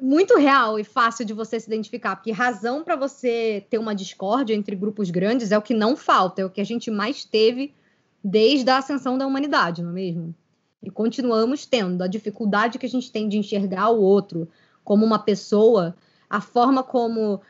muito 0.00 0.36
real 0.36 0.78
e 0.78 0.84
fácil 0.84 1.24
de 1.24 1.32
você 1.32 1.58
se 1.58 1.66
identificar, 1.66 2.16
porque 2.16 2.30
razão 2.30 2.82
para 2.82 2.96
você 2.96 3.64
ter 3.68 3.78
uma 3.78 3.94
discórdia 3.94 4.54
entre 4.54 4.74
grupos 4.76 5.10
grandes 5.10 5.52
é 5.52 5.58
o 5.58 5.62
que 5.62 5.74
não 5.74 5.96
falta, 5.96 6.42
é 6.42 6.44
o 6.44 6.50
que 6.50 6.60
a 6.60 6.64
gente 6.64 6.90
mais 6.90 7.24
teve 7.24 7.74
desde 8.22 8.68
a 8.70 8.78
ascensão 8.78 9.16
da 9.16 9.26
humanidade, 9.26 9.82
não 9.82 9.90
é 9.90 9.94
mesmo? 9.94 10.34
E 10.82 10.90
continuamos 10.90 11.66
tendo 11.66 12.02
a 12.02 12.06
dificuldade 12.06 12.78
que 12.78 12.86
a 12.86 12.88
gente 12.88 13.10
tem 13.10 13.28
de 13.28 13.38
enxergar 13.38 13.90
o 13.90 14.00
outro 14.00 14.48
como 14.84 15.04
uma 15.04 15.18
pessoa, 15.18 15.96
a 16.30 16.40
forma 16.40 16.82
como 16.82 17.40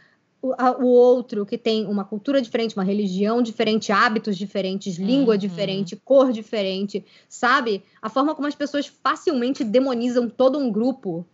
o, 0.40 0.52
a, 0.56 0.76
o 0.78 0.86
outro 0.86 1.44
que 1.44 1.58
tem 1.58 1.86
uma 1.86 2.04
cultura 2.04 2.40
diferente, 2.40 2.76
uma 2.76 2.84
religião 2.84 3.42
diferente, 3.42 3.92
hábitos 3.92 4.36
diferentes, 4.36 4.96
língua 4.96 5.34
uhum. 5.34 5.38
diferente, 5.38 5.96
cor 5.96 6.32
diferente, 6.32 7.04
sabe? 7.28 7.82
A 8.00 8.08
forma 8.08 8.34
como 8.34 8.48
as 8.48 8.54
pessoas 8.54 8.86
facilmente 8.86 9.64
demonizam 9.64 10.28
todo 10.28 10.58
um 10.58 10.70
grupo 10.70 11.26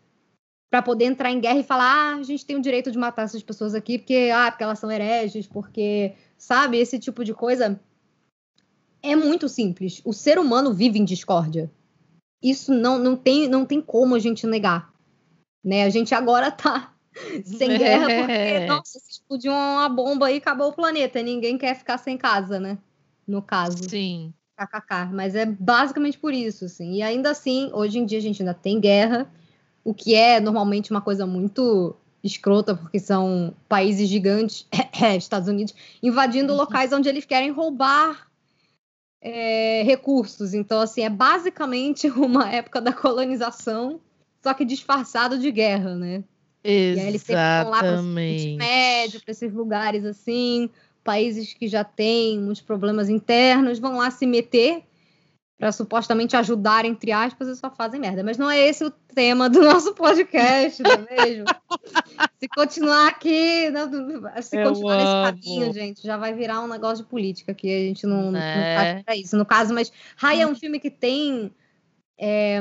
para 0.74 0.82
poder 0.82 1.04
entrar 1.04 1.30
em 1.30 1.38
guerra 1.38 1.60
e 1.60 1.62
falar: 1.62 1.84
ah, 1.84 2.16
a 2.16 2.22
gente 2.24 2.44
tem 2.44 2.56
o 2.56 2.60
direito 2.60 2.90
de 2.90 2.98
matar 2.98 3.22
essas 3.22 3.44
pessoas 3.44 3.76
aqui 3.76 3.96
porque, 3.96 4.32
ah, 4.34 4.50
porque 4.50 4.64
elas 4.64 4.80
são 4.80 4.90
hereges, 4.90 5.46
porque, 5.46 6.14
sabe, 6.36 6.78
esse 6.78 6.98
tipo 6.98 7.24
de 7.24 7.32
coisa. 7.32 7.80
É 9.00 9.14
muito 9.14 9.48
simples. 9.48 10.02
O 10.04 10.12
ser 10.12 10.36
humano 10.36 10.74
vive 10.74 10.98
em 10.98 11.04
discórdia. 11.04 11.70
Isso 12.42 12.74
não, 12.74 12.98
não, 12.98 13.14
tem, 13.14 13.46
não 13.46 13.64
tem 13.64 13.80
como 13.80 14.16
a 14.16 14.18
gente 14.18 14.48
negar. 14.48 14.92
Né? 15.62 15.84
A 15.84 15.90
gente 15.90 16.12
agora 16.12 16.50
tá 16.50 16.92
sem 17.44 17.78
guerra 17.78 18.06
porque, 18.06 18.66
nossa, 18.66 18.98
se 18.98 19.12
explodiu 19.12 19.52
uma 19.52 19.88
bomba 19.88 20.26
aí, 20.26 20.38
acabou 20.38 20.70
o 20.70 20.72
planeta. 20.72 21.22
Ninguém 21.22 21.56
quer 21.56 21.76
ficar 21.76 21.98
sem 21.98 22.18
casa, 22.18 22.58
né? 22.58 22.78
No 23.28 23.40
caso. 23.40 23.88
Sim. 23.88 24.34
KKK. 24.56 25.12
Mas 25.12 25.36
é 25.36 25.46
basicamente 25.46 26.18
por 26.18 26.34
isso, 26.34 26.64
assim. 26.64 26.94
E 26.94 27.02
ainda 27.02 27.30
assim, 27.30 27.70
hoje 27.72 28.00
em 28.00 28.04
dia 28.04 28.18
a 28.18 28.22
gente 28.22 28.42
ainda 28.42 28.54
tem 28.54 28.80
guerra 28.80 29.30
o 29.84 29.92
que 29.92 30.14
é 30.14 30.40
normalmente 30.40 30.90
uma 30.90 31.00
coisa 31.00 31.26
muito 31.26 31.94
escrota, 32.22 32.74
porque 32.74 32.98
são 32.98 33.54
países 33.68 34.08
gigantes, 34.08 34.66
Estados 35.18 35.48
Unidos, 35.48 35.74
invadindo 36.02 36.52
uhum. 36.52 36.58
locais 36.58 36.92
onde 36.92 37.08
eles 37.08 37.26
querem 37.26 37.50
roubar 37.50 38.28
é, 39.20 39.82
recursos. 39.84 40.54
Então, 40.54 40.80
assim, 40.80 41.02
é 41.02 41.10
basicamente 41.10 42.08
uma 42.16 42.50
época 42.50 42.80
da 42.80 42.92
colonização, 42.92 44.00
só 44.42 44.54
que 44.54 44.64
disfarçado 44.64 45.38
de 45.38 45.50
guerra, 45.50 45.94
né? 45.94 46.24
Exatamente. 46.64 46.96
E 46.96 47.00
aí 47.00 47.08
eles 47.08 47.22
sempre 47.22 47.62
vão 47.62 47.70
lá 47.70 47.78
para 47.80 48.00
o 48.00 48.02
Médio, 48.02 49.20
para 49.20 49.32
esses 49.32 49.52
lugares 49.52 50.04
assim, 50.06 50.70
países 51.04 51.52
que 51.52 51.68
já 51.68 51.84
têm 51.84 52.40
muitos 52.40 52.62
problemas 52.62 53.10
internos 53.10 53.78
vão 53.78 53.98
lá 53.98 54.10
se 54.10 54.26
meter 54.26 54.82
para 55.58 55.70
supostamente 55.70 56.36
ajudar, 56.36 56.84
entre 56.84 57.12
aspas, 57.12 57.48
e 57.48 57.56
só 57.56 57.70
fazem 57.70 58.00
merda. 58.00 58.24
Mas 58.24 58.36
não 58.36 58.50
é 58.50 58.58
esse 58.58 58.84
o 58.84 58.90
tema 58.90 59.48
do 59.48 59.62
nosso 59.62 59.94
podcast, 59.94 60.82
não 60.82 60.90
é 60.90 61.26
mesmo? 61.26 61.44
se 62.40 62.48
continuar 62.48 63.08
aqui, 63.08 63.70
não, 63.70 63.88
se 64.42 64.56
Eu 64.56 64.68
continuar 64.68 64.96
nesse 64.96 65.08
amo. 65.08 65.24
caminho, 65.26 65.72
gente, 65.72 66.02
já 66.02 66.16
vai 66.16 66.34
virar 66.34 66.60
um 66.60 66.68
negócio 66.68 67.04
de 67.04 67.10
política 67.10 67.54
que 67.54 67.68
a 67.68 67.88
gente 67.88 68.06
não, 68.06 68.32
Né? 68.32 68.40
não 68.96 68.96
tá 68.98 69.04
pra 69.04 69.16
isso. 69.16 69.36
No 69.36 69.46
caso, 69.46 69.72
mas 69.72 69.92
Raya 70.16 70.42
é 70.42 70.46
um 70.46 70.56
filme 70.56 70.80
que 70.80 70.90
tem, 70.90 71.52
é, 72.18 72.60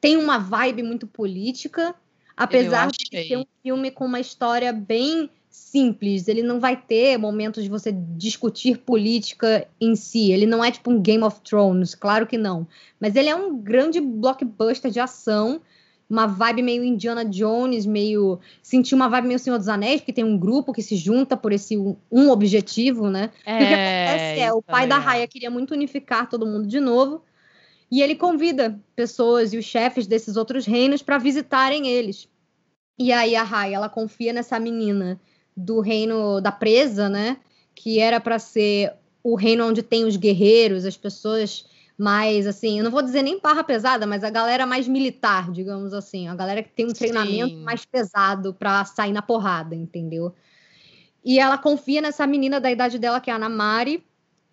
tem 0.00 0.16
uma 0.16 0.38
vibe 0.38 0.82
muito 0.82 1.06
política, 1.06 1.94
apesar 2.34 2.88
de 2.90 3.06
ser 3.28 3.36
um 3.36 3.44
filme 3.62 3.90
com 3.90 4.06
uma 4.06 4.20
história 4.20 4.72
bem 4.72 5.28
simples. 5.52 6.26
Ele 6.26 6.42
não 6.42 6.58
vai 6.58 6.76
ter 6.76 7.18
momentos 7.18 7.62
de 7.62 7.68
você 7.68 7.92
discutir 7.92 8.78
política 8.78 9.68
em 9.80 9.94
si. 9.94 10.32
Ele 10.32 10.46
não 10.46 10.64
é 10.64 10.70
tipo 10.70 10.90
um 10.90 11.00
Game 11.00 11.22
of 11.22 11.40
Thrones, 11.42 11.94
claro 11.94 12.26
que 12.26 12.38
não. 12.38 12.66
Mas 12.98 13.14
ele 13.14 13.28
é 13.28 13.36
um 13.36 13.58
grande 13.58 14.00
blockbuster 14.00 14.90
de 14.90 14.98
ação, 14.98 15.60
uma 16.08 16.26
vibe 16.26 16.62
meio 16.62 16.82
Indiana 16.82 17.24
Jones, 17.24 17.86
meio 17.86 18.40
senti 18.62 18.94
uma 18.94 19.08
vibe 19.08 19.28
meio 19.28 19.38
Senhor 19.38 19.58
dos 19.58 19.68
Anéis, 19.68 20.00
porque 20.00 20.12
tem 20.12 20.24
um 20.24 20.38
grupo 20.38 20.72
que 20.72 20.82
se 20.82 20.96
junta 20.96 21.36
por 21.36 21.52
esse 21.52 21.76
um, 22.10 22.30
objetivo, 22.30 23.10
né? 23.10 23.30
E 23.46 23.52
o 23.52 23.58
que 23.58 23.64
acontece 23.64 24.40
é, 24.40 24.52
o 24.52 24.62
pai 24.62 24.86
da 24.86 24.96
também 24.96 25.08
Raya 25.08 25.28
queria 25.28 25.50
muito 25.50 25.72
unificar 25.72 26.28
todo 26.28 26.46
mundo 26.46 26.66
de 26.66 26.80
novo, 26.80 27.22
e 27.90 28.02
ele 28.02 28.14
convida 28.14 28.78
pessoas 28.96 29.52
e 29.52 29.58
os 29.58 29.64
chefes 29.64 30.06
desses 30.06 30.36
outros 30.36 30.64
reinos 30.64 31.02
para 31.02 31.18
visitarem 31.18 31.86
eles. 31.86 32.28
E 32.98 33.12
aí 33.12 33.34
a 33.34 33.42
Raya, 33.42 33.76
ela 33.76 33.88
confia 33.88 34.32
nessa 34.32 34.58
menina 34.60 35.20
do 35.56 35.80
reino 35.80 36.40
da 36.40 36.52
presa, 36.52 37.08
né? 37.08 37.36
Que 37.74 37.98
era 37.98 38.20
para 38.20 38.38
ser 38.38 38.92
o 39.22 39.34
reino 39.34 39.66
onde 39.66 39.82
tem 39.82 40.04
os 40.04 40.16
guerreiros, 40.16 40.84
as 40.84 40.96
pessoas 40.96 41.64
mais 41.96 42.46
assim, 42.46 42.78
eu 42.78 42.84
não 42.84 42.90
vou 42.90 43.02
dizer 43.02 43.22
nem 43.22 43.38
barra 43.38 43.62
pesada, 43.62 44.06
mas 44.06 44.24
a 44.24 44.30
galera 44.30 44.66
mais 44.66 44.88
militar, 44.88 45.50
digamos 45.52 45.94
assim, 45.94 46.26
a 46.26 46.34
galera 46.34 46.62
que 46.62 46.70
tem 46.70 46.86
um 46.86 46.92
treinamento 46.92 47.54
Sim. 47.54 47.62
mais 47.62 47.84
pesado 47.84 48.52
para 48.54 48.84
sair 48.84 49.12
na 49.12 49.22
porrada, 49.22 49.74
entendeu? 49.74 50.34
E 51.24 51.38
ela 51.38 51.56
confia 51.56 52.00
nessa 52.00 52.26
menina 52.26 52.60
da 52.60 52.72
idade 52.72 52.98
dela, 52.98 53.20
que 53.20 53.30
é 53.30 53.32
a 53.32 53.36
Ana 53.36 53.48
Mari. 53.48 54.04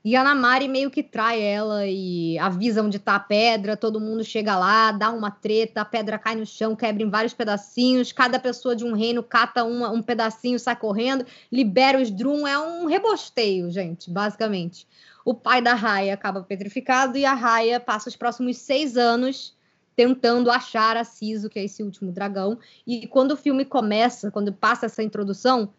E 0.03 0.15
a 0.15 0.21
Ana 0.21 0.33
Mari 0.33 0.69
meio 0.69 0.89
que 0.89 1.03
trai 1.03 1.41
ela 1.41 1.85
e 1.85 2.39
avisa 2.39 2.81
onde 2.81 2.97
tá 2.97 3.15
a 3.15 3.19
pedra. 3.19 3.75
Todo 3.75 3.99
mundo 3.99 4.23
chega 4.23 4.57
lá, 4.57 4.93
dá 4.93 5.12
uma 5.12 5.29
treta, 5.29 5.81
a 5.81 5.85
pedra 5.85 6.17
cai 6.17 6.35
no 6.35 6.45
chão, 6.45 6.73
quebra 6.73 7.03
em 7.03 7.09
vários 7.09 7.33
pedacinhos. 7.33 8.13
Cada 8.13 8.39
pessoa 8.39 8.75
de 8.75 8.85
um 8.85 8.93
reino 8.93 9.21
cata 9.21 9.63
uma- 9.65 9.89
um 9.91 10.01
pedacinho, 10.01 10.57
sai 10.57 10.77
correndo, 10.77 11.25
libera 11.51 12.01
os 12.01 12.09
Drum. 12.09 12.47
É 12.47 12.57
um 12.57 12.85
rebosteio, 12.85 13.69
gente, 13.69 14.09
basicamente. 14.09 14.88
O 15.25 15.33
pai 15.33 15.62
da 15.62 15.73
Raya 15.73 16.13
acaba 16.13 16.41
petrificado 16.43 17.17
e 17.17 17.25
a 17.25 17.33
Raya 17.33 17.77
passa 17.79 18.07
os 18.07 18.15
próximos 18.15 18.57
seis 18.57 18.95
anos 18.95 19.53
tentando 19.97 20.49
achar 20.49 20.95
a 20.95 21.03
Siso, 21.03 21.49
que 21.49 21.59
é 21.59 21.65
esse 21.65 21.83
último 21.83 22.09
dragão. 22.09 22.57
E 22.88 23.05
quando 23.05 23.31
o 23.31 23.38
filme 23.38 23.65
começa, 23.65 24.31
quando 24.31 24.53
passa 24.53 24.85
essa 24.85 25.03
introdução, 25.03 25.73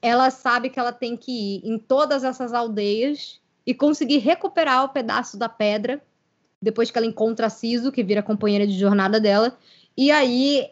ela 0.00 0.30
sabe 0.30 0.70
que 0.70 0.80
ela 0.80 0.92
tem 0.92 1.14
que 1.14 1.30
ir 1.30 1.62
em 1.62 1.78
todas 1.78 2.24
essas 2.24 2.54
aldeias 2.54 3.38
e 3.66 3.74
conseguir 3.74 4.18
recuperar 4.18 4.84
o 4.84 4.88
pedaço 4.88 5.36
da 5.36 5.48
pedra 5.48 6.02
depois 6.60 6.90
que 6.90 6.98
ela 6.98 7.06
encontra 7.06 7.46
a 7.46 7.50
Siso, 7.50 7.90
que 7.90 8.02
vira 8.02 8.22
companheira 8.22 8.66
de 8.66 8.78
jornada 8.78 9.18
dela, 9.18 9.56
e 9.96 10.10
aí 10.10 10.70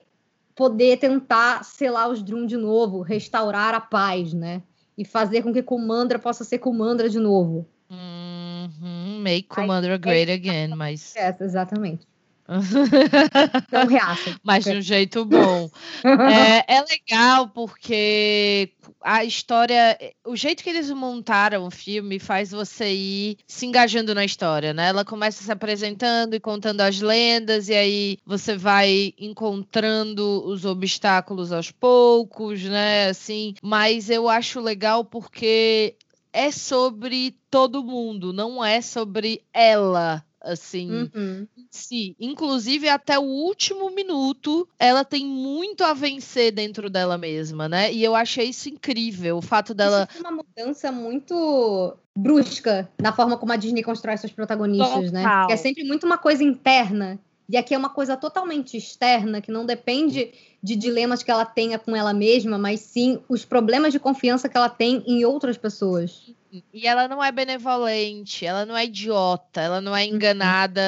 poder 0.55 0.98
tentar 0.98 1.64
selar 1.64 2.11
os 2.11 2.22
Drum 2.22 2.44
de 2.44 2.57
novo, 2.57 3.01
restaurar 3.01 3.74
a 3.74 3.81
paz, 3.81 4.35
né? 4.35 4.62
E 4.96 5.05
fazer 5.05 5.42
com 5.42 5.53
que 5.53 5.62
Kumandra 5.62 6.18
possa 6.18 6.44
ser 6.44 6.59
Kumandra 6.59 7.09
de 7.09 7.18
novo. 7.18 7.66
Uhum, 7.88 9.20
make 9.20 9.48
Commander 9.48 9.98
great 9.98 10.31
again, 10.31 10.74
mas. 10.74 11.14
É, 11.16 11.35
exatamente. 11.40 12.07
Então, 13.69 13.87
reaça. 13.87 14.37
mas 14.43 14.65
de 14.65 14.71
um 14.71 14.81
jeito 14.81 15.25
bom. 15.25 15.71
É, 16.05 16.77
é 16.77 16.81
legal 16.83 17.49
porque 17.49 18.73
a 19.03 19.25
história, 19.25 19.99
o 20.27 20.35
jeito 20.35 20.63
que 20.63 20.71
eles 20.71 20.91
montaram 20.91 21.67
o 21.67 21.71
filme 21.71 22.19
faz 22.19 22.51
você 22.51 22.93
ir 22.93 23.39
se 23.47 23.67
engajando 23.67 24.15
na 24.15 24.25
história, 24.25 24.73
né? 24.73 24.89
Ela 24.89 25.05
começa 25.05 25.43
se 25.43 25.53
apresentando 25.53 26.35
e 26.35 26.41
contando 26.41 26.81
as 26.81 27.01
lendas, 27.01 27.69
e 27.69 27.75
aí 27.75 28.19
você 28.25 28.57
vai 28.57 29.13
encontrando 29.19 30.45
os 30.47 30.65
obstáculos 30.65 31.53
aos 31.53 31.71
poucos, 31.71 32.63
né? 32.65 33.09
Assim, 33.09 33.55
mas 33.63 34.09
eu 34.09 34.29
acho 34.29 34.61
legal 34.61 35.05
porque 35.05 35.97
é 36.33 36.51
sobre 36.51 37.37
todo 37.51 37.85
mundo, 37.85 38.33
não 38.33 38.65
é 38.65 38.81
sobre 38.81 39.43
ela. 39.53 40.25
Assim, 40.40 41.11
Uhum. 41.14 41.46
si. 41.70 42.16
Inclusive, 42.18 42.88
até 42.88 43.18
o 43.18 43.22
último 43.22 43.90
minuto, 43.90 44.68
ela 44.79 45.05
tem 45.05 45.27
muito 45.27 45.83
a 45.83 45.92
vencer 45.92 46.53
dentro 46.53 46.88
dela 46.88 47.18
mesma, 47.18 47.68
né? 47.68 47.92
E 47.92 48.05
eu 48.05 48.14
achei 48.14 48.48
isso 48.48 48.68
incrível. 48.68 49.38
O 49.38 49.42
fato 49.42 49.74
dela. 49.74 50.07
Isso 50.09 50.20
foi 50.22 50.31
uma 50.31 50.42
mudança 50.42 50.92
muito 50.92 51.96
brusca 52.16 52.88
na 53.01 53.12
forma 53.12 53.37
como 53.37 53.53
a 53.53 53.57
Disney 53.57 53.83
constrói 53.83 54.16
seus 54.16 54.33
protagonistas, 54.33 55.11
né? 55.11 55.22
Total. 55.22 55.46
Que 55.48 55.53
é 55.53 55.57
sempre 55.57 55.85
muito 55.85 56.07
uma 56.07 56.18
coisa 56.18 56.42
interna. 56.42 57.18
E 57.48 57.57
aqui 57.57 57.74
é 57.74 57.79
uma 57.79 57.88
coisa 57.88 58.14
totalmente 58.14 58.77
externa, 58.77 59.40
que 59.40 59.51
não 59.51 59.64
depende 59.64 60.33
de 60.62 60.77
dilemas 60.77 61.22
que 61.22 61.31
ela 61.31 61.46
tenha 61.46 61.79
com 61.79 61.96
ela 61.96 62.12
mesma, 62.12 62.59
mas 62.59 62.81
sim 62.81 63.20
os 63.27 63.44
problemas 63.44 63.92
de 63.92 63.98
confiança 63.98 64.48
que 64.48 64.57
ela 64.57 64.68
tem 64.68 65.03
em 65.07 65.24
outras 65.24 65.57
pessoas. 65.57 66.31
E 66.73 66.87
ela 66.87 67.07
não 67.07 67.23
é 67.23 67.31
benevolente, 67.31 68.47
ela 68.47 68.65
não 68.65 68.77
é 68.77 68.85
idiota, 68.85 69.61
ela 69.61 69.81
não 69.81 69.95
é 69.95 70.05
enganada. 70.05 70.81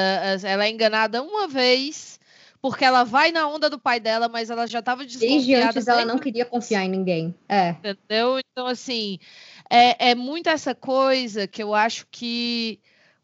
Ela 0.42 0.64
é 0.66 0.70
enganada 0.70 1.23
uma 1.23 1.46
vez. 1.46 2.18
Porque 2.62 2.85
ela 2.85 3.05
vai 3.05 3.33
na 3.33 3.49
onda 3.49 3.70
do 3.70 3.79
pai 3.79 3.99
dela, 3.99 4.29
mas 4.29 4.51
ela 4.51 4.66
já 4.66 4.81
estava 4.81 5.03
Desde 5.03 5.18
desconfiada. 5.18 5.68
antes 5.68 5.88
ela 5.88 5.96
desde 5.99 6.12
não 6.12 6.18
queria 6.20 6.44
confiar 6.44 6.85
em 6.85 6.90
ninguém. 6.90 7.35
É. 7.49 7.70
entendeu? 7.70 8.38
Então, 8.38 8.66
assim, 8.66 9.18
é, 9.70 10.11
é 10.11 10.14
muito 10.14 10.49
essa 10.51 10.75
coisa 10.75 11.46
que 11.46 11.62
eu 11.62 11.75
acho 11.75 12.07
que 12.11 12.79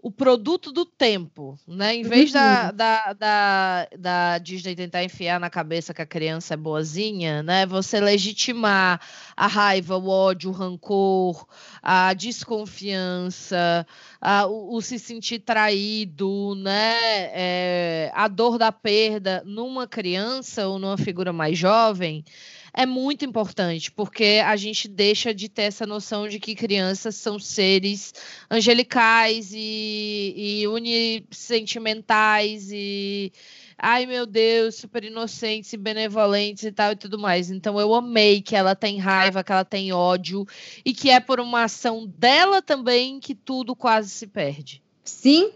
o 0.07 0.11
produto 0.13 0.71
do 0.71 0.85
tempo, 0.87 1.59
né? 1.67 1.97
Em 1.97 2.05
vez 2.05 2.31
da, 2.31 2.71
da, 2.71 3.13
da, 3.13 3.89
da 3.99 4.39
Disney 4.39 4.77
tentar 4.77 5.03
enfiar 5.03 5.41
na 5.41 5.51
cabeça 5.51 5.93
que 5.93 6.01
a 6.01 6.07
criança 6.07 6.55
é 6.55 6.57
boazinha, 6.57 7.43
né? 7.43 7.67
Você 7.67 7.99
legitimar 7.99 9.01
a 9.37 9.47
raiva, 9.49 9.97
o 9.97 10.09
ódio, 10.09 10.51
o 10.51 10.53
rancor, 10.53 11.45
a 11.83 12.15
desconfiança, 12.15 13.85
a- 14.21 14.47
o, 14.47 14.77
o 14.77 14.81
se 14.81 14.97
sentir 14.97 15.41
traído, 15.41 16.55
né? 16.55 16.95
É, 17.33 18.13
a 18.15 18.29
dor 18.29 18.59
da 18.59 18.71
perda 18.71 19.43
numa 19.45 19.89
criança 19.89 20.69
ou 20.69 20.79
numa 20.79 20.97
figura 20.97 21.33
mais 21.33 21.59
jovem 21.59 22.25
é 22.77 22.85
muito 22.85 23.25
importante, 23.25 23.91
porque 23.91 24.43
a 24.45 24.55
gente 24.55 24.87
deixa 24.87 25.33
de 25.33 25.49
ter 25.49 25.63
essa 25.63 25.87
noção 25.87 26.29
de 26.29 26.39
que 26.39 26.55
crianças 26.55 27.17
são 27.17 27.39
seres 27.39 28.13
angelicais 28.51 29.51
e, 29.55 30.35
e 30.37 30.69
unissentimentais 30.69 32.69
e 32.71 33.33
ai 33.79 34.05
meu 34.05 34.27
Deus, 34.27 34.75
super 34.75 35.05
inocentes 35.05 35.73
e 35.73 35.79
benevolentes 35.79 36.65
e 36.65 36.71
tal 36.71 36.93
e 36.93 36.97
tudo 36.97 37.19
mais. 37.19 37.51
Então 37.51 37.81
eu 37.81 37.95
amei 37.95 38.43
que 38.43 38.55
ela 38.55 38.75
tem 38.75 38.99
raiva, 38.99 39.43
que 39.43 39.53
ela 39.53 39.65
tem 39.65 39.91
ódio 39.91 40.47
e 40.85 40.93
que 40.93 41.09
é 41.09 41.19
por 41.19 41.41
uma 41.41 41.65
ação 41.65 42.07
dela 42.07 42.61
também 42.61 43.19
que 43.19 43.35
tudo 43.35 43.75
quase 43.75 44.11
se 44.11 44.27
perde. 44.27 44.83
Sim, 45.03 45.51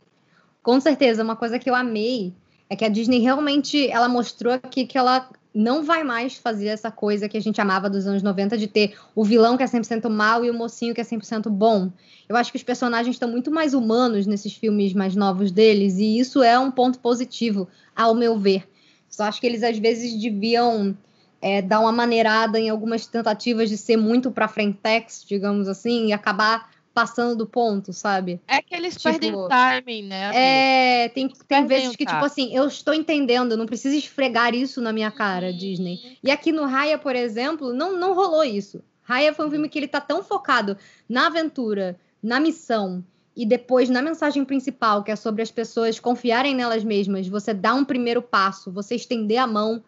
com 0.63 0.81
certeza. 0.81 1.23
Uma 1.23 1.37
coisa 1.37 1.59
que 1.59 1.69
eu 1.69 1.75
amei 1.75 2.33
é 2.71 2.75
que 2.75 2.85
a 2.85 2.89
Disney 2.89 3.19
realmente 3.19 3.91
ela 3.91 4.09
mostrou 4.09 4.55
aqui 4.55 4.87
que 4.87 4.97
ela 4.97 5.29
não 5.55 5.83
vai 5.83 6.05
mais 6.05 6.35
fazer 6.35 6.69
essa 6.69 6.91
coisa 6.91 7.29
que 7.29 7.37
a 7.37 7.41
gente 7.41 7.61
amava 7.61 7.91
dos 7.91 8.07
anos 8.07 8.23
90 8.23 8.57
de 8.57 8.67
ter 8.67 8.97
o 9.15 9.25
vilão 9.25 9.57
que 9.57 9.63
é 9.63 9.67
100% 9.67 10.09
mal 10.09 10.45
e 10.45 10.51
o 10.51 10.55
mocinho 10.55 10.95
que 10.95 11.01
é 11.01 11.05
100% 11.05 11.49
bom. 11.51 11.91
Eu 12.29 12.37
acho 12.37 12.53
que 12.53 12.57
os 12.57 12.63
personagens 12.63 13.17
estão 13.17 13.29
muito 13.29 13.51
mais 13.51 13.75
humanos 13.75 14.27
nesses 14.27 14.55
filmes 14.55 14.93
mais 14.93 15.17
novos 15.17 15.51
deles 15.51 15.99
e 15.99 16.19
isso 16.19 16.43
é 16.43 16.59
um 16.59 16.71
ponto 16.71 16.99
positivo, 17.01 17.69
ao 17.95 18.15
meu 18.15 18.39
ver. 18.39 18.69
Só 19.09 19.25
acho 19.25 19.41
que 19.41 19.47
eles 19.47 19.63
às 19.63 19.77
vezes 19.77 20.15
deviam 20.21 20.97
é, 21.43 21.61
dar 21.61 21.81
uma 21.81 21.93
maneirada 21.93 22.59
em 22.61 22.69
algumas 22.69 23.07
tentativas 23.07 23.69
de 23.69 23.77
ser 23.77 23.97
muito 23.97 24.31
pra 24.31 24.47
frentex, 24.47 25.25
digamos 25.27 25.67
assim, 25.67 26.07
e 26.09 26.13
acabar 26.13 26.71
passando 27.01 27.35
do 27.35 27.47
ponto, 27.47 27.95
sabe? 27.95 28.41
É 28.47 28.61
que 28.61 28.75
eles 28.75 28.95
Tipo, 28.95 29.05
perdem 29.05 29.33
timing, 29.49 30.03
né? 30.03 30.31
É, 30.35 31.09
tem, 31.09 31.29
tem 31.29 31.67
vezes 31.67 31.95
o 31.95 31.97
que, 31.97 32.05
tipo 32.05 32.25
assim, 32.25 32.55
eu 32.55 32.67
estou 32.67 32.93
entendendo, 32.93 33.57
não 33.57 33.65
precisa 33.65 33.97
esfregar 33.97 34.55
isso 34.55 34.83
na 34.83 34.93
minha 34.93 35.11
cara, 35.11 35.51
Disney. 35.51 36.19
E 36.23 36.31
aqui 36.31 36.53
no 36.53 36.67
Raya, 36.67 36.99
por 36.99 37.17
exemplo, 37.17 37.73
não, 37.73 37.97
não 37.97 38.13
rolou 38.13 38.45
isso. 38.45 38.83
Raya 39.03 39.33
foi 39.33 39.47
um 39.47 39.51
filme 39.51 39.69
que 39.69 39.79
ele 39.79 39.89
tá 39.89 40.01
tão 40.01 40.23
focado 40.23 40.77
na 41.09 41.29
aventura, 41.29 41.99
na 42.23 42.39
missão, 42.39 43.03
e 43.35 43.47
depois 43.47 43.89
na 43.89 44.03
mensagem 44.03 44.45
principal, 44.45 45.03
que 45.03 45.11
é 45.11 45.17
sobre 45.17 45.41
as 45.41 45.51
pessoas 45.51 45.99
confiarem 45.99 46.55
nelas 46.55 46.85
mesmas, 46.85 47.27
você 47.27 47.55
dá 47.55 47.73
um 47.73 47.85
primeiro 47.85 48.21
passo, 48.21 48.71
você 48.71 48.95
estender 48.95 49.39
a 49.39 49.47
mão, 49.47 49.83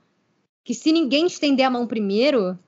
que 0.65 0.73
se 0.73 0.91
ninguém 0.93 1.27
estender 1.27 1.67
a 1.67 1.71
mão 1.71 1.87
primeiro, 1.87 2.59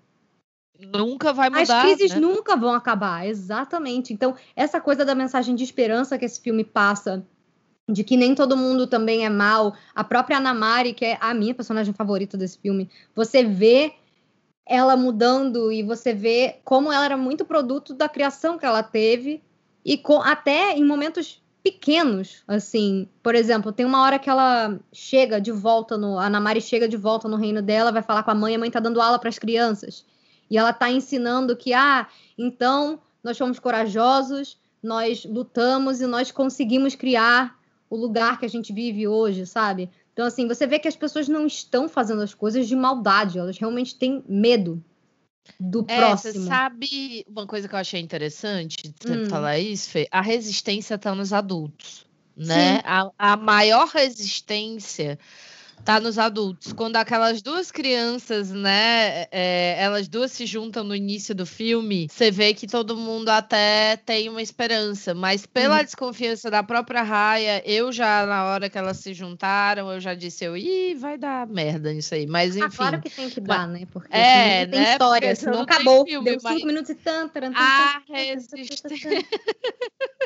nunca 0.93 1.33
vai 1.33 1.51
mudar. 1.51 1.63
As 1.63 1.83
crises 1.85 2.15
né? 2.15 2.21
nunca 2.21 2.57
vão 2.57 2.73
acabar, 2.73 3.27
exatamente. 3.27 4.13
Então, 4.13 4.35
essa 4.55 4.81
coisa 4.81 5.05
da 5.05 5.15
mensagem 5.15 5.55
de 5.55 5.65
esperança 5.65 6.19
que 6.19 6.25
esse 6.25 6.41
filme 6.41 6.65
passa, 6.65 7.25
de 7.89 8.03
que 8.03 8.17
nem 8.17 8.35
todo 8.35 8.57
mundo 8.57 8.87
também 8.87 9.25
é 9.25 9.31
mal, 9.31 9.75
a 9.95 10.03
própria 10.03 10.39
Ana 10.39 10.55
Mari, 10.55 10.95
que 10.95 11.05
é 11.05 11.19
a 11.21 11.35
minha 11.35 11.55
personagem 11.55 11.93
favorita 11.93 12.37
desse 12.37 12.59
filme, 12.59 12.91
você 13.15 13.45
vê 13.45 13.95
ela 14.67 14.97
mudando 14.97 15.71
e 15.71 15.83
você 15.83 16.15
vê 16.15 16.57
como 16.65 16.91
ela 16.91 17.05
era 17.05 17.17
muito 17.17 17.45
produto 17.45 17.93
da 17.93 18.09
criação 18.09 18.57
que 18.57 18.65
ela 18.65 18.83
teve 18.83 19.43
e 19.85 19.99
com, 19.99 20.23
até 20.23 20.73
em 20.75 20.85
momentos 20.85 21.43
pequenos, 21.63 22.43
assim, 22.47 23.09
por 23.23 23.35
exemplo, 23.35 23.73
tem 23.73 23.87
uma 23.87 24.03
hora 24.03 24.19
que 24.19 24.29
ela 24.29 24.79
chega 24.93 25.41
de 25.41 25.51
volta 25.51 25.97
no, 25.97 26.19
a 26.19 26.27
Ana 26.27 26.39
Mari 26.39 26.61
chega 26.61 26.87
de 26.87 26.97
volta 26.97 27.27
no 27.27 27.37
reino 27.37 27.63
dela, 27.63 27.91
vai 27.91 28.03
falar 28.03 28.23
com 28.23 28.31
a 28.31 28.35
mãe, 28.35 28.55
a 28.55 28.59
mãe 28.59 28.71
tá 28.71 28.81
dando 28.81 29.01
aula 29.01 29.19
para 29.19 29.31
as 29.31 29.39
crianças. 29.39 30.05
E 30.55 30.57
ela 30.57 30.73
tá 30.73 30.89
ensinando 30.89 31.57
que 31.57 31.73
ah, 31.75 32.07
então 32.39 33.03
nós 33.25 33.37
fomos 33.37 33.59
corajosos, 33.59 34.57
nós 34.81 35.25
lutamos 35.25 36.01
e 36.01 36.07
nós 36.07 36.31
conseguimos 36.31 36.95
criar 36.95 37.59
o 37.91 37.97
lugar 37.97 38.39
que 38.39 38.45
a 38.47 38.49
gente 38.49 38.73
vive 38.73 39.09
hoje, 39.09 39.47
sabe? 39.47 39.91
Então, 40.13 40.25
assim, 40.25 40.47
você 40.47 40.65
vê 40.65 40.79
que 40.79 40.87
as 40.87 40.95
pessoas 40.95 41.27
não 41.27 41.45
estão 41.45 41.89
fazendo 41.89 42.23
as 42.23 42.33
coisas 42.33 42.69
de 42.69 42.77
maldade, 42.77 43.37
elas 43.37 43.59
realmente 43.59 43.99
têm 43.99 44.23
medo 44.29 44.81
do 45.59 45.83
É, 45.89 45.97
próximo. 45.97 46.35
você 46.35 46.39
sabe 46.47 47.25
uma 47.29 47.49
coisa 47.49 47.69
que 47.69 47.75
eu 47.75 47.79
achei 47.81 48.01
interessante 48.01 48.77
você 48.97 49.17
Hum. 49.17 49.25
falar 49.29 49.59
isso, 49.59 49.91
Fê? 49.91 50.07
A 50.09 50.21
resistência 50.21 50.97
tá 50.97 51.13
nos 51.17 51.33
adultos, 51.33 52.07
né? 52.37 52.81
A, 52.85 53.11
a 53.19 53.37
maior 53.37 53.89
resistência 53.89 55.19
tá 55.85 55.99
nos 56.01 56.19
adultos. 56.19 56.73
Quando 56.73 56.97
aquelas 56.97 57.41
duas 57.43 57.71
crianças, 57.71 58.51
né, 58.51 59.27
é, 59.31 59.77
elas 59.79 60.09
duas 60.09 60.33
se 60.33 60.47
juntam 60.47 60.85
no 60.85 60.95
início 60.95 61.35
do 61.35 61.45
filme, 61.47 62.09
você 62.11 62.31
vê 62.31 62.53
que 62.55 62.67
todo 62.67 62.97
mundo 62.97 63.29
até 63.29 63.97
tem 63.97 64.29
uma 64.29 64.43
esperança, 64.43 65.15
mas 65.15 65.47
pela 65.47 65.79
Uhum. 65.79 65.85
desconfiança 65.85 66.51
da 66.51 66.63
própria 66.63 67.03
Raia, 67.03 67.63
eu 67.67 67.91
já, 67.93 68.25
na 68.27 68.45
hora 68.47 68.69
que 68.71 68.79
elas 68.79 68.99
se 68.99 69.13
juntaram, 69.15 69.91
eu 69.93 70.01
já 70.01 70.15
disse, 70.15 70.45
eu, 70.45 70.57
ih, 70.57 70.95
vai 70.95 71.17
dar 71.19 71.47
merda 71.47 71.93
nisso 71.93 72.15
aí, 72.15 72.27
mas 72.27 72.57
enfim. 72.57 72.69
Claro 72.77 73.01
que 73.01 73.11
tem 73.11 73.29
que 73.31 73.41
dar, 73.41 73.67
né? 73.69 73.87
Porque 73.93 74.09
É, 74.17 74.67
tem 74.67 74.81
né? 74.81 74.93
história, 74.93 75.29
Porque 75.29 75.41
senão 75.41 75.55
não 75.57 75.63
acabou. 75.63 76.05
filme, 76.07 76.31
Deu 76.31 76.39
mas- 76.43 76.55
cinco 76.55 76.67
minutos 76.67 76.91
e 76.91 76.95
tan, 76.95 77.29
taran, 77.29 77.53
tan, 77.53 77.59
A 77.59 78.03
resistência. 78.09 79.25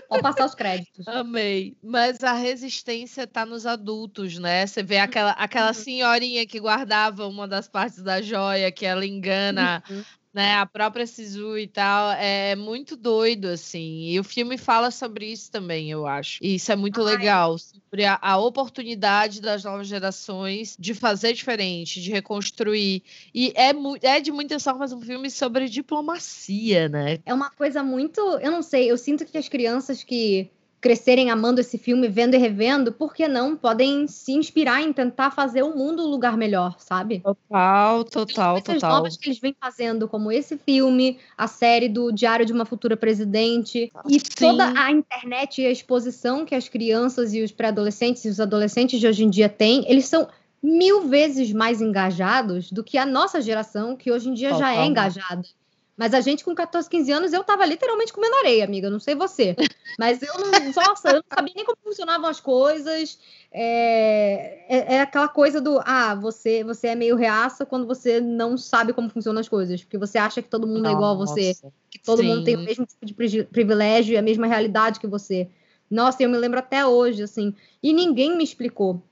Pode 0.08 0.22
passar 0.22 0.46
os 0.46 0.54
créditos. 0.54 1.06
Amei. 1.08 1.76
Mas 1.82 2.22
a 2.24 2.32
resistência 2.32 3.26
tá 3.26 3.44
nos 3.44 3.66
adultos, 3.66 4.38
né? 4.38 4.66
Você 4.66 4.82
vê 4.82 4.98
aquela, 4.98 5.32
aquela 5.38 5.68
Uhum. 5.68 5.74
senhorinha 5.74 6.46
que 6.46 6.58
guardava 6.60 7.26
uma 7.26 7.46
das 7.46 7.68
partes 7.68 8.02
da 8.02 8.20
joia, 8.20 8.70
que 8.72 8.84
ela 8.84 9.06
engana, 9.06 9.82
Uhum. 9.88 10.02
né? 10.34 10.54
A 10.56 10.66
própria 10.66 11.06
Sisu 11.06 11.56
e 11.56 11.66
tal. 11.66 12.10
É 12.12 12.54
muito 12.56 12.96
doido, 12.96 13.46
assim. 13.48 14.08
E 14.10 14.20
o 14.20 14.24
filme 14.24 14.58
fala 14.58 14.90
sobre 14.90 15.26
isso 15.32 15.50
também, 15.50 15.90
eu 15.90 16.06
acho. 16.06 16.38
E 16.42 16.56
isso 16.56 16.70
é 16.70 16.76
muito 16.76 17.00
Ai. 17.00 17.16
legal. 17.16 17.56
Sobre 17.58 18.04
a, 18.04 18.18
a 18.20 18.36
oportunidade 18.38 19.40
das 19.40 19.64
novas 19.64 19.86
gerações 19.88 20.76
de 20.78 20.92
fazer 20.94 21.32
diferente, 21.32 22.00
de 22.02 22.10
reconstruir. 22.10 23.02
E 23.34 23.52
é, 23.56 23.70
é 24.02 24.20
de 24.20 24.30
muitas 24.30 24.62
formas 24.62 24.92
um 24.92 25.00
filme 25.00 25.30
sobre 25.30 25.68
diplomacia, 25.68 26.88
né? 26.88 27.18
É 27.24 27.32
uma 27.32 27.50
coisa 27.50 27.82
muito. 27.82 28.20
Eu 28.40 28.50
não 28.50 28.62
sei, 28.62 28.90
eu 28.90 28.98
sinto 28.98 29.24
que 29.24 29.38
as 29.38 29.48
crianças 29.48 30.02
que 30.04 30.50
crescerem 30.80 31.30
amando 31.30 31.60
esse 31.60 31.76
filme, 31.76 32.08
vendo 32.08 32.34
e 32.34 32.38
revendo, 32.38 32.92
por 32.92 33.12
que 33.12 33.26
não? 33.26 33.56
Podem 33.56 34.06
se 34.06 34.32
inspirar 34.32 34.82
em 34.82 34.92
tentar 34.92 35.30
fazer 35.30 35.62
o 35.62 35.76
mundo 35.76 36.04
um 36.04 36.06
lugar 36.06 36.36
melhor, 36.36 36.76
sabe? 36.78 37.20
Total, 37.20 38.04
Tem 38.04 38.12
total, 38.12 38.54
coisas 38.54 38.74
total. 38.74 38.96
novas 38.96 39.16
que 39.16 39.28
eles 39.28 39.40
vêm 39.40 39.56
fazendo, 39.60 40.06
como 40.06 40.30
esse 40.30 40.56
filme, 40.56 41.18
a 41.36 41.46
série 41.46 41.88
do 41.88 42.12
Diário 42.12 42.46
de 42.46 42.52
uma 42.52 42.64
Futura 42.64 42.96
Presidente, 42.96 43.90
e 44.08 44.20
Sim. 44.20 44.26
toda 44.38 44.72
a 44.80 44.90
internet 44.90 45.60
e 45.60 45.66
a 45.66 45.70
exposição 45.70 46.44
que 46.44 46.54
as 46.54 46.68
crianças 46.68 47.34
e 47.34 47.42
os 47.42 47.50
pré-adolescentes 47.50 48.24
e 48.24 48.28
os 48.28 48.40
adolescentes 48.40 49.00
de 49.00 49.06
hoje 49.06 49.24
em 49.24 49.30
dia 49.30 49.48
têm, 49.48 49.84
eles 49.90 50.06
são 50.06 50.28
mil 50.62 51.08
vezes 51.08 51.52
mais 51.52 51.80
engajados 51.80 52.70
do 52.70 52.84
que 52.84 52.98
a 52.98 53.06
nossa 53.06 53.40
geração, 53.40 53.96
que 53.96 54.10
hoje 54.10 54.28
em 54.28 54.34
dia 54.34 54.54
já 54.54 54.74
é 54.74 54.86
engajada. 54.86 55.42
Mas 55.98 56.14
a 56.14 56.20
gente 56.20 56.44
com 56.44 56.54
14, 56.54 56.88
15 56.88 57.10
anos, 57.10 57.32
eu 57.32 57.42
tava 57.42 57.66
literalmente 57.66 58.12
comendo 58.12 58.36
areia, 58.36 58.64
amiga. 58.64 58.88
Não 58.88 59.00
sei 59.00 59.16
você. 59.16 59.56
Mas 59.98 60.22
eu 60.22 60.32
não. 60.38 60.72
Nossa, 60.72 61.08
eu 61.08 61.14
não 61.14 61.24
sabia 61.28 61.52
nem 61.56 61.64
como 61.64 61.76
funcionavam 61.82 62.30
as 62.30 62.38
coisas. 62.38 63.18
É, 63.50 64.64
é, 64.68 64.94
é 64.94 65.00
aquela 65.00 65.26
coisa 65.26 65.60
do. 65.60 65.80
Ah, 65.84 66.14
você, 66.14 66.62
você 66.62 66.88
é 66.88 66.94
meio 66.94 67.16
reaça 67.16 67.66
quando 67.66 67.84
você 67.84 68.20
não 68.20 68.56
sabe 68.56 68.92
como 68.92 69.10
funcionam 69.10 69.40
as 69.40 69.48
coisas. 69.48 69.82
Porque 69.82 69.98
você 69.98 70.18
acha 70.18 70.40
que 70.40 70.48
todo 70.48 70.68
mundo 70.68 70.86
é 70.86 70.92
igual 70.92 71.14
a 71.14 71.26
você. 71.26 71.56
Que 71.90 71.98
todo 71.98 72.22
mundo 72.22 72.44
tem 72.44 72.54
o 72.54 72.60
sim. 72.60 72.64
mesmo 72.64 72.86
tipo 72.86 73.04
de 73.04 73.14
pri- 73.14 73.44
privilégio 73.44 74.14
e 74.14 74.16
a 74.16 74.22
mesma 74.22 74.46
realidade 74.46 75.00
que 75.00 75.06
você. 75.08 75.48
Nossa, 75.90 76.22
eu 76.22 76.28
me 76.28 76.38
lembro 76.38 76.60
até 76.60 76.86
hoje, 76.86 77.24
assim. 77.24 77.52
E 77.82 77.92
ninguém 77.92 78.36
me 78.36 78.44
explicou. 78.44 79.02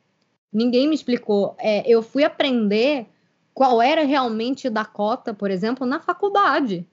Ninguém 0.53 0.87
me 0.87 0.95
explicou. 0.95 1.57
É, 1.59 1.83
eu 1.91 2.01
fui 2.01 2.23
aprender 2.23 3.09
qual 3.57 3.81
era 3.81 4.05
realmente 4.05 4.69
Dakota, 4.69 5.33
por 5.33 5.51
exemplo, 5.51 5.87
na 5.87 5.99
faculdade. 5.99 6.87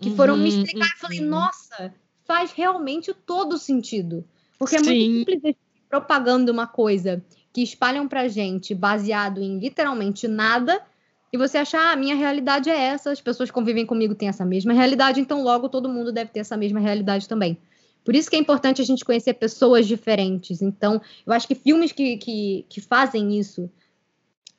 Que 0.00 0.08
foram 0.08 0.36
me 0.36 0.42
Uhum, 0.44 0.48
explicar. 0.48 0.86
Eu 0.86 0.98
falei, 0.98 1.20
uhum. 1.20 1.28
nossa, 1.28 1.92
faz 2.24 2.52
realmente 2.52 3.12
todo 3.12 3.58
sentido. 3.58 4.24
Porque 4.56 4.76
é 4.76 4.80
muito 4.80 5.02
Sim. 5.02 5.18
simples 5.18 5.40
eles 5.42 5.56
propagando 5.90 6.52
uma 6.52 6.64
coisa 6.64 7.20
que 7.52 7.60
espalham 7.60 8.06
pra 8.06 8.28
gente 8.28 8.72
baseado 8.72 9.42
em 9.42 9.58
literalmente 9.58 10.28
nada. 10.28 10.80
E 11.32 11.36
você 11.36 11.58
achar, 11.58 11.88
ah, 11.88 11.92
a 11.94 11.96
minha 11.96 12.14
realidade 12.14 12.70
é 12.70 12.78
essa, 12.78 13.10
as 13.10 13.20
pessoas 13.20 13.50
que 13.50 13.54
convivem 13.54 13.84
comigo 13.84 14.14
têm 14.14 14.28
essa 14.28 14.44
mesma 14.44 14.72
realidade, 14.72 15.20
então 15.20 15.42
logo 15.42 15.68
todo 15.68 15.88
mundo 15.88 16.12
deve 16.12 16.30
ter 16.30 16.38
essa 16.38 16.56
mesma 16.56 16.78
realidade 16.78 17.26
também. 17.26 17.58
Por 18.04 18.14
isso 18.14 18.30
que 18.30 18.36
é 18.36 18.38
importante 18.38 18.80
a 18.80 18.84
gente 18.84 19.04
conhecer 19.04 19.34
pessoas 19.34 19.88
diferentes. 19.88 20.62
Então, 20.62 21.02
eu 21.26 21.32
acho 21.32 21.48
que 21.48 21.56
filmes 21.56 21.90
que, 21.90 22.16
que, 22.16 22.64
que 22.68 22.80
fazem 22.80 23.36
isso, 23.36 23.68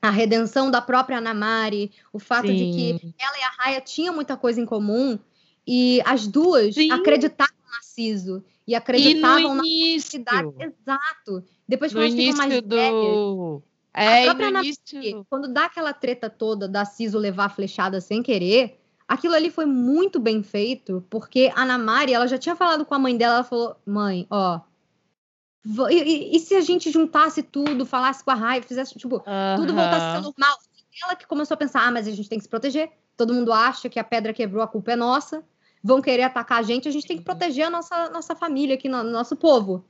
a 0.02 0.10
redenção 0.10 0.70
da 0.70 0.82
própria 0.82 1.18
Anamari, 1.18 1.92
o 2.14 2.20
fato 2.20 2.48
de 2.48 2.66
que 2.72 3.00
Sim. 3.00 3.14
ela 3.20 3.38
e 3.38 3.42
a 3.44 3.50
Raya 3.58 3.82
tinham 3.82 4.14
muita 4.14 4.38
coisa 4.38 4.62
em 4.62 4.66
comum 4.66 5.18
e 5.66 6.02
as 6.06 6.28
duas 6.28 6.76
Sim. 6.76 6.92
acreditavam 6.92 7.56
na 7.72 7.82
Ciso 7.82 8.44
e 8.66 8.72
E 8.72 8.76
acreditavam 8.76 9.56
no 9.56 9.62
na 9.62 9.64
início, 9.66 10.12
cidade. 10.12 10.50
Exato. 10.60 11.44
Depois 11.68 11.92
que 11.92 11.98
no 11.98 12.04
elas 12.04 12.16
ficam 12.16 12.38
mais 12.38 12.50
velhas, 12.54 12.64
do... 12.70 13.64
É, 13.94 14.22
e 14.22 14.26
própria 14.26 14.52
no 14.52 14.58
Ana- 14.58 14.66
início... 14.66 15.26
quando 15.30 15.52
dá 15.52 15.66
aquela 15.66 15.92
treta 15.92 16.30
toda 16.30 16.68
da 16.68 16.86
Ciso 16.86 17.18
levar 17.18 17.46
a 17.46 17.50
flechada 17.50 18.00
sem 18.00 18.22
querer, 18.22 18.80
aquilo 19.08 19.34
ali 19.34 19.50
foi 19.50 19.66
muito 19.66 20.20
bem 20.20 20.44
feito, 20.44 21.04
porque 21.10 21.52
a 21.56 21.64
Ana 21.64 21.78
Mari, 21.78 22.14
ela 22.14 22.28
já 22.28 22.38
tinha 22.38 22.56
falado 22.56 22.86
com 22.86 22.94
a 22.94 23.00
mãe 23.00 23.18
dela, 23.18 23.36
ela 23.36 23.44
falou, 23.44 23.76
mãe, 23.86 24.28
ó, 24.30 24.60
e, 25.65 25.93
e- 25.93 26.36
e 26.36 26.39
se 26.39 26.56
a 26.56 26.62
gente 26.62 26.89
juntasse 26.91 27.43
tudo, 27.43 27.86
falasse 27.86 28.24
com 28.24 28.32
a 28.32 28.36
Raya, 28.36 28.62
fizesse, 28.62 28.98
tipo, 28.98 29.20
tudo 29.56 29.74
voltasse 29.74 30.06
a 30.06 30.15
ser 30.15 30.22
normal. 30.22 30.58
Ela 31.04 31.15
que 31.15 31.28
começou 31.28 31.56
a 31.56 31.58
pensar, 31.58 31.86
ah, 31.86 31.91
mas 31.91 32.08
a 32.08 32.12
gente 32.12 32.28
tem 32.28 32.39
que 32.39 32.43
se 32.43 32.50
proteger. 32.50 32.89
Todo 33.15 33.34
mundo 33.34 33.52
acha 33.54 33.89
que 33.89 34.00
a 34.00 34.04
pedra 34.04 34.34
quebrou, 34.34 34.63
a 34.63 34.67
culpa 34.67 34.93
é 34.93 34.96
nossa. 34.96 35.43
Vão 35.84 36.02
querer 36.02 36.24
atacar 36.24 36.60
a 36.60 36.63
gente, 36.63 36.88
a 36.88 36.91
gente 36.91 37.08
tem 37.08 37.17
que 37.17 37.24
proteger 37.24 37.67
a 37.67 37.70
nossa, 37.70 38.10
nossa 38.10 38.36
família 38.36 38.76
aqui, 38.76 38.89
no, 38.89 39.04
nosso 39.04 39.36
povo. 39.36 39.86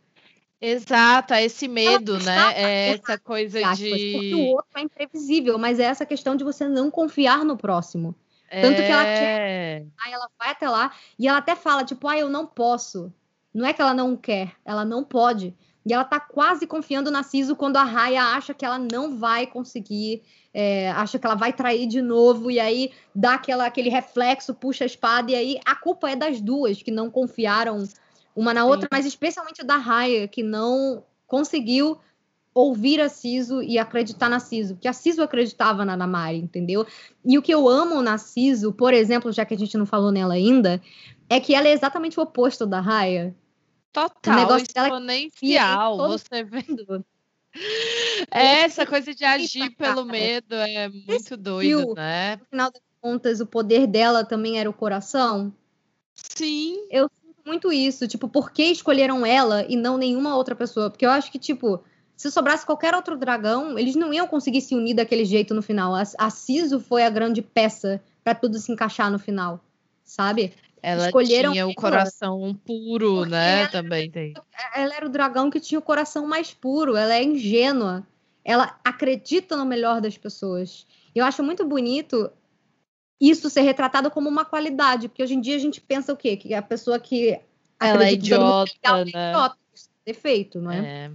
Exato, 0.60 1.34
é 1.34 1.44
esse 1.44 1.68
medo, 1.68 2.18
né? 2.20 2.54
É 2.56 2.90
essa 2.90 3.18
coisa 3.18 3.60
aspas, 3.60 3.90
Porque 3.90 4.34
o 4.34 4.38
de... 4.38 4.50
outro 4.50 4.72
é 4.76 4.82
imprevisível, 4.82 5.58
mas 5.58 5.80
é 5.80 5.84
essa 5.84 6.06
questão 6.06 6.36
de 6.36 6.44
você 6.44 6.68
não 6.68 6.90
confiar 6.90 7.46
no 7.46 7.56
próximo. 7.56 8.16
Tanto 8.50 8.78
que 8.78 8.92
ela 8.92 9.06
É, 9.06 9.86
Aí 10.04 10.12
ela 10.12 10.30
vai 10.40 10.52
até 10.52 10.70
lá 10.70 10.92
e 11.20 11.28
ela 11.28 11.38
até 11.38 11.56
fala, 11.56 11.84
tipo, 11.84 12.08
ah, 12.08 12.18
eu 12.18 12.30
não 12.30 12.46
posso. 12.46 13.14
Não 13.58 13.66
é 13.66 13.74
que 13.74 13.82
ela 13.82 13.94
não 13.94 14.16
quer, 14.16 14.52
ela 14.64 14.86
não 14.86 15.04
pode. 15.04 15.52
E 15.84 15.92
ela 15.92 16.04
tá 16.04 16.20
quase 16.20 16.68
confiando 16.68 17.10
na 17.10 17.24
Ciso 17.24 17.56
quando 17.56 17.78
a 17.78 17.84
Raya 17.84 18.22
acha 18.22 18.54
que 18.54 18.64
ela 18.64 18.78
não 18.78 19.18
vai 19.18 19.48
conseguir, 19.48 20.22
é, 20.54 20.92
acha 20.92 21.18
que 21.18 21.26
ela 21.26 21.34
vai 21.34 21.52
trair 21.52 21.88
de 21.88 22.00
novo, 22.00 22.52
e 22.52 22.60
aí 22.60 22.92
dá 23.16 23.34
aquela, 23.34 23.66
aquele 23.66 23.90
reflexo, 23.90 24.54
puxa 24.54 24.84
a 24.84 24.86
espada, 24.86 25.32
e 25.32 25.36
aí 25.36 25.60
a 25.66 25.74
culpa 25.74 26.08
é 26.08 26.16
das 26.16 26.40
duas 26.40 26.84
que 26.84 26.92
não 26.92 27.10
confiaram 27.10 27.84
uma 28.36 28.54
na 28.54 28.64
outra, 28.64 28.84
Sim. 28.84 28.90
mas 28.92 29.08
especialmente 29.08 29.64
da 29.64 29.78
Raya, 29.78 30.28
que 30.28 30.44
não 30.44 31.04
conseguiu 31.26 31.98
ouvir 32.54 33.02
a 33.02 33.10
Ciso 33.10 33.64
e 33.64 33.80
acreditar 33.80 34.30
na 34.30 34.40
Ciso, 34.40 34.76
porque 34.76 34.88
a 34.88 34.94
Ciso 34.94 35.24
acreditava 35.24 35.84
na 35.84 35.98
Namari, 35.98 36.38
entendeu? 36.38 36.86
E 37.26 37.40
o 37.40 37.42
que 37.42 37.54
eu 37.54 37.68
amo 37.68 38.04
na 38.04 38.20
Ciso, 38.20 38.72
por 38.72 38.94
exemplo, 38.94 39.32
já 39.32 39.44
que 39.46 39.56
a 39.56 39.58
gente 39.58 39.76
não 39.78 39.86
falou 39.88 40.12
nela 40.12 40.36
ainda, 40.36 40.80
é 41.28 41.40
que 41.40 41.56
ela 41.56 41.68
é 41.68 41.72
exatamente 41.72 42.20
o 42.20 42.24
oposto 42.24 42.68
da 42.68 42.80
Raya. 42.80 43.36
Total, 43.98 44.36
negócio 44.36 44.68
dela 44.74 44.88
é 44.88 44.90
exponencial. 44.90 45.98
Você 45.98 46.44
vê 46.44 46.66
mundo. 46.68 47.06
É, 48.30 48.62
essa 48.62 48.86
coisa 48.86 49.16
de 49.16 49.26
agir 49.26 49.72
pelo 49.76 50.06
medo 50.06 50.54
é 50.54 50.90
muito 50.90 51.36
doido, 51.36 51.96
né? 51.96 52.36
No 52.36 52.46
final 52.46 52.72
das 52.72 52.82
contas, 53.02 53.40
o 53.40 53.48
poder 53.48 53.88
dela 53.88 54.24
também 54.24 54.60
era 54.60 54.70
o 54.70 54.74
coração. 54.74 55.52
Sim, 56.14 56.86
Eu 56.92 57.10
sinto 57.10 57.42
muito 57.46 57.72
isso. 57.72 58.08
Tipo, 58.08 58.28
por 58.28 58.52
que 58.52 58.64
escolheram 58.64 59.26
ela 59.26 59.66
e 59.68 59.76
não 59.76 59.98
nenhuma 59.98 60.36
outra 60.36 60.56
pessoa? 60.56 60.90
Porque 60.90 61.06
eu 61.06 61.10
acho 61.10 61.32
que, 61.32 61.40
tipo, 61.40 61.84
se 62.16 62.30
sobrasse 62.32 62.66
qualquer 62.66 62.94
outro 62.94 63.18
dragão, 63.18 63.78
eles 63.78 63.96
não 63.96 64.14
iam 64.14 64.28
conseguir 64.28 64.62
se 64.62 64.76
unir 64.76 64.96
daquele 64.96 65.26
jeito 65.26 65.54
no 65.54 65.62
final. 65.62 65.96
A, 65.96 66.04
a 66.18 66.30
Ciso 66.30 66.80
foi 66.80 67.04
a 67.04 67.10
grande 67.10 67.42
peça 67.42 68.04
para 68.24 68.36
tudo 68.36 68.60
se 68.60 68.72
encaixar 68.72 69.12
no 69.12 69.20
final, 69.20 69.64
sabe? 70.04 70.54
Ela 70.82 71.08
Escolheram 71.08 71.52
tinha 71.52 71.66
o 71.66 71.70
ela 71.72 71.76
coração 71.76 72.54
puro, 72.66 73.16
porque 73.18 73.30
né? 73.32 73.62
ela- 73.62 73.70
Também 73.70 74.10
tem. 74.12 74.34
Ela 74.76 74.96
era 74.96 75.06
o 75.06 75.10
dragão 75.10 75.50
que 75.50 75.60
tinha 75.60 75.80
o 75.80 75.82
coração 75.82 76.28
mais 76.28 76.54
puro, 76.54 76.96
ela 76.96 77.14
é 77.14 77.24
ingênua, 77.24 78.06
ela 78.46 78.80
acredita 78.84 79.58
no 79.58 79.66
melhor 79.66 80.00
das 80.02 80.18
pessoas. 80.18 80.86
Eu 81.16 81.26
acho 81.26 81.44
muito 81.44 81.66
bonito 81.66 82.32
isso 83.20 83.50
ser 83.50 83.62
retratado 83.62 84.12
como 84.12 84.30
uma 84.30 84.46
qualidade, 84.46 85.08
porque 85.10 85.24
hoje 85.24 85.34
em 85.34 85.42
dia 85.42 85.56
a 85.56 85.60
gente 85.60 85.82
pensa 85.82 86.14
o 86.14 86.18
quê? 86.18 86.38
Que 86.38 86.54
a 86.54 86.62
pessoa 86.62 87.00
que 87.00 87.40
Ela 87.80 88.06
é 88.06 88.14
idiota, 88.14 88.72
legal 88.84 88.98
é 89.00 89.06
né? 89.06 89.30
idiota, 89.32 89.58
defeito, 90.06 90.62
não 90.62 90.72
é? 90.72 90.80
É. 91.06 91.12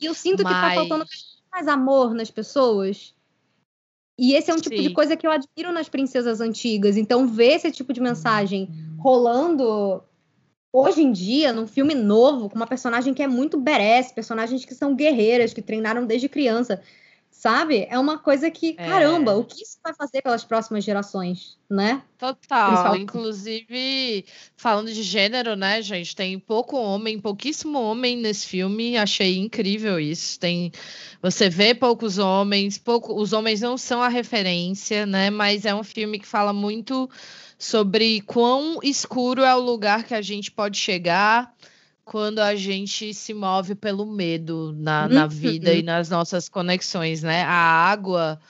E 0.00 0.06
eu 0.06 0.14
sinto 0.14 0.38
que 0.38 0.44
tá 0.44 0.50
Mas- 0.50 0.74
faltando 0.74 1.04
mais 1.52 1.68
amor 1.68 2.14
nas 2.14 2.30
pessoas. 2.30 3.14
E 4.18 4.34
esse 4.34 4.50
é 4.50 4.54
um 4.54 4.58
tipo 4.58 4.76
de 4.76 4.88
Sim. 4.88 4.92
coisa 4.92 5.16
que 5.16 5.26
eu 5.26 5.30
admiro 5.30 5.72
nas 5.72 5.88
princesas 5.88 6.40
antigas. 6.40 6.96
Então, 6.96 7.26
ver 7.26 7.54
esse 7.54 7.70
tipo 7.72 7.92
de 7.92 8.00
mensagem 8.00 8.68
rolando 9.02 10.02
hoje 10.72 11.02
em 11.02 11.12
dia, 11.12 11.52
num 11.52 11.66
filme 11.66 11.94
novo, 11.94 12.48
com 12.48 12.56
uma 12.56 12.66
personagem 12.66 13.12
que 13.12 13.22
é 13.22 13.26
muito 13.26 13.58
badass, 13.60 14.12
personagens 14.12 14.64
que 14.64 14.74
são 14.74 14.94
guerreiras, 14.94 15.52
que 15.52 15.60
treinaram 15.60 16.06
desde 16.06 16.28
criança, 16.30 16.80
sabe? 17.30 17.86
É 17.90 17.98
uma 17.98 18.18
coisa 18.18 18.50
que, 18.50 18.76
É. 18.78 18.86
caramba, 18.86 19.34
o 19.34 19.44
que 19.44 19.62
isso 19.62 19.76
vai 19.84 19.92
fazer 19.92 20.22
pelas 20.22 20.44
próximas 20.44 20.84
gerações, 20.84 21.58
né? 21.68 22.02
Total. 22.16 22.96
Inclusive, 22.96 24.24
falando 24.56 24.92
de 24.92 25.02
gênero, 25.02 25.56
né, 25.56 25.82
gente? 25.82 26.14
Tem 26.14 26.38
pouco 26.38 26.76
homem, 26.76 27.18
pouquíssimo 27.18 27.78
homem 27.78 28.16
nesse 28.16 28.46
filme. 28.46 28.96
Achei 28.96 29.36
incrível 29.38 29.98
isso. 29.98 30.38
Tem, 30.38 30.72
você 31.20 31.50
vê 31.50 31.74
poucos 31.74 32.16
homens, 32.16 32.78
pouco, 32.78 33.12
os 33.20 33.32
homens 33.32 33.60
não 33.60 33.76
são 33.76 34.00
a 34.00 34.08
referência, 34.08 35.04
né? 35.04 35.28
Mas 35.28 35.66
é 35.66 35.74
um 35.74 35.82
filme 35.82 36.18
que 36.18 36.26
fala 36.26 36.52
muito 36.52 37.10
sobre 37.62 38.20
quão 38.22 38.80
escuro 38.82 39.44
é 39.44 39.54
o 39.54 39.60
lugar 39.60 40.02
que 40.02 40.14
a 40.14 40.20
gente 40.20 40.50
pode 40.50 40.76
chegar 40.76 41.54
quando 42.04 42.40
a 42.40 42.56
gente 42.56 43.14
se 43.14 43.32
move 43.32 43.76
pelo 43.76 44.04
medo 44.04 44.74
na, 44.76 45.06
na 45.08 45.22
Uhum. 45.22 45.28
vida 45.28 45.72
e 45.72 45.80
nas 45.80 46.10
nossas 46.10 46.48
conexões, 46.48 47.22
né? 47.22 47.44
A 47.44 47.54
água, 47.54 48.40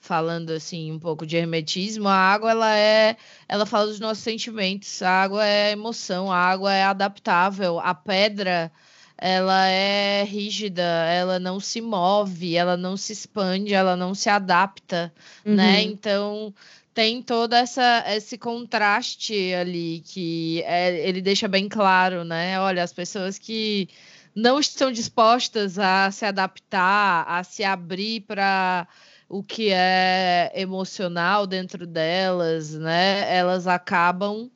falando 0.00 0.52
assim 0.52 0.90
um 0.90 0.98
pouco 0.98 1.26
de 1.26 1.36
hermetismo, 1.36 2.08
a 2.08 2.14
água 2.14 2.50
ela 2.50 2.74
é, 2.74 3.14
ela 3.46 3.66
fala 3.66 3.88
dos 3.88 4.00
nossos 4.00 4.24
sentimentos. 4.24 5.02
A 5.02 5.10
água 5.22 5.46
é 5.46 5.72
emoção, 5.72 6.32
a 6.32 6.38
água 6.38 6.72
é 6.72 6.84
adaptável, 6.84 7.78
a 7.78 7.94
pedra 7.94 8.72
ela 9.18 9.66
é 9.68 10.24
rígida, 10.24 10.82
ela 10.82 11.38
não 11.38 11.60
se 11.60 11.80
move, 11.82 12.56
ela 12.56 12.76
não 12.76 12.96
se 12.96 13.12
expande, 13.12 13.74
ela 13.74 13.94
não 13.96 14.14
se 14.14 14.30
adapta 14.30 15.12
né? 15.44 15.82
Uhum. 15.84 15.90
Então 15.90 16.54
tem 16.94 17.22
todo 17.22 17.54
essa, 17.54 18.04
esse 18.08 18.36
contraste 18.36 19.54
ali 19.54 20.02
que 20.04 20.62
é, 20.64 21.08
ele 21.08 21.22
deixa 21.22 21.48
bem 21.48 21.68
claro, 21.68 22.24
né? 22.24 22.60
Olha, 22.60 22.82
as 22.82 22.92
pessoas 22.92 23.38
que 23.38 23.88
não 24.34 24.58
estão 24.60 24.90
dispostas 24.90 25.78
a 25.78 26.10
se 26.10 26.24
adaptar, 26.24 27.24
a 27.26 27.42
se 27.44 27.64
abrir 27.64 28.20
para 28.22 28.86
o 29.28 29.42
que 29.42 29.70
é 29.72 30.52
emocional 30.54 31.46
dentro 31.46 31.86
delas, 31.86 32.74
né? 32.74 33.34
Elas 33.34 33.66
acabam 33.66 34.50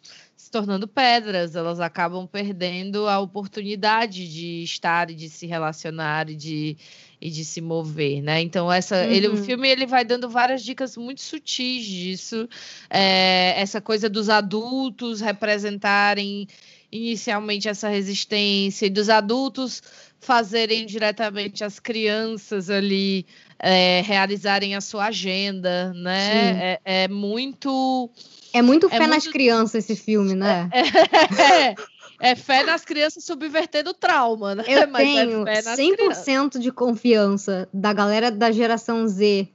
tornando 0.56 0.88
pedras, 0.88 1.54
elas 1.54 1.80
acabam 1.80 2.26
perdendo 2.26 3.06
a 3.06 3.20
oportunidade 3.20 4.26
de 4.26 4.62
estar 4.62 5.10
e 5.10 5.14
de 5.14 5.28
se 5.28 5.46
relacionar 5.46 6.30
e 6.30 6.34
de 6.34 6.76
e 7.20 7.30
de 7.30 7.44
se 7.46 7.60
mover, 7.62 8.22
né? 8.22 8.40
Então 8.42 8.70
essa, 8.72 9.04
ele, 9.06 9.26
o 9.28 9.32
Uhum. 9.32 9.36
filme 9.36 9.68
ele 9.68 9.86
vai 9.86 10.04
dando 10.04 10.28
várias 10.28 10.62
dicas 10.62 10.96
muito 10.96 11.20
sutis 11.22 11.84
disso, 11.84 12.48
é, 12.90 13.54
essa 13.60 13.80
coisa 13.80 14.08
dos 14.08 14.28
adultos 14.28 15.20
representarem 15.22 16.46
inicialmente 16.92 17.68
essa 17.68 17.88
resistência 17.88 18.86
e 18.86 18.90
dos 18.90 19.08
adultos 19.08 19.82
fazerem 20.20 20.86
diretamente 20.86 21.62
as 21.62 21.78
crianças 21.78 22.68
ali 22.70 23.26
é, 23.58 24.00
realizarem 24.04 24.74
a 24.74 24.80
sua 24.80 25.06
agenda, 25.06 25.92
né? 25.94 26.78
É, 26.84 27.04
é 27.04 27.08
muito 27.08 28.10
É 28.52 28.60
muito 28.62 28.86
É 28.86 28.90
fé 28.90 29.06
nas 29.06 29.24
muito- 29.24 29.30
crianças 29.32 29.88
esse 29.88 29.96
filme, 30.02 30.34
né? 30.34 30.68
é, 30.72 31.74
é 32.30 32.34
fé 32.34 32.64
nas 32.64 32.84
crianças 32.84 33.24
subvertendo 33.24 33.90
o 33.90 33.94
trauma, 33.94 34.54
né? 34.54 34.64
Eu 34.66 34.88
Mas 34.88 35.02
é 35.08 35.12
tenho 35.26 35.44
fé 35.44 35.62
nas 35.62 35.76
crianças. 35.76 36.24
100% 36.24 36.58
de 36.58 36.72
confiança 36.72 37.68
da 37.72 37.92
galera 37.92 38.30
da 38.30 38.50
geração 38.50 39.06
Z 39.06 39.48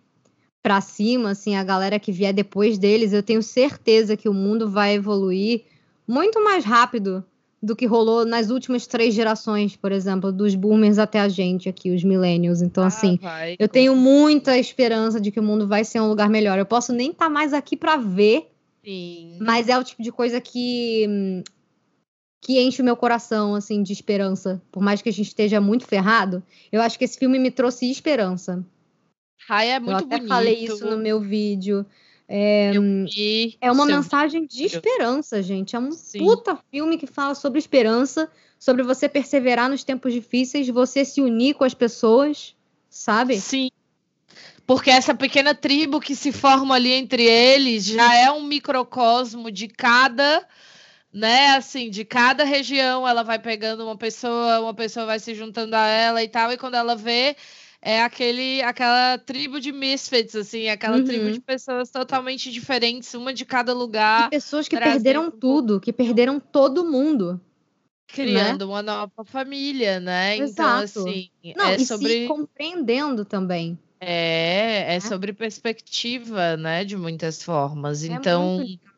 pra 0.64 0.80
cima, 0.80 1.32
assim, 1.32 1.56
a 1.56 1.64
galera 1.64 2.00
que 2.00 2.12
vier 2.12 2.34
depois 2.34 2.78
deles, 2.78 3.14
eu 3.14 3.24
tenho 3.24 3.42
certeza 3.42 4.16
que 4.16 4.30
o 4.30 4.34
mundo 4.34 4.70
vai 4.70 4.94
evoluir 4.94 5.64
muito 6.08 6.44
mais 6.44 6.64
rápido 6.64 7.26
do 7.64 7.76
que 7.76 7.86
rolou 7.86 8.26
nas 8.26 8.50
últimas 8.50 8.88
três 8.88 9.14
gerações, 9.14 9.76
por 9.76 9.92
exemplo, 9.92 10.32
dos 10.32 10.56
boomers 10.56 10.98
até 10.98 11.20
a 11.20 11.30
gente 11.30 11.70
aqui, 11.70 11.94
os 11.94 12.04
millennials. 12.04 12.62
Então, 12.62 12.84
Ah, 12.84 12.88
assim, 12.88 13.20
vai, 13.22 13.56
eu 13.60 13.70
tenho 13.70 13.96
muita 13.96 14.58
esperança 14.58 15.22
de 15.22 15.30
que 15.32 15.40
o 15.40 15.44
mundo 15.44 15.68
vai 15.68 15.84
ser 15.84 16.00
um 16.00 16.08
lugar 16.10 16.30
melhor. 16.30 16.58
Eu 16.58 16.66
posso 16.66 16.92
nem 16.92 17.12
estar 17.12 17.30
mais 17.30 17.54
aqui 17.54 17.78
pra 17.78 17.98
ver, 17.98 18.50
Sim. 18.84 19.38
mas 19.40 19.70
é 19.70 19.78
o 19.78 19.84
tipo 19.84 20.02
de 20.02 20.12
coisa 20.12 20.42
que 20.42 21.06
hum, 21.08 21.44
que 22.44 22.60
enche 22.60 22.82
o 22.82 22.86
meu 22.86 22.98
coração 22.98 23.54
assim 23.54 23.84
de 23.84 23.94
esperança. 23.94 24.60
Por 24.72 24.82
mais 24.82 25.00
que 25.00 25.10
a 25.10 25.14
gente 25.14 25.28
esteja 25.28 25.62
muito 25.62 25.86
ferrado, 25.86 26.42
eu 26.72 26.82
acho 26.82 26.98
que 26.98 27.06
esse 27.06 27.20
filme 27.20 27.38
me 27.38 27.52
trouxe 27.52 27.92
esperança. 27.92 28.66
Raya 29.48 29.74
é 29.74 29.78
eu 29.78 29.82
muito 29.82 30.06
até 30.06 30.16
bonito. 30.18 30.28
falei 30.28 30.64
isso 30.66 30.84
no 30.90 30.98
meu 30.98 31.20
vídeo. 31.22 31.86
É, 32.34 32.72
E 33.14 33.58
é 33.60 33.70
uma 33.70 33.86
mensagem 33.86 34.46
de 34.46 34.64
esperança, 34.64 35.44
gente. 35.44 35.76
É 35.76 35.80
um 35.80 35.92
Sim. 35.92 36.20
puta 36.20 36.58
filme 36.72 36.98
que 36.98 37.06
fala 37.06 37.36
sobre 37.36 37.60
esperança, 37.60 38.32
sobre 38.58 38.84
você 38.84 39.10
perseverar 39.10 39.70
nos 39.70 39.84
tempos 39.84 40.14
difíceis, 40.14 40.70
você 40.70 41.04
se 41.04 41.22
unir 41.22 41.56
com 41.56 41.66
as 41.66 41.74
pessoas, 41.74 42.56
sabe? 42.90 43.38
Sim. 43.38 43.70
Porque 44.66 44.90
essa 44.90 45.14
pequena 45.14 45.54
tribo 45.54 46.00
que 46.00 46.16
se 46.16 46.32
forma 46.32 46.74
ali 46.74 46.94
entre 46.94 47.24
eles 47.24 47.84
já 47.84 48.16
é 48.16 48.32
um 48.32 48.44
microcosmo 48.44 49.52
de 49.52 49.68
cada, 49.68 50.48
né, 51.12 51.58
assim, 51.58 51.90
de 51.90 52.06
cada 52.06 52.46
região, 52.46 53.06
ela 53.06 53.24
vai 53.24 53.40
pegando 53.40 53.84
uma 53.84 53.98
pessoa, 53.98 54.62
uma 54.62 54.74
pessoa 54.74 55.06
vai 55.06 55.20
se 55.20 55.36
juntando 55.36 55.76
a 55.76 55.86
ela 55.86 56.24
e 56.24 56.30
tal, 56.30 56.50
e 56.54 56.58
quando 56.58 56.76
ela 56.76 56.96
vê 56.96 57.36
é 57.82 58.02
aquele 58.04 58.62
aquela 58.62 59.18
tribo 59.18 59.60
de 59.60 59.72
misfits 59.72 60.36
assim, 60.36 60.70
aquela 60.70 60.98
Uhum. 60.98 61.04
tribo 61.04 61.32
de 61.32 61.40
pessoas 61.42 61.90
totalmente 61.90 62.52
diferentes, 62.52 63.14
uma 63.14 63.34
de 63.34 63.44
cada 63.46 63.72
E 63.72 63.76
lugar, 63.76 64.30
pessoas 64.30 64.68
que 64.68 64.78
perderam 64.78 65.24
um 65.24 65.32
pouco- 65.32 65.38
tudo, 65.40 65.80
que 65.80 65.92
perderam 65.92 66.40
todo 66.40 66.86
mundo. 66.86 67.40
criando 68.08 68.68
uma 68.68 68.82
nova 68.84 69.24
família, 69.24 69.98
né? 70.00 70.36
Então, 70.36 70.44
Exato. 70.46 71.00
assim, 71.00 71.30
Não, 71.56 71.68
é 71.70 71.76
e 71.76 71.86
sobre 71.86 72.10
se 72.24 72.28
compreendendo 72.28 73.24
também. 73.24 73.80
É, 74.02 74.84
é 74.90 74.94
Né? 74.96 75.00
sobre 75.00 75.32
perspectiva, 75.32 76.58
né, 76.58 76.84
de 76.84 76.98
muitas 76.98 77.42
formas. 77.42 78.04
É 78.04 78.08
Então, 78.14 78.58
muito. 78.58 78.91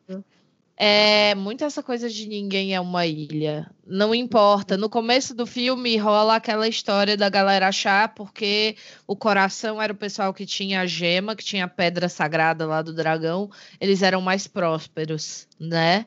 É 0.76 1.34
muito 1.34 1.64
essa 1.64 1.82
coisa 1.82 2.08
de 2.08 2.26
ninguém 2.26 2.74
é 2.74 2.80
uma 2.80 3.06
ilha. 3.06 3.70
Não 3.86 4.14
importa. 4.14 4.76
No 4.76 4.88
começo 4.88 5.34
do 5.34 5.46
filme 5.46 5.96
rola 5.96 6.36
aquela 6.36 6.66
história 6.66 7.16
da 7.16 7.28
galera 7.28 7.68
achar 7.68 8.14
porque 8.14 8.76
o 9.06 9.14
coração 9.14 9.80
era 9.80 9.92
o 9.92 9.96
pessoal 9.96 10.34
que 10.34 10.44
tinha 10.44 10.80
a 10.80 10.86
gema, 10.86 11.36
que 11.36 11.44
tinha 11.44 11.66
a 11.66 11.68
pedra 11.68 12.08
sagrada 12.08 12.66
lá 12.66 12.82
do 12.82 12.92
dragão, 12.92 13.50
eles 13.80 14.02
eram 14.02 14.20
mais 14.20 14.46
prósperos, 14.46 15.46
né? 15.60 16.06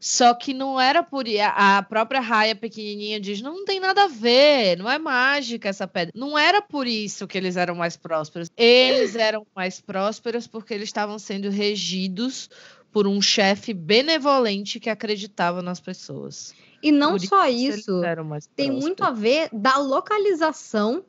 Só 0.00 0.32
que 0.32 0.54
não 0.54 0.80
era 0.80 1.02
por 1.02 1.24
a 1.42 1.82
própria 1.82 2.20
Raia 2.20 2.54
pequenininha 2.54 3.18
diz, 3.18 3.40
não 3.42 3.64
tem 3.64 3.80
nada 3.80 4.04
a 4.04 4.08
ver, 4.08 4.78
não 4.78 4.88
é 4.88 4.96
mágica 4.96 5.68
essa 5.68 5.88
pedra. 5.88 6.12
Não 6.14 6.38
era 6.38 6.62
por 6.62 6.86
isso 6.86 7.26
que 7.26 7.36
eles 7.36 7.56
eram 7.56 7.74
mais 7.74 7.96
prósperos. 7.96 8.48
Eles 8.56 9.16
eram 9.16 9.44
mais 9.56 9.80
prósperos 9.80 10.46
porque 10.46 10.72
eles 10.72 10.88
estavam 10.88 11.18
sendo 11.18 11.50
regidos 11.50 12.48
por 12.98 13.06
um 13.06 13.22
chefe 13.22 13.72
benevolente 13.72 14.80
que 14.80 14.90
acreditava 14.90 15.62
nas 15.62 15.78
pessoas. 15.78 16.52
E 16.82 16.90
não 16.90 17.12
Por 17.12 17.20
só 17.20 17.46
isso, 17.46 18.02
tem 18.56 18.72
muito 18.72 19.04
a 19.04 19.12
ver 19.12 19.48
da 19.52 19.76
localização 19.76 21.04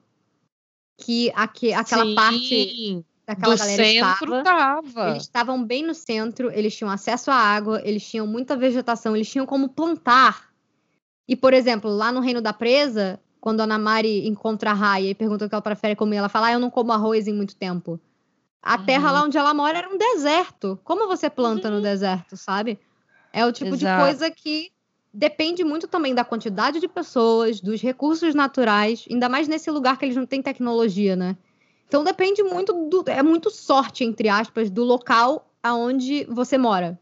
que 1.01 1.31
aque- 1.33 1.73
aquela 1.73 2.05
parte 2.13 2.47
Sim, 2.47 3.03
daquela 3.25 3.55
do 3.55 3.57
galera 3.57 3.83
centro 3.83 4.37
estava. 4.37 4.43
tava. 4.43 5.09
Eles 5.09 5.23
estavam 5.23 5.63
bem 5.63 5.81
no 5.83 5.95
centro, 5.95 6.51
eles 6.51 6.77
tinham 6.77 6.91
acesso 6.91 7.31
à 7.31 7.35
água, 7.35 7.81
eles 7.83 8.07
tinham 8.07 8.27
muita 8.27 8.55
vegetação, 8.55 9.15
eles 9.15 9.27
tinham 9.27 9.47
como 9.47 9.67
plantar. 9.69 10.53
E, 11.27 11.35
por 11.35 11.55
exemplo, 11.55 11.89
lá 11.89 12.11
no 12.11 12.19
Reino 12.19 12.39
da 12.41 12.53
Presa, 12.53 13.19
quando 13.41 13.61
a 13.61 13.63
Ana 13.63 13.79
Mari 13.79 14.27
encontra 14.27 14.69
a 14.69 14.73
Raya 14.75 15.09
e 15.09 15.15
pergunta 15.15 15.45
o 15.47 15.49
que 15.49 15.55
ela 15.55 15.61
prefere 15.63 15.95
comer, 15.95 16.17
ela 16.17 16.29
fala: 16.29 16.47
ah, 16.49 16.53
Eu 16.53 16.59
não 16.59 16.69
como 16.69 16.91
arroz 16.91 17.27
em 17.27 17.33
muito 17.33 17.55
tempo. 17.55 17.99
A 18.61 18.77
terra 18.77 19.07
Uhum. 19.07 19.13
lá 19.13 19.23
onde 19.23 19.37
ela 19.37 19.53
mora 19.53 19.77
era 19.77 19.89
um 19.89 19.97
deserto. 19.97 20.79
Como 20.83 21.07
você 21.07 21.29
planta 21.29 21.69
no 21.69 21.81
deserto, 21.81 22.35
sabe? 22.35 22.79
É 23.31 23.45
o 23.45 23.51
tipo 23.51 23.75
de 23.77 23.85
Exato. 23.85 24.01
coisa 24.01 24.31
que 24.31 24.71
depende 25.13 25.63
muito 25.63 25.87
também 25.87 26.13
da 26.13 26.23
quantidade 26.23 26.79
de 26.79 26.87
pessoas, 26.87 27.59
dos 27.61 27.81
recursos 27.81 28.35
naturais, 28.35 29.05
ainda 29.09 29.29
mais 29.29 29.47
nesse 29.47 29.71
lugar 29.71 29.97
que 29.97 30.05
eles 30.05 30.15
não 30.15 30.25
têm 30.25 30.41
tecnologia, 30.41 31.15
né? 31.15 31.37
Então 31.87 32.03
depende 32.03 32.43
muito 32.43 32.73
do. 32.87 33.03
É 33.07 33.23
muito 33.23 33.49
sorte, 33.49 34.03
entre 34.03 34.29
aspas, 34.29 34.69
do 34.69 34.83
local 34.83 35.51
aonde 35.63 36.25
você 36.25 36.57
mora. 36.57 36.99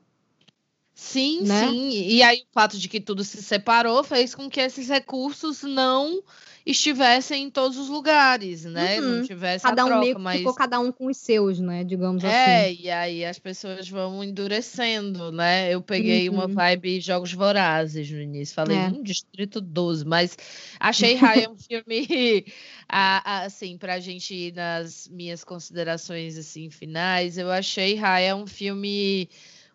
Sim, 0.93 1.43
né? 1.43 1.69
sim. 1.69 1.89
E 2.07 2.23
aí 2.23 2.39
o 2.39 2.53
fato 2.53 2.77
de 2.77 2.89
que 2.89 2.99
tudo 2.99 3.23
se 3.23 3.43
separou 3.43 4.03
fez 4.03 4.33
com 4.33 4.49
que 4.49 4.59
esses 4.59 4.87
recursos 4.87 5.61
não 5.61 6.23
estivessem 6.71 7.43
em 7.45 7.49
todos 7.49 7.77
os 7.77 7.87
lugares, 7.87 8.65
né? 8.65 8.99
Uhum. 8.99 9.17
Não 9.19 9.23
tivesse 9.23 9.63
Cada 9.63 9.85
um 9.85 9.87
troca, 9.87 10.01
meio 10.01 10.15
que 10.15 10.21
mas 10.21 10.37
ficou 10.39 10.53
cada 10.53 10.79
um 10.79 10.91
com 10.91 11.07
os 11.07 11.15
seus, 11.17 11.59
né? 11.59 11.83
Digamos 11.83 12.23
é, 12.23 12.69
assim. 12.69 12.81
e 12.83 12.89
aí 12.91 13.23
as 13.25 13.39
pessoas 13.39 13.87
vão 13.89 14.21
endurecendo, 14.23 15.31
né? 15.31 15.73
Eu 15.73 15.81
peguei 15.81 16.27
uma 16.29 16.45
Uhum. 16.45 16.53
vibe 16.53 16.99
Jogos 16.99 17.31
Vorazes 17.31 18.11
no 18.11 18.21
início, 18.21 18.53
falei, 18.53 18.77
É. 18.77 18.89
hum, 18.89 19.01
Distrito 19.01 19.61
12, 19.61 20.03
mas 20.05 20.37
achei 20.79 21.15
Raya 21.15 21.49
um 21.49 21.57
filme, 21.57 22.45
a- 22.89 23.21
a- 23.39 23.45
assim, 23.45 23.77
pra 23.77 23.99
gente 23.99 24.33
ir 24.35 24.53
nas 24.53 25.07
minhas 25.07 25.43
considerações, 25.45 26.37
assim, 26.37 26.69
finais, 26.69 27.37
eu 27.37 27.49
achei 27.49 27.95
Raya 27.95 28.35
um 28.35 28.45
filme 28.45 29.29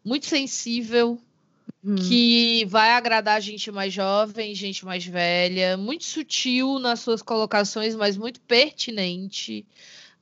muito 0.05 0.26
sensível, 0.26 1.18
Hum. 1.84 1.96
que 1.96 2.64
vai 2.66 2.90
agradar 2.90 3.40
gente 3.40 3.70
mais 3.72 3.92
jovem, 3.92 4.54
gente 4.54 4.84
mais 4.84 5.04
velha, 5.04 5.76
muito 5.76 6.04
sutil 6.04 6.78
nas 6.78 7.00
suas 7.00 7.22
colocações, 7.22 7.94
mas 7.96 8.16
muito 8.16 8.40
pertinente. 8.40 9.66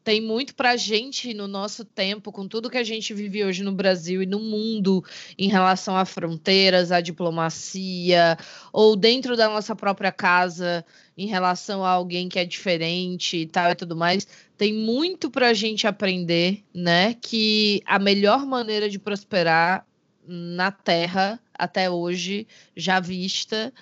Tem 0.02 0.20
muito 0.22 0.54
pra 0.54 0.76
gente 0.78 1.34
no 1.34 1.46
nosso 1.46 1.84
tempo, 1.84 2.32
com 2.32 2.48
tudo 2.48 2.70
que 2.70 2.78
a 2.78 2.82
gente 2.82 3.12
vive 3.12 3.44
hoje 3.44 3.62
no 3.62 3.72
Brasil 3.72 4.22
e 4.22 4.26
no 4.26 4.40
mundo 4.40 5.04
em 5.36 5.48
relação 5.48 5.94
a 5.94 6.06
fronteiras, 6.06 6.90
à 6.90 7.02
diplomacia, 7.02 8.38
ou 8.72 8.96
dentro 8.96 9.36
da 9.36 9.46
nossa 9.48 9.76
própria 9.76 10.10
casa, 10.10 10.84
em 11.16 11.26
relação 11.26 11.84
a 11.84 11.90
alguém 11.90 12.30
que 12.30 12.38
é 12.38 12.46
diferente 12.46 13.36
e 13.36 13.46
tal 13.46 13.70
e 13.72 13.74
tudo 13.74 13.94
mais. 13.94 14.26
Tem 14.56 14.72
muito 14.72 15.30
pra 15.30 15.52
gente 15.52 15.86
aprender, 15.86 16.64
né? 16.74 17.14
Que 17.20 17.82
a 17.84 17.98
melhor 17.98 18.46
maneira 18.46 18.88
de 18.88 18.98
prosperar 18.98 19.86
na 20.30 20.70
Terra 20.70 21.40
até 21.52 21.90
hoje 21.90 22.46
já 22.76 23.00
vista 23.00 23.72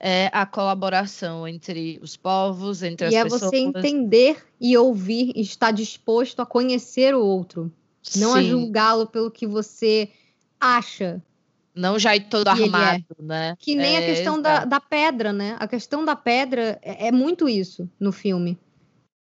é 0.00 0.28
a 0.32 0.44
colaboração 0.44 1.46
entre 1.46 1.98
os 2.02 2.16
povos, 2.16 2.82
entre 2.82 3.06
E 3.06 3.08
as 3.08 3.14
é 3.14 3.22
pessoas. 3.22 3.40
você 3.52 3.56
entender 3.56 4.44
e 4.60 4.76
ouvir 4.76 5.32
e 5.36 5.40
estar 5.40 5.70
disposto 5.70 6.42
a 6.42 6.46
conhecer 6.46 7.14
o 7.14 7.24
outro. 7.24 7.72
Não 8.16 8.34
a 8.34 8.40
Sim, 8.42 8.48
julgá-lo 8.48 9.06
pelo 9.06 9.30
que 9.30 9.46
você 9.46 10.10
acha. 10.60 11.22
não 11.74 11.98
já 11.98 12.16
ir 12.16 12.28
todo 12.28 12.48
E 12.48 12.50
é. 12.50 12.64
armado, 12.64 13.04
né? 13.20 13.56
Que 13.60 13.76
nem 13.76 13.96
a 13.96 14.00
É, 14.00 14.06
questão 14.06 14.42
da, 14.42 14.64
da 14.64 14.80
pedra, 14.80 15.32
né? 15.32 15.56
A 15.60 15.68
questão 15.68 16.04
da 16.04 16.16
pedra 16.16 16.80
é, 16.82 17.06
é 17.06 17.12
muito 17.12 17.48
isso 17.48 17.88
no 18.00 18.10
filme. 18.10 18.58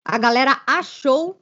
A 0.02 0.16
galera 0.16 0.62
achou 0.66 1.38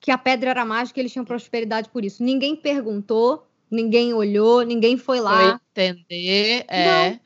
que 0.00 0.10
a 0.10 0.18
pedra 0.18 0.50
era 0.50 0.64
mágica 0.64 0.98
e 0.98 1.02
eles 1.02 1.12
tinham 1.12 1.24
prosperidade 1.24 1.88
por 1.88 2.04
isso. 2.04 2.22
Ninguém 2.22 2.54
perguntou, 2.56 3.46
ninguém 3.74 4.14
olhou, 4.14 4.62
ninguém 4.62 4.96
foi 4.96 5.20
lá. 5.20 5.60
Foi 5.74 5.84
entender, 5.88 6.64
é. 6.68 7.18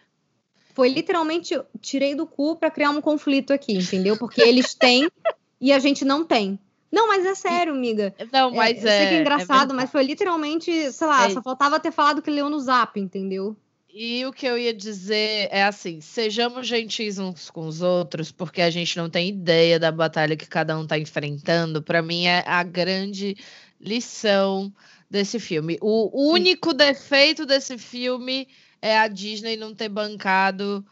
Foi 0.74 0.88
literalmente 0.88 1.60
tirei 1.80 2.14
do 2.14 2.26
cu 2.26 2.56
pra 2.56 2.70
criar 2.70 2.90
um 2.90 3.00
conflito 3.00 3.52
aqui, 3.52 3.72
entendeu? 3.72 4.16
Porque 4.16 4.40
eles 4.40 4.74
têm 4.74 5.08
e 5.60 5.72
a 5.72 5.78
gente 5.78 6.04
não 6.04 6.24
tem. 6.24 6.58
Não, 6.90 7.06
mas 7.08 7.26
é 7.26 7.34
sério, 7.34 7.74
amiga. 7.74 8.14
Não, 8.32 8.50
É, 8.50 8.56
mas 8.56 8.76
eu 8.76 8.88
sei 8.88 9.06
que 9.08 9.14
é 9.14 9.20
engraçado, 9.20 9.46
verdade. 9.58 9.74
mas 9.74 9.90
foi 9.90 10.02
literalmente, 10.04 10.90
sei 10.92 11.06
lá, 11.06 11.26
É. 11.26 11.30
só 11.30 11.42
faltava 11.42 11.78
ter 11.78 11.90
falado 11.92 12.22
que 12.22 12.30
leu 12.30 12.48
no 12.48 12.58
zap, 12.60 12.98
entendeu? 12.98 13.54
E 13.90 14.24
o 14.26 14.32
que 14.32 14.46
eu 14.46 14.58
ia 14.58 14.74
dizer 14.74 15.48
é 15.50 15.64
assim: 15.64 16.00
sejamos 16.00 16.66
gentis 16.66 17.18
uns 17.18 17.50
com 17.50 17.66
os 17.66 17.80
outros, 17.80 18.30
porque 18.30 18.60
a 18.60 18.70
gente 18.70 18.96
não 18.96 19.08
tem 19.08 19.30
ideia 19.30 19.78
da 19.78 19.90
batalha 19.90 20.36
que 20.36 20.46
cada 20.46 20.78
um 20.78 20.82
está 20.82 20.98
enfrentando. 20.98 21.82
Para 21.82 22.02
mim, 22.02 22.26
é 22.26 22.44
a 22.46 22.62
grande 22.62 23.36
lição 23.80 24.72
desse 25.10 25.40
filme. 25.40 25.78
O 25.80 26.30
único 26.32 26.74
defeito 26.74 27.46
desse 27.46 27.78
filme 27.78 28.46
é 28.82 28.98
a 28.98 29.08
Disney 29.08 29.56
não 29.56 29.74
ter 29.74 29.88
bancado 29.88 30.84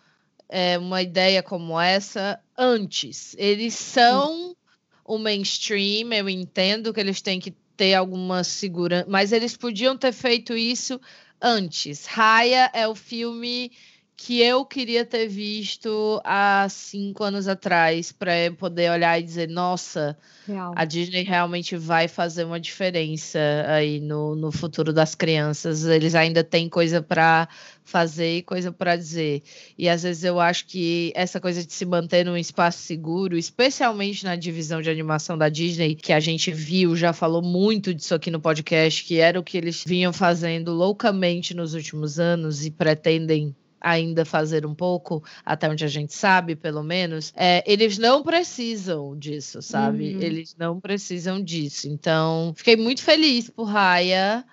é, 0.49 0.79
uma 0.79 1.03
ideia 1.03 1.43
como 1.43 1.79
essa 1.79 2.41
antes. 2.57 3.37
Eles 3.39 3.75
são 3.75 4.57
o 5.05 5.19
mainstream, 5.19 6.13
eu 6.13 6.29
entendo 6.29 6.93
que 6.93 7.01
eles 7.01 7.21
têm 7.21 7.39
que 7.39 7.55
ter 7.77 7.95
alguma 7.95 8.43
segurança, 8.43 9.07
mas 9.07 9.33
eles 9.33 9.57
podiam 9.57 9.97
ter 9.97 10.13
feito 10.13 10.57
isso 10.57 10.99
antes. 11.41 12.07
Raya 12.07 12.71
é 12.73 12.87
o 12.89 12.95
filme 12.95 13.71
que 14.17 14.41
eu 14.41 14.65
queria 14.65 15.05
ter 15.05 15.29
visto 15.29 16.21
há 16.25 16.67
cinco 16.71 17.23
anos 17.23 17.47
atrás, 17.47 18.13
para 18.13 18.33
poder 18.59 18.91
olhar 18.91 19.21
e 19.21 19.23
dizer, 19.23 19.47
nossa, 19.47 20.17
Real. 20.49 20.73
a 20.75 20.87
Disney 20.87 21.23
realmente 21.23 21.77
vai 21.77 22.09
fazer 22.09 22.45
uma 22.45 22.59
diferença 22.59 23.39
aí 23.69 24.01
no, 24.01 24.35
no 24.35 24.51
futuro 24.51 24.91
das 24.91 25.15
crianças. 25.15 25.85
Eles 25.85 26.15
ainda 26.15 26.43
têm 26.43 26.67
coisa 26.67 27.03
para 27.03 27.47
fazer 27.85 28.39
e 28.39 28.43
coisa 28.43 28.73
para 28.73 28.97
dizer. 28.97 29.43
E 29.77 29.87
às 29.87 30.03
vezes 30.03 30.25
eu 30.25 30.41
acho 30.41 30.67
que 30.67 31.13
essa 31.15 31.39
coisa 31.39 31.63
de 31.63 31.73
se 31.73 31.85
manter 31.85 32.25
num 32.25 32.39
espaço 32.39 32.79
seguro, 32.79 33.37
especialmente 33.37 34.25
na 34.25 34.35
divisão 34.35 34.81
de 34.81 34.89
animação 34.89 35.37
da 35.37 35.51
Disney, 35.51 35.95
que 35.95 36.13
a 36.13 36.21
gente 36.21 36.51
viu, 36.51 36.97
já 36.97 37.13
falou 37.13 37.43
muito 37.43 37.93
disso 37.93 38.15
aqui 38.15 38.31
no 38.31 38.41
podcast, 38.41 39.05
que 39.05 39.19
era 39.19 39.39
o 39.39 39.45
que 39.45 39.59
eles 39.59 39.85
vinham 39.87 40.13
fazendo 40.13 40.73
loucamente 40.73 41.53
nos 41.53 41.75
últimos 41.75 42.19
anos 42.19 42.65
e 42.65 42.71
pretendem 42.71 43.55
ainda 43.81 44.25
fazer 44.25 44.65
um 44.67 44.75
pouco, 44.75 45.23
até 45.45 45.69
onde 45.69 45.85
a 45.85 45.89
gente 45.89 46.15
sabe, 46.15 46.57
pelo 46.57 46.83
menos, 46.83 47.33
é, 47.37 47.63
eles 47.71 47.99
não 47.99 48.23
precisam 48.23 49.17
disso, 49.17 49.61
sabe? 49.63 50.15
Uhum. 50.15 50.21
Eles 50.23 50.55
não 50.59 50.81
precisam 50.81 51.43
disso. 51.43 51.89
Então, 51.89 52.53
fiquei 52.57 52.77
muito 52.77 53.03
feliz 53.03 53.49
por 53.51 53.65
Raya. 53.65 54.45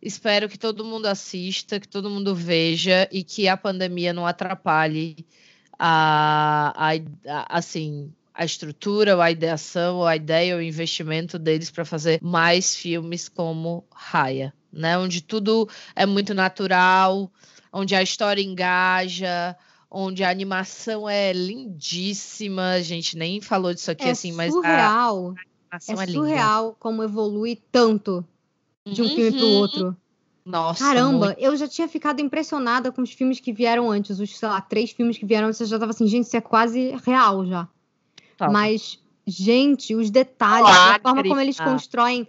Espero 0.00 0.48
que 0.48 0.58
todo 0.58 0.84
mundo 0.84 1.06
assista, 1.06 1.78
que 1.78 1.86
todo 1.88 2.10
mundo 2.10 2.34
veja 2.34 3.08
e 3.12 3.22
que 3.22 3.46
a 3.48 3.56
pandemia 3.56 4.12
não 4.12 4.26
atrapalhe 4.26 5.24
a, 5.78 6.72
a, 6.76 6.92
a- 6.92 7.58
assim 7.58 8.12
a 8.34 8.44
estrutura, 8.46 9.14
ou 9.14 9.20
a 9.20 9.30
ideação, 9.30 9.96
ou 9.96 10.06
a 10.06 10.16
ideia, 10.16 10.54
ou 10.54 10.60
o 10.60 10.64
investimento 10.64 11.38
deles 11.38 11.70
para 11.70 11.84
fazer 11.84 12.18
mais 12.22 12.74
filmes 12.74 13.28
como 13.28 13.84
Raya, 13.92 14.54
né? 14.72 14.96
Onde 14.96 15.20
tudo 15.22 15.68
é 15.94 16.06
muito 16.06 16.32
natural, 16.32 17.30
onde 17.72 17.94
a 17.94 18.02
história 18.02 18.42
engaja, 18.42 19.56
onde 19.90 20.22
a 20.22 20.30
animação 20.30 21.08
é 21.08 21.32
lindíssima. 21.32 22.72
A 22.72 22.82
gente 22.82 23.16
nem 23.16 23.40
falou 23.40 23.72
disso 23.72 23.90
aqui 23.90 24.04
É 24.04 24.10
assim, 24.10 24.32
mas 24.32 24.50
a 24.54 24.56
surreal. 24.56 25.34
animação 25.70 26.00
É 26.00 26.02
é, 26.02 26.06
linda. 26.06 26.18
surreal 26.18 26.76
como 26.78 27.02
evolui 27.02 27.60
tanto 27.70 28.24
de 28.86 29.02
um 29.02 29.08
filme 29.08 29.32
pro 29.32 29.46
Uhum. 29.46 29.54
outro. 29.54 29.96
Nossa, 30.44 30.82
Caramba, 30.84 31.26
muito. 31.26 31.38
eu 31.38 31.56
já 31.56 31.68
tinha 31.68 31.86
ficado 31.86 32.20
impressionada 32.20 32.90
com 32.90 33.00
os 33.00 33.12
filmes 33.12 33.38
que 33.38 33.52
vieram 33.52 33.88
antes. 33.90 34.18
Os, 34.18 34.36
sei 34.36 34.48
lá, 34.48 34.60
três 34.60 34.90
filmes 34.90 35.16
que 35.16 35.24
vieram 35.24 35.46
antes, 35.48 35.60
eu 35.60 35.66
já 35.68 35.78
tava 35.78 35.90
assim, 35.92 36.06
gente, 36.06 36.24
isso 36.26 36.36
é 36.36 36.40
quase 36.40 36.96
real 37.06 37.46
já. 37.46 37.68
Tava. 38.36 38.52
Mas, 38.52 38.98
gente, 39.24 39.94
os 39.94 40.10
detalhes, 40.10 40.68
a 40.68 40.98
forma 41.00 41.22
como 41.22 41.40
eles 41.40 41.60
constroem 41.60 42.26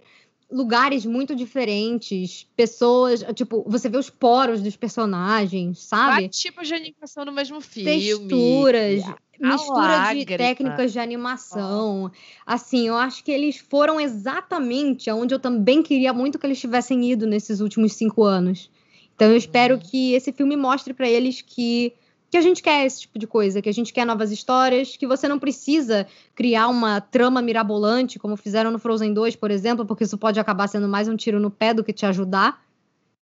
lugares 0.54 1.04
muito 1.04 1.34
diferentes, 1.34 2.46
pessoas, 2.56 3.24
tipo, 3.34 3.64
você 3.68 3.88
vê 3.88 3.98
os 3.98 4.08
poros 4.08 4.62
dos 4.62 4.76
personagens, 4.76 5.80
sabe? 5.80 6.12
Vários 6.12 6.38
tipos 6.38 6.68
de 6.68 6.74
animação 6.74 7.24
no 7.24 7.32
mesmo 7.32 7.60
filme. 7.60 7.90
Texturas, 8.00 9.04
mistura 9.40 9.88
de 9.88 10.24
lágrima. 10.24 10.38
técnicas 10.38 10.92
de 10.92 11.00
animação. 11.00 12.10
Assim, 12.46 12.86
eu 12.86 12.96
acho 12.96 13.24
que 13.24 13.32
eles 13.32 13.56
foram 13.56 14.00
exatamente 14.00 15.10
aonde 15.10 15.34
eu 15.34 15.40
também 15.40 15.82
queria 15.82 16.12
muito 16.12 16.38
que 16.38 16.46
eles 16.46 16.60
tivessem 16.60 17.10
ido 17.10 17.26
nesses 17.26 17.60
últimos 17.60 17.94
cinco 17.94 18.22
anos. 18.22 18.70
Então 19.16 19.28
eu 19.30 19.36
espero 19.36 19.74
Uhum. 19.74 19.80
que 19.80 20.12
esse 20.12 20.32
filme 20.32 20.56
mostre 20.56 20.94
pra 20.94 21.08
eles 21.08 21.40
que 21.40 21.92
que 22.34 22.38
a 22.38 22.42
gente 22.42 22.60
quer 22.64 22.84
esse 22.84 23.02
tipo 23.02 23.16
de 23.16 23.28
coisa, 23.28 23.62
que 23.62 23.68
a 23.68 23.72
gente 23.72 23.92
quer 23.92 24.04
novas 24.04 24.32
histórias, 24.32 24.96
que 24.96 25.06
você 25.06 25.28
não 25.28 25.38
precisa 25.38 26.04
criar 26.34 26.66
uma 26.66 27.00
trama 27.00 27.40
mirabolante, 27.40 28.18
como 28.18 28.36
fizeram 28.36 28.72
no 28.72 28.78
Frozen 28.80 29.14
2, 29.14 29.36
por 29.36 29.52
exemplo, 29.52 29.86
porque 29.86 30.02
isso 30.02 30.18
pode 30.18 30.40
acabar 30.40 30.66
sendo 30.66 30.88
mais 30.88 31.06
um 31.06 31.14
tiro 31.14 31.38
no 31.38 31.48
pé 31.48 31.72
do 31.72 31.84
que 31.84 31.92
te 31.92 32.04
ajudar. 32.04 32.60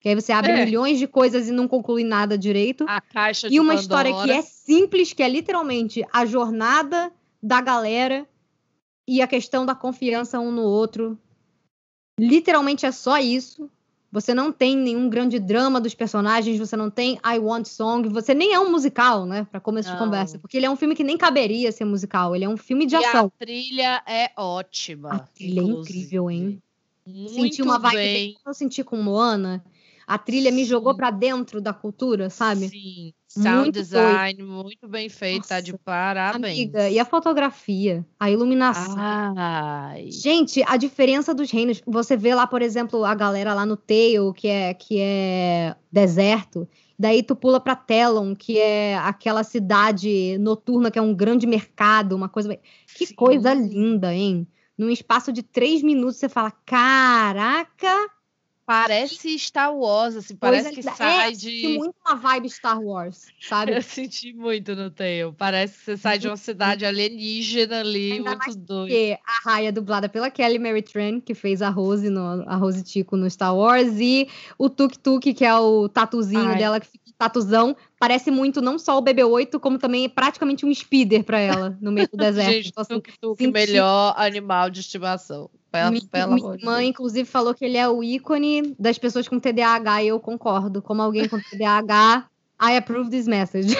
Que 0.00 0.08
aí 0.08 0.14
você 0.14 0.32
abre 0.32 0.52
É. 0.52 0.64
milhões 0.64 0.98
de 0.98 1.06
coisas 1.06 1.46
e 1.46 1.52
não 1.52 1.68
conclui 1.68 2.04
nada 2.04 2.38
direito. 2.38 2.86
A 2.88 3.02
caixa 3.02 3.50
de 3.50 3.54
E 3.54 3.60
uma 3.60 3.74
Pandora. 3.74 4.08
história 4.08 4.24
que 4.24 4.30
é 4.30 4.40
simples, 4.40 5.12
que 5.12 5.22
é 5.22 5.28
literalmente 5.28 6.02
a 6.10 6.24
jornada 6.24 7.12
da 7.42 7.60
galera 7.60 8.26
e 9.06 9.20
a 9.20 9.26
questão 9.26 9.66
da 9.66 9.74
confiança 9.74 10.40
um 10.40 10.50
no 10.50 10.62
outro. 10.62 11.18
Literalmente 12.18 12.86
é 12.86 12.90
só 12.90 13.18
isso. 13.18 13.68
Você 14.12 14.34
não 14.34 14.52
tem 14.52 14.76
nenhum 14.76 15.08
grande 15.08 15.38
drama 15.40 15.80
dos 15.80 15.94
personagens, 15.94 16.58
você 16.58 16.76
não 16.76 16.90
tem 16.90 17.18
I 17.24 17.38
Want 17.38 17.64
Song, 17.66 18.06
você 18.10 18.34
nem 18.34 18.52
é 18.52 18.60
um 18.60 18.70
musical, 18.70 19.24
né? 19.24 19.44
Pra 19.50 19.58
começo 19.58 19.88
de 19.88 19.96
Não. 19.96 19.96
conversa. 19.96 20.38
Porque 20.38 20.58
ele 20.58 20.66
é 20.66 20.70
um 20.70 20.76
filme 20.76 20.94
que 20.94 21.02
nem 21.02 21.16
caberia 21.16 21.72
ser 21.72 21.86
musical, 21.86 22.36
ele 22.36 22.44
é 22.44 22.48
um 22.48 22.58
filme 22.58 22.84
de 22.84 22.94
E 22.94 23.02
ação. 23.04 23.04
a 23.04 23.24
trilha 23.38 24.02
é 24.06 24.32
ótima. 24.36 25.10
A 25.10 25.18
trilha 25.18 25.60
é 25.60 25.62
inclusive. 25.62 26.12
incrível, 26.14 26.30
hein? 26.30 26.62
Muito 27.06 27.58
Senti 27.58 27.62
uma 27.62 27.78
vibe 27.78 28.10
bem. 28.10 28.34
como 28.34 28.50
eu 28.50 28.54
senti 28.54 28.84
com 28.84 28.96
Moana. 29.02 29.64
A 30.06 30.18
trilha 30.18 30.52
me 30.52 30.64
Sim. 30.64 30.66
jogou 30.66 30.94
pra 30.96 31.10
dentro 31.10 31.60
da 31.60 31.72
cultura, 31.74 32.30
sabe? 32.30 32.74
Sim. 32.74 33.14
Sound 33.34 33.62
Muito 33.62 33.72
design, 33.72 34.42
muito 34.42 34.86
bem 34.86 35.08
feito, 35.08 35.48
tá 35.48 35.58
de 35.58 35.72
Nossa, 35.72 35.82
parabéns. 35.82 36.58
Amiga, 36.58 36.90
e 36.90 36.98
a 36.98 37.04
fotografia, 37.04 38.04
a 38.20 38.30
iluminação. 38.30 38.94
Ai. 38.98 40.10
Gente, 40.10 40.62
a 40.66 40.76
diferença 40.76 41.32
dos 41.32 41.50
reinos. 41.50 41.80
Você 41.86 42.14
vê 42.14 42.34
lá, 42.34 42.46
por 42.46 42.60
exemplo, 42.60 43.06
a 43.06 43.14
galera 43.14 43.54
lá 43.54 43.64
no 43.64 43.74
Tail, 43.74 44.34
que 44.34 44.48
é, 44.48 44.74
que 44.74 44.98
é 45.00 45.74
deserto. 45.90 46.68
Daí 46.98 47.22
tu 47.22 47.34
pula 47.34 47.58
pra 47.58 47.74
Telon, 47.74 48.34
que 48.34 48.58
é 48.58 48.98
aquela 48.98 49.42
cidade 49.42 50.36
noturna, 50.38 50.90
que 50.90 50.98
é 50.98 51.02
um 51.02 51.14
grande 51.14 51.46
mercado, 51.46 52.14
uma 52.14 52.28
coisa. 52.28 52.54
Que 52.94 53.06
Sim. 53.06 53.14
coisa 53.14 53.54
linda, 53.54 54.12
hein? 54.14 54.46
Num 54.76 54.90
espaço 54.90 55.32
de 55.32 55.42
três 55.42 55.82
minutos, 55.82 56.18
você 56.18 56.28
fala: 56.28 56.50
caraca! 56.66 58.10
Parece 58.72 59.38
Star 59.38 59.74
Wars, 59.76 60.16
assim, 60.16 60.34
parece 60.34 60.70
que 60.70 60.76
linda." 60.76 60.92
sai 60.94 61.28
é, 61.28 61.30
de. 61.32 61.38
senti 61.38 61.78
muito 61.78 61.94
uma 62.06 62.14
vibe 62.16 62.48
Star 62.48 62.80
Wars, 62.80 63.26
sabe? 63.40 63.74
Eu 63.76 63.82
senti 63.82 64.32
muito 64.32 64.74
no 64.74 64.90
Tail. 64.90 65.32
Parece 65.36 65.78
que 65.78 65.84
você 65.84 65.96
sai 65.96 66.18
de 66.18 66.26
uma 66.28 66.36
cidade 66.36 66.84
alienígena 66.86 67.80
ali, 67.80 68.12
Ainda 68.12 68.30
muito 68.36 68.56
doido. 68.56 68.88
Porque 68.88 69.18
a 69.26 69.50
Raya 69.50 69.68
é 69.68 69.72
dublada 69.72 70.08
pela 70.08 70.30
Kelly 70.30 70.58
Mary 70.58 70.82
Tran, 70.82 71.20
que 71.20 71.34
fez 71.34 71.60
a 71.60 71.68
Rose, 71.68 72.08
no, 72.08 72.44
a 72.48 72.56
Rose 72.56 72.82
Tico 72.82 73.16
no 73.16 73.28
Star 73.28 73.54
Wars, 73.54 73.98
e 74.00 74.28
o 74.58 74.68
Tuk 74.70 74.98
Tuk, 74.98 75.34
que 75.34 75.44
é 75.44 75.54
o 75.54 75.88
tatuzinho 75.88 76.50
Ai. 76.50 76.56
dela, 76.58 76.80
que 76.80 76.86
fica 76.86 77.02
tatuzão, 77.18 77.76
parece 78.00 78.30
muito 78.30 78.60
não 78.60 78.78
só 78.78 78.98
o 78.98 79.02
BB-8, 79.02 79.60
como 79.60 79.78
também 79.78 80.08
praticamente 80.08 80.66
um 80.66 80.74
speeder 80.74 81.22
pra 81.22 81.38
ela, 81.38 81.78
no 81.80 81.92
meio 81.92 82.08
do 82.08 82.16
deserto. 82.18 82.50
Gente, 82.52 82.68
Então, 82.70 82.82
assim, 82.82 82.94
tuk 82.94 83.12
tuk, 83.20 83.38
senti- 83.38 83.52
melhor 83.52 84.14
animal 84.16 84.70
de 84.70 84.80
estimação. 84.80 85.48
Pela, 85.72 85.90
minha 85.90 86.54
irmã, 86.54 86.76
Deus. 86.76 86.88
inclusive, 86.88 87.28
falou 87.28 87.54
que 87.54 87.64
ele 87.64 87.78
é 87.78 87.88
o 87.88 88.04
ícone 88.04 88.76
das 88.78 88.98
pessoas 88.98 89.26
com 89.26 89.40
TDAH, 89.40 90.02
e 90.02 90.08
eu 90.08 90.20
concordo. 90.20 90.82
Como 90.82 91.00
alguém 91.00 91.26
com 91.26 91.40
TDAH, 91.40 92.28
I 92.60 92.76
approve 92.76 93.10
this 93.10 93.26
message. 93.26 93.74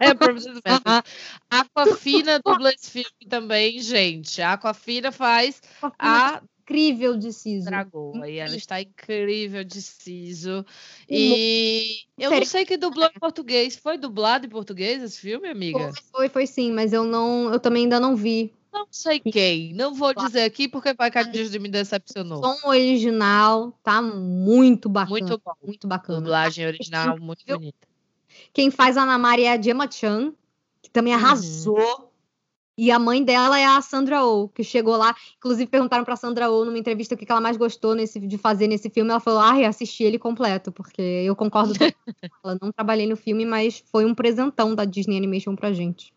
É 0.00 0.14
pra 0.14 0.32
vocês 0.32 0.58
verem. 0.64 1.02
Aquafina 1.48 2.40
dubla 2.44 2.72
esse 2.72 2.90
filme 2.90 3.28
também, 3.28 3.78
gente. 3.78 4.42
A 4.42 4.54
Aquafina 4.54 5.12
faz 5.12 5.62
a 5.96 6.42
Incrível 6.70 7.16
de 7.16 7.32
siso. 7.32 7.66
Dragoa 7.66 8.28
e 8.28 8.38
ela 8.38 8.54
está 8.54 8.80
incrível 8.80 9.64
de 9.64 9.82
siso. 9.82 10.64
E 11.08 12.04
eu 12.16 12.30
não 12.30 12.44
sei 12.44 12.64
quem 12.64 12.78
dublou 12.78 13.08
em 13.08 13.18
português. 13.18 13.74
Foi 13.74 13.98
dublado 13.98 14.46
em 14.46 14.48
português 14.48 15.02
esse 15.02 15.20
filme, 15.20 15.48
amiga? 15.48 15.78
Foi, 15.78 16.02
foi, 16.12 16.28
foi 16.28 16.46
sim, 16.46 16.70
mas 16.70 16.92
eu 16.92 17.02
não, 17.02 17.52
eu 17.52 17.58
também 17.58 17.84
ainda 17.84 17.98
não 17.98 18.14
vi. 18.14 18.52
Não 18.72 18.86
sei 18.90 19.20
quem. 19.20 19.72
Não 19.74 19.94
vou 19.94 20.14
dizer 20.14 20.42
aqui 20.42 20.68
porque 20.68 20.94
vai 20.94 21.10
que 21.10 21.18
a 21.18 21.22
Disney 21.22 21.58
me 21.58 21.68
decepcionou. 21.68 22.42
som 22.42 22.68
original 22.68 23.72
tá 23.82 24.00
muito 24.00 24.88
bacana. 24.88 25.10
Muito 25.20 25.42
bom. 25.44 25.52
Muito 25.64 25.86
bacana. 25.88 26.20
Dublagem 26.20 26.66
original 26.66 27.18
muito 27.18 27.40
incrível. 27.42 27.58
bonita. 27.58 27.88
Quem 28.52 28.70
faz 28.70 28.96
a 28.96 29.02
Ana 29.02 29.18
Maria 29.18 29.50
é 29.50 29.52
a 29.58 29.60
Gemma 29.60 29.90
Chan, 29.90 30.32
que 30.82 30.90
também 30.90 31.12
Uhum. 31.14 31.18
arrasou. 31.20 32.06
E 32.78 32.90
a 32.90 32.98
mãe 32.98 33.22
dela 33.22 33.58
é 33.58 33.66
a 33.66 33.82
Sandra 33.82 34.24
Oh, 34.24 34.48
que 34.48 34.64
chegou 34.64 34.96
lá. 34.96 35.14
Inclusive, 35.36 35.68
perguntaram 35.70 36.02
pra 36.02 36.16
Sandra 36.16 36.50
Oh 36.50 36.64
numa 36.64 36.78
entrevista 36.78 37.14
o 37.14 37.18
que 37.18 37.30
ela 37.30 37.40
mais 37.40 37.58
gostou 37.58 37.94
nesse, 37.94 38.18
de 38.18 38.38
fazer 38.38 38.68
nesse 38.68 38.88
filme. 38.88 39.10
Ela 39.10 39.20
falou: 39.20 39.40
Ah, 39.40 39.68
assisti 39.68 40.02
ele 40.02 40.18
completo, 40.18 40.72
porque 40.72 41.02
eu 41.02 41.36
concordo 41.36 41.74
com 41.78 41.84
ela. 42.42 42.58
Não 42.62 42.72
trabalhei 42.72 43.06
no 43.06 43.16
filme, 43.16 43.44
mas 43.44 43.82
foi 43.92 44.06
um 44.06 44.14
presentão 44.14 44.74
da 44.74 44.86
Disney 44.86 45.18
Animation 45.18 45.54
pra 45.56 45.72
gente. 45.74 46.14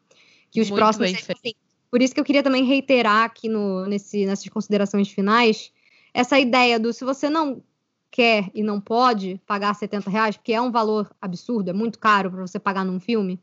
Que 0.51 0.61
os 0.61 0.69
Muito 0.69 0.79
próximos. 0.79 1.11
bem 1.11 1.19
assim, 1.21 1.53
por 1.93 2.01
isso 2.01 2.11
que 2.11 2.19
eu 2.19 2.25
queria 2.25 2.41
também 2.41 2.65
reiterar 2.65 3.23
aqui 3.23 3.47
no, 3.47 3.85
nesse, 3.85 4.25
nessas 4.25 4.49
considerações 4.49 5.09
finais 5.09 5.71
essa 6.11 6.39
ideia 6.39 6.79
do 6.79 6.91
se 6.91 7.05
você 7.05 7.29
não 7.29 7.61
quer 8.09 8.49
e 8.51 8.63
não 8.63 8.81
pode 8.81 9.39
pagar 9.45 9.75
70 9.75 10.09
reais, 10.09 10.35
porque 10.35 10.53
é 10.53 10.59
um 10.59 10.71
valor 10.71 11.15
absurdo, 11.21 11.69
é 11.69 11.73
muito 11.73 11.99
caro 11.99 12.31
para 12.31 12.41
você 12.41 12.57
pagar 12.57 12.83
num 12.83 12.99
filme, 12.99 13.39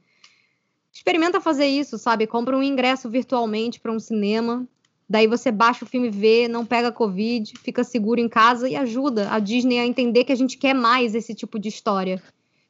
experimenta 0.93 1.41
fazer 1.41 1.67
isso, 1.67 1.97
sabe? 1.97 2.27
Compra 2.27 2.59
um 2.59 2.63
ingresso 2.63 3.09
virtualmente 3.09 3.79
para 3.79 3.93
um 3.93 4.01
cinema, 4.01 4.67
daí 5.09 5.29
você 5.29 5.53
baixa 5.53 5.85
o 5.85 5.89
filme, 5.89 6.11
vê, 6.11 6.49
não 6.49 6.67
pega 6.67 6.91
Covid, 6.91 7.57
fica 7.57 7.85
seguro 7.85 8.19
em 8.19 8.29
casa 8.29 8.69
e 8.69 8.75
ajuda 8.75 9.33
a 9.33 9.39
Disney 9.39 9.79
a 9.79 9.87
entender 9.87 10.25
que 10.25 10.33
a 10.33 10.37
gente 10.37 10.59
quer 10.59 10.75
mais 10.75 11.15
esse 11.15 11.37
tipo 11.37 11.57
de 11.57 11.69
história. 11.69 12.21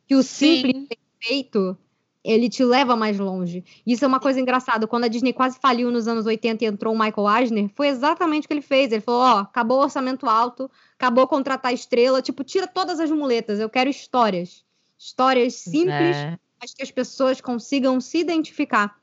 Que 0.06 0.14
o 0.14 0.22
simples 0.22 0.76
Sim. 0.76 0.88
feito, 1.18 1.78
ele 2.22 2.48
te 2.48 2.62
leva 2.64 2.94
mais 2.94 3.18
longe. 3.18 3.64
Isso 3.86 4.04
é 4.04 4.08
uma 4.08 4.20
coisa 4.20 4.40
engraçada. 4.40 4.86
Quando 4.86 5.04
a 5.04 5.08
Disney 5.08 5.32
quase 5.32 5.58
faliu 5.58 5.90
nos 5.90 6.06
anos 6.06 6.26
80 6.26 6.64
e 6.64 6.68
entrou 6.68 6.94
o 6.94 6.98
Michael 6.98 7.40
Eisner, 7.40 7.70
foi 7.74 7.88
exatamente 7.88 8.44
o 8.44 8.48
que 8.48 8.54
ele 8.54 8.62
fez. 8.62 8.92
Ele 8.92 9.00
falou: 9.00 9.20
ó, 9.20 9.38
acabou 9.38 9.78
o 9.78 9.82
orçamento 9.82 10.26
alto, 10.28 10.70
acabou 10.94 11.26
contratar 11.26 11.72
estrela, 11.72 12.20
tipo, 12.20 12.44
tira 12.44 12.66
todas 12.66 13.00
as 13.00 13.10
muletas, 13.10 13.58
eu 13.58 13.70
quero 13.70 13.88
histórias. 13.88 14.64
Histórias 14.98 15.54
simples, 15.54 16.16
É. 16.16 16.38
mas 16.60 16.74
que 16.74 16.82
as 16.82 16.90
pessoas 16.90 17.40
consigam 17.40 17.98
se 18.00 18.18
identificar. 18.18 18.94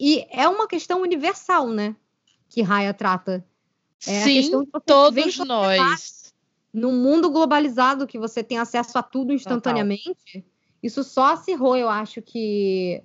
E 0.00 0.26
é 0.30 0.48
uma 0.48 0.66
questão 0.66 1.02
universal, 1.02 1.68
né? 1.68 1.94
Que 2.48 2.62
Raya 2.62 2.94
trata. 2.94 3.44
É 4.06 4.20
a 4.20 4.24
Sim, 4.24 4.50
todos 4.86 5.38
nós. 5.38 6.34
num 6.72 6.92
mundo 6.92 7.30
globalizado 7.30 8.06
que 8.06 8.18
você 8.18 8.42
tem 8.42 8.58
acesso 8.58 8.98
a 8.98 9.02
tudo 9.02 9.32
instantaneamente, 9.32 10.44
isso 10.84 11.02
só 11.02 11.32
acirrou, 11.32 11.74
eu 11.76 11.88
acho 11.88 12.20
que 12.20 13.02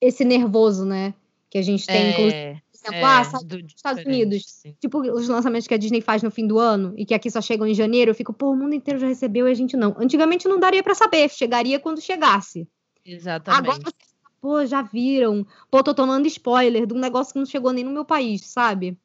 esse 0.00 0.24
nervoso, 0.24 0.86
né, 0.86 1.12
que 1.50 1.58
a 1.58 1.62
gente 1.62 1.86
tem, 1.86 2.10
inclusive, 2.10 2.34
É, 2.34 2.54
por 2.54 2.78
exemplo, 2.78 2.94
é, 2.94 3.04
ah, 3.04 3.24
sabe, 3.24 3.44
do 3.44 3.66
Estados 3.66 4.04
Unidos. 4.06 4.42
sim. 4.46 4.74
tipo 4.80 4.98
os 5.00 5.28
lançamentos 5.28 5.66
que 5.66 5.74
a 5.74 5.76
Disney 5.76 6.00
faz 6.00 6.22
no 6.22 6.30
fim 6.30 6.46
do 6.46 6.58
ano 6.58 6.94
e 6.96 7.04
que 7.04 7.12
aqui 7.12 7.30
só 7.30 7.42
chegam 7.42 7.66
em 7.66 7.74
janeiro, 7.74 8.12
eu 8.12 8.14
fico, 8.14 8.32
pô, 8.32 8.52
o 8.52 8.56
mundo 8.56 8.74
inteiro 8.74 8.98
já 8.98 9.06
recebeu 9.06 9.46
e 9.46 9.50
a 9.50 9.54
gente 9.54 9.76
não. 9.76 9.94
Antigamente 9.98 10.48
não 10.48 10.58
daria 10.58 10.82
pra 10.82 10.94
saber, 10.94 11.28
chegaria 11.28 11.78
quando 11.78 12.00
chegasse. 12.00 12.66
Exatamente. 13.04 13.60
Agora 13.60 13.78
você, 13.84 14.14
pô, 14.40 14.64
já 14.64 14.80
viram? 14.80 15.46
Pô, 15.70 15.82
tô 15.82 15.92
tomando 15.92 16.26
spoiler 16.26 16.86
de 16.86 16.94
um 16.94 16.98
negócio 16.98 17.34
que 17.34 17.38
não 17.38 17.46
chegou 17.46 17.72
nem 17.72 17.84
no 17.84 17.90
meu 17.90 18.06
país, 18.06 18.46
sabe? 18.46 18.96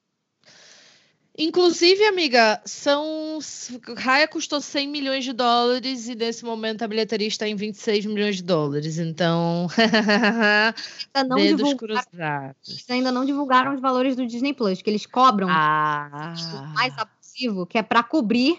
Inclusive, 1.38 2.02
amiga, 2.06 2.62
são. 2.66 3.40
Raya 3.98 4.26
custou 4.28 4.62
100 4.62 4.88
milhões 4.88 5.24
de 5.26 5.34
dólares 5.34 6.08
e 6.08 6.16
nesse 6.16 6.46
momento 6.46 6.84
a 6.84 6.88
bilheteria 6.88 7.28
está 7.28 7.46
em 7.48 7.56
26 7.56 8.06
milhões 8.06 8.38
de 8.38 8.44
dólares. 8.44 8.98
Então. 8.98 9.68
Ainda 11.14 11.28
não, 11.28 11.36
dedos 11.36 11.58
divulgaram, 11.68 11.78
cruzados. 11.78 12.86
ainda 12.90 13.12
não 13.12 13.26
divulgaram 13.26 13.74
os 13.76 13.82
valores 13.82 14.16
do 14.16 14.26
Disney 14.26 14.54
Plus, 14.54 14.82
que 14.82 14.90
eles 14.90 15.06
cobram 15.06 15.48
Ah. 15.50 16.34
o 16.54 16.74
mais 16.74 16.94
abusivo, 16.98 17.66
que 17.66 17.78
é 17.78 17.84
pra 17.84 18.02
cobrir 18.02 18.58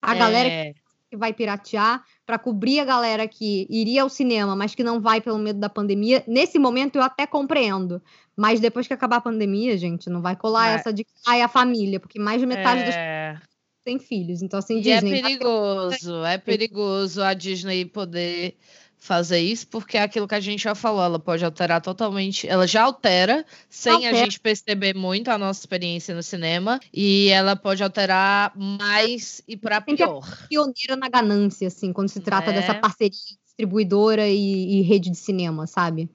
a 0.00 0.14
galera 0.14 0.48
é, 0.48 0.74
que 1.10 1.16
vai 1.16 1.32
piratear, 1.32 2.04
pra 2.24 2.38
cobrir 2.38 2.78
a 2.78 2.84
galera 2.84 3.26
que 3.26 3.66
iria 3.68 4.02
ao 4.02 4.08
cinema, 4.08 4.54
mas 4.54 4.74
que 4.76 4.84
não 4.84 5.00
vai 5.00 5.20
pelo 5.20 5.38
medo 5.38 5.58
da 5.58 5.68
pandemia. 5.68 6.22
Nesse 6.26 6.56
momento 6.58 6.96
eu 6.96 7.02
até 7.02 7.26
compreendo. 7.26 8.00
Mas 8.40 8.58
depois 8.58 8.86
que 8.86 8.94
acabar 8.94 9.16
a 9.16 9.20
pandemia, 9.20 9.76
gente, 9.76 10.08
não 10.08 10.22
vai 10.22 10.34
colar 10.34 10.70
Mas- 10.72 10.80
essa 10.80 10.92
de 10.94 11.04
que 11.04 11.10
ai, 11.26 11.42
a 11.42 11.48
família, 11.48 12.00
porque 12.00 12.18
mais 12.18 12.40
de 12.40 12.46
metade 12.46 12.84
das 12.86 12.94
é. 12.94 13.32
pessoas 13.34 13.50
tem 13.84 13.98
filhos. 13.98 14.40
Então, 14.40 14.58
assim, 14.58 14.78
E 14.78 14.80
Disney. 14.80 15.18
é 15.18 15.22
perigoso, 15.22 16.24
é 16.24 16.38
perigoso 17.18 17.22
a 17.22 17.34
Disney 17.34 17.84
poder 17.84 18.56
fazer 18.96 19.40
isso, 19.40 19.66
porque 19.68 19.98
é 19.98 20.02
aquilo 20.02 20.26
que 20.26 20.34
a 20.34 20.40
gente 20.40 20.62
já 20.62 20.74
falou, 20.74 21.02
ela 21.02 21.18
pode 21.18 21.44
alterar 21.44 21.82
totalmente, 21.82 22.48
ela 22.48 22.66
já 22.66 22.82
altera 22.82 23.44
sem 23.68 23.92
a 23.92 23.96
Altera. 23.96 24.16
gente 24.16 24.40
perceber 24.40 24.94
muito 24.94 25.28
a 25.30 25.36
nossa 25.36 25.60
experiência 25.60 26.14
no 26.14 26.22
cinema, 26.22 26.80
e 26.92 27.28
ela 27.28 27.54
pode 27.56 27.82
alterar 27.82 28.52
mais 28.56 29.42
e 29.48 29.54
para 29.56 29.82
que- 29.82 29.96
pior. 29.96 30.46
pioneira 30.48 30.96
na 30.96 31.08
ganância, 31.10 31.68
assim, 31.68 31.92
quando 31.92 32.08
se 32.08 32.20
trata 32.20 32.52
Né? 32.52 32.60
dessa 32.60 32.74
parceria 32.74 33.10
distribuidora 33.44 34.26
e, 34.28 34.78
e 34.78 34.82
rede 34.82 35.10
de 35.10 35.16
cinema, 35.18 35.66
sabe? 35.66 36.08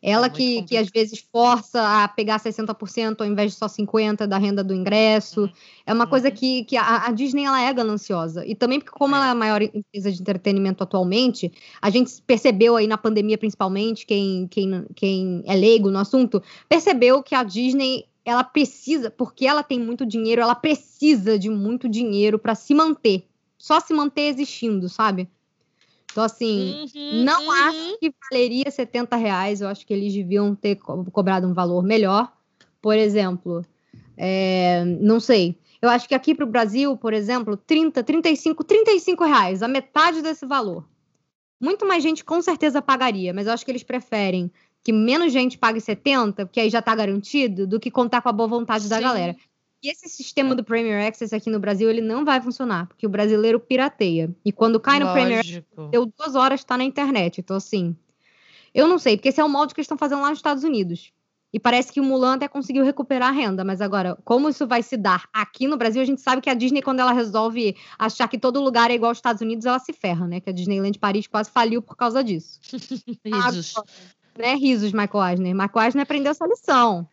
Ela 0.00 0.28
É 0.28 0.30
muito 0.30 0.36
que, 0.36 0.62
que 0.62 0.76
às 0.76 0.88
vezes 0.88 1.18
força 1.32 2.04
a 2.04 2.08
pegar 2.08 2.38
60% 2.40 3.20
ao 3.20 3.26
invés 3.26 3.52
de 3.52 3.58
só 3.58 3.66
50% 3.66 4.26
da 4.26 4.38
renda 4.38 4.62
do 4.64 4.72
ingresso. 4.74 5.50
É 5.84 5.92
uma 5.92 6.06
coisa 6.06 6.28
Uhum. 6.28 6.34
que, 6.34 6.64
que 6.64 6.76
a, 6.76 7.06
a 7.06 7.10
Disney 7.12 7.44
ela 7.44 7.60
é 7.60 7.72
gananciosa. 7.72 8.46
E 8.46 8.54
também 8.54 8.78
porque, 8.80 8.96
como 8.96 9.14
É. 9.14 9.18
ela 9.18 9.26
é 9.28 9.30
a 9.30 9.34
maior 9.34 9.60
empresa 9.62 10.10
de 10.12 10.20
entretenimento 10.20 10.82
atualmente, 10.82 11.52
a 11.80 11.90
gente 11.90 12.22
percebeu 12.22 12.76
aí 12.76 12.86
na 12.86 12.96
pandemia, 12.96 13.36
principalmente, 13.36 14.06
quem, 14.06 14.46
quem, 14.48 14.86
quem 14.94 15.42
é 15.46 15.54
leigo 15.54 15.90
no 15.90 15.98
assunto, 15.98 16.42
percebeu 16.68 17.22
que 17.22 17.34
a 17.34 17.42
Disney 17.42 18.06
ela 18.24 18.44
precisa, 18.44 19.10
porque 19.10 19.44
ela 19.46 19.62
tem 19.64 19.80
muito 19.80 20.06
dinheiro, 20.06 20.40
ela 20.42 20.54
precisa 20.54 21.38
de 21.38 21.50
muito 21.50 21.88
dinheiro 21.88 22.38
para 22.38 22.54
se 22.54 22.72
manter. 22.74 23.26
Só 23.58 23.80
se 23.80 23.92
manter 23.92 24.22
existindo, 24.22 24.88
sabe? 24.88 25.28
Então, 26.12 26.22
assim, 26.24 26.86
Uhum, 26.94 27.24
não 27.24 27.42
uhum. 27.46 27.52
acho 27.52 27.98
que 27.98 28.14
valeria 28.30 28.70
70 28.70 29.16
reais. 29.16 29.60
Eu 29.60 29.68
acho 29.68 29.86
que 29.86 29.92
eles 29.92 30.12
deviam 30.12 30.54
ter 30.54 30.76
co- 30.76 31.04
cobrado 31.10 31.46
um 31.48 31.54
valor 31.54 31.82
melhor. 31.82 32.30
Por 32.80 32.96
exemplo, 32.96 33.64
é, 34.16 34.84
não 34.84 35.18
sei. 35.18 35.58
Eu 35.80 35.88
acho 35.88 36.06
que 36.06 36.14
aqui 36.14 36.34
para 36.34 36.44
o 36.44 36.48
Brasil, 36.48 36.96
por 36.96 37.12
exemplo, 37.12 37.56
30, 37.56 38.02
35, 38.04 38.62
35 38.62 39.24
reais, 39.24 39.62
a 39.62 39.68
metade 39.68 40.22
desse 40.22 40.46
valor. 40.46 40.86
Muito 41.60 41.86
mais 41.86 42.02
gente 42.02 42.24
com 42.24 42.40
certeza 42.42 42.82
pagaria, 42.82 43.32
mas 43.32 43.46
eu 43.46 43.52
acho 43.52 43.64
que 43.64 43.70
eles 43.70 43.82
preferem 43.82 44.50
que 44.84 44.92
menos 44.92 45.32
gente 45.32 45.56
pague 45.56 45.80
70, 45.80 46.44
porque 46.46 46.60
aí 46.60 46.68
já 46.68 46.80
está 46.80 46.94
garantido, 46.94 47.66
do 47.66 47.78
que 47.80 47.90
contar 47.90 48.20
com 48.20 48.28
a 48.28 48.32
boa 48.32 48.48
vontade 48.48 48.88
da 48.88 48.96
Sim. 48.96 49.02
galera. 49.02 49.36
E 49.82 49.90
esse 49.90 50.08
sistema 50.08 50.54
do 50.54 50.62
Premier 50.62 51.08
Access 51.08 51.34
aqui 51.34 51.50
no 51.50 51.58
Brasil, 51.58 51.90
ele 51.90 52.00
não 52.00 52.24
vai 52.24 52.40
funcionar, 52.40 52.86
porque 52.86 53.06
o 53.06 53.10
brasileiro 53.10 53.58
pirateia. 53.58 54.30
E 54.44 54.52
quando 54.52 54.78
cai 54.78 55.00
no 55.00 55.12
Premier 55.12 55.40
Access, 55.40 55.64
deu 55.90 56.06
duas 56.06 56.36
horas, 56.36 56.62
tá 56.62 56.78
na 56.78 56.84
internet. 56.84 57.40
Então, 57.40 57.56
assim, 57.56 57.96
eu 58.72 58.86
não 58.86 58.98
sei, 58.98 59.16
porque 59.16 59.30
esse 59.30 59.40
é 59.40 59.44
o 59.44 59.48
molde 59.48 59.74
que 59.74 59.80
eles 59.80 59.86
estão 59.86 59.98
fazendo 59.98 60.22
lá 60.22 60.30
nos 60.30 60.38
Estados 60.38 60.62
Unidos. 60.62 61.12
E 61.52 61.60
parece 61.60 61.92
que 61.92 62.00
o 62.00 62.04
Mulan 62.04 62.36
até 62.36 62.48
conseguiu 62.48 62.82
recuperar 62.82 63.28
a 63.28 63.32
renda, 63.32 63.62
mas 63.62 63.82
agora, 63.82 64.16
como 64.24 64.48
isso 64.48 64.66
vai 64.66 64.82
se 64.82 64.96
dar 64.96 65.28
aqui 65.32 65.66
no 65.66 65.76
Brasil, 65.76 66.00
a 66.00 66.04
gente 66.04 66.22
sabe 66.22 66.40
que 66.40 66.48
a 66.48 66.54
Disney, 66.54 66.80
quando 66.80 67.00
ela 67.00 67.12
resolve 67.12 67.76
achar 67.98 68.26
que 68.26 68.38
todo 68.38 68.62
lugar 68.62 68.90
é 68.90 68.94
igual 68.94 69.10
aos 69.10 69.18
Estados 69.18 69.42
Unidos, 69.42 69.66
ela 69.66 69.78
se 69.78 69.92
ferra, 69.92 70.26
né? 70.26 70.40
Que 70.40 70.48
a 70.48 70.52
Disneyland 70.52 70.98
Paris 70.98 71.26
quase 71.26 71.50
faliu 71.50 71.82
por 71.82 71.94
causa 71.94 72.24
disso. 72.24 72.58
Risos. 73.22 73.76
Agora, 73.76 73.88
né? 74.38 74.54
Risos, 74.54 74.92
Michael 74.92 75.26
Eisner. 75.28 75.54
Michael 75.54 75.84
Eisner 75.84 76.02
aprendeu 76.04 76.30
essa 76.30 76.46
lição. 76.46 77.06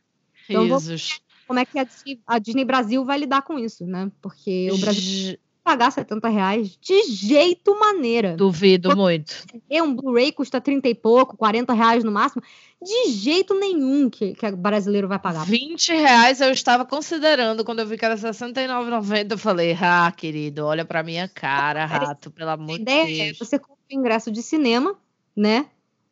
Então, 0.48 0.64
Risos. 0.64 1.20
Como 1.50 1.60
é 1.60 1.66
que 1.66 1.80
a 1.80 1.84
Disney, 1.84 2.22
a 2.28 2.38
Disney, 2.38 2.64
Brasil 2.64 3.04
vai 3.04 3.18
lidar 3.18 3.42
com 3.42 3.58
isso, 3.58 3.84
né? 3.84 4.12
Porque 4.22 4.70
o 4.72 4.78
Brasil 4.78 5.36
pagar 5.64 5.90
70 5.90 6.30
reais 6.30 6.78
de 6.80 7.02
jeito 7.08 7.74
maneira. 7.80 8.36
Duvido 8.36 8.90
Quando 8.90 9.00
muito. 9.00 9.34
Um 9.72 9.96
Blu-ray 9.96 10.32
custa 10.32 10.62
30 10.62 10.90
e 10.90 10.94
pouco, 10.94 11.36
40 11.36 11.74
reais 11.74 12.04
no 12.04 12.12
máximo. 12.12 12.44
De 12.80 13.10
jeito 13.10 13.60
nenhum 13.60 14.12
que, 14.12 14.36
que 14.36 14.52
brasileiro 14.52 15.08
vai 15.08 15.18
pagar. 15.18 15.44
20 15.44 15.92
reais 15.92 16.40
eu 16.40 16.52
estava 16.52 16.86
considerando 16.86 17.66
quando 17.66 17.80
eu 17.80 17.88
vi 17.88 17.98
que 17.98 18.06
era 18.06 18.14
R$69,90. 18.14 19.32
Eu 19.32 19.38
falei, 19.40 19.76
ah, 19.82 20.14
querido, 20.16 20.64
olha 20.66 20.86
pra 20.86 21.02
minha 21.02 21.28
cara, 21.28 21.84
rato, 21.84 22.30
pelo 22.30 22.52
amor 22.52 22.78
de 22.78 22.92
é, 22.92 23.06
Deus. 23.08 23.42
É, 23.42 23.44
você 23.44 23.58
compra 23.58 23.76
o 23.92 23.96
ingresso 23.96 24.32
de 24.32 24.44
cinema, 24.44 24.96
né? 25.36 25.66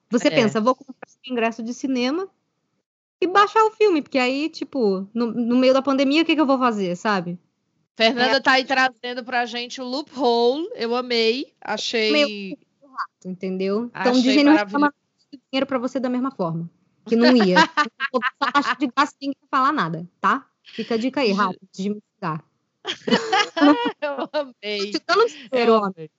Você 0.09 0.29
é. 0.29 0.31
pensa, 0.31 0.59
vou 0.59 0.73
comprar 0.73 0.95
o 1.27 1.31
ingresso 1.31 1.61
de 1.61 1.75
cinema 1.75 2.27
e 3.19 3.27
baixar 3.27 3.63
o 3.65 3.71
filme, 3.71 4.01
porque 4.01 4.17
aí, 4.17 4.49
tipo, 4.49 5.07
no, 5.13 5.27
no 5.27 5.57
meio 5.57 5.73
da 5.73 5.81
pandemia, 5.81 6.21
o 6.21 6.25
que, 6.25 6.35
que 6.35 6.41
eu 6.41 6.45
vou 6.45 6.59
fazer, 6.59 6.95
sabe? 6.95 7.39
Fernanda 7.95 8.37
é. 8.37 8.39
tá 8.39 8.51
aí 8.53 8.63
trazendo 8.63 9.23
pra 9.23 9.45
gente 9.47 9.81
o 9.81 9.83
loophole. 9.83 10.69
Eu 10.75 10.95
amei. 10.95 11.51
Achei. 11.59 12.11
Meu, 12.11 12.57
entendeu? 13.25 13.85
Então, 13.85 14.11
Achei 14.11 14.21
Disney 14.21 14.43
não 14.43 14.55
reclama 14.55 14.93
dinheiro 15.51 15.65
pra 15.65 15.79
você 15.79 15.99
da 15.99 16.09
mesma 16.09 16.29
forma. 16.29 16.69
Que 17.07 17.15
não 17.15 17.35
ia. 17.35 17.55
Essa 18.37 18.51
taxa 18.51 18.75
de 18.79 18.87
gasto 18.95 19.15
ninguém 19.19 19.37
falar 19.49 19.71
nada, 19.71 20.07
tá? 20.21 20.45
Fica 20.63 20.93
a 20.93 20.97
dica 20.97 21.21
aí, 21.21 21.31
rápido, 21.31 21.67
de 21.73 21.89
me 21.89 22.01
ficar. 22.13 22.43
eu 24.01 24.29
amei. 24.31 24.91
Eu 25.51 25.83
amei. 25.83 26.11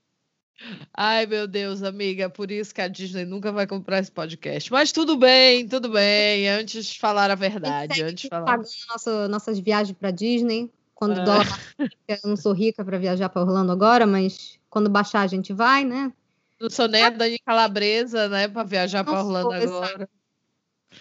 Ai, 0.93 1.27
meu 1.27 1.47
Deus, 1.47 1.83
amiga, 1.83 2.29
por 2.29 2.51
isso 2.51 2.75
que 2.75 2.81
a 2.81 2.89
Disney 2.89 3.25
nunca 3.25 3.53
vai 3.53 3.67
comprar 3.67 4.01
esse 4.01 4.11
podcast. 4.11 4.71
Mas 4.73 4.91
tudo 4.93 5.17
bem, 5.17 5.67
tudo 5.69 5.89
bem. 5.89 6.49
Antes 6.49 6.87
de 6.87 6.99
falar 6.99 7.31
a 7.31 7.35
verdade, 7.35 8.03
antes 8.03 8.23
de 8.23 8.29
falar. 8.29 8.45
Pagando 8.45 8.69
nossa, 8.91 9.29
nossas 9.29 9.59
viagens 9.59 9.97
para 9.97 10.11
Disney, 10.11 10.71
quando 10.95 11.17
o 11.17 11.21
é. 11.21 11.25
dólar 11.25 11.61
eu 12.09 12.19
não 12.25 12.37
sou 12.37 12.53
rica 12.53 12.85
para 12.85 12.99
viajar 12.99 13.29
para 13.29 13.43
Orlando 13.43 13.71
agora, 13.71 14.07
mas 14.07 14.59
quando 14.69 14.91
baixar 14.91 15.21
a 15.21 15.27
gente 15.27 15.53
vai, 15.53 15.85
né? 15.85 16.13
Não 16.61 16.69
sou 16.69 16.89
nem 16.89 17.05
a 17.05 17.11
Dani 17.11 17.39
Calabresa, 17.39 18.29
né, 18.29 18.49
para 18.49 18.65
viajar 18.65 19.05
para 19.05 19.23
Orlando 19.23 19.53
agora. 19.53 20.09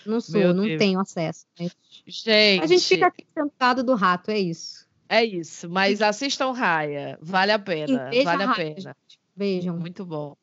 Não 0.06 0.22
sou, 0.22 0.40
Meu 0.40 0.54
não 0.54 0.66
Deus. 0.66 0.78
tenho 0.78 1.00
acesso. 1.00 1.46
Mas... 1.60 1.76
Gente. 2.06 2.64
A 2.64 2.68
gente 2.68 2.86
fica 2.86 3.08
aqui 3.08 3.26
sentado 3.34 3.84
do 3.84 3.96
rato, 3.96 4.30
é 4.30 4.38
isso. 4.38 4.88
É 5.10 5.24
isso, 5.24 5.70
mas 5.70 6.02
assistam 6.02 6.52
Raia, 6.52 7.18
vale 7.22 7.54
a 7.54 7.60
pena, 7.60 8.10
vale 8.24 8.44
a, 8.44 8.46
Raia, 8.46 8.56
pena. 8.56 8.76
Gente. 8.76 9.20
Vejam. 9.38 9.78
Muito 9.78 10.04
bom. 10.04 10.36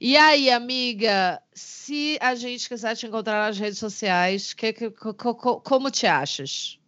E 0.00 0.16
aí, 0.16 0.50
amiga, 0.50 1.42
se 1.52 2.16
a 2.20 2.34
gente 2.34 2.68
quiser 2.68 2.94
te 2.96 3.06
encontrar 3.06 3.46
nas 3.46 3.58
redes 3.58 3.78
sociais, 3.78 4.54
que, 4.54 4.72
que, 4.72 4.90
como 4.90 5.90
te 5.90 6.06
achas? 6.06 6.78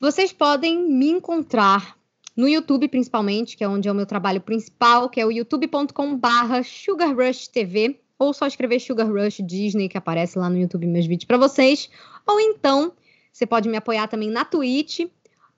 Vocês 0.00 0.32
podem 0.32 0.76
me 0.78 1.08
encontrar 1.08 1.96
no 2.36 2.48
YouTube, 2.48 2.88
principalmente, 2.88 3.56
que 3.56 3.62
é 3.62 3.68
onde 3.68 3.88
é 3.88 3.92
o 3.92 3.94
meu 3.94 4.06
trabalho 4.06 4.40
principal, 4.40 5.08
que 5.08 5.20
é 5.20 5.24
o 5.24 5.30
youtube.com/barra 5.30 6.62
Sugar 6.64 7.14
Rush 7.14 7.46
TV, 7.46 8.00
ou 8.18 8.34
só 8.34 8.46
escrever 8.46 8.80
Sugar 8.80 9.10
Rush 9.10 9.40
Disney, 9.46 9.88
que 9.88 9.96
aparece 9.96 10.38
lá 10.38 10.50
no 10.50 10.58
YouTube 10.58 10.86
meus 10.86 11.06
vídeos 11.06 11.26
para 11.26 11.38
vocês. 11.38 11.88
Ou 12.26 12.40
então, 12.40 12.92
você 13.32 13.46
pode 13.46 13.68
me 13.68 13.76
apoiar 13.76 14.08
também 14.08 14.30
na 14.30 14.44
Twitch 14.44 15.00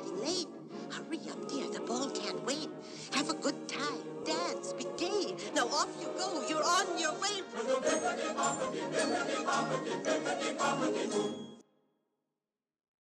off 5.78 5.88
you 6.00 6.10
go. 6.18 6.42
You're 6.48 6.64
on 6.64 6.98
your 6.98 7.14
way. 7.20 7.42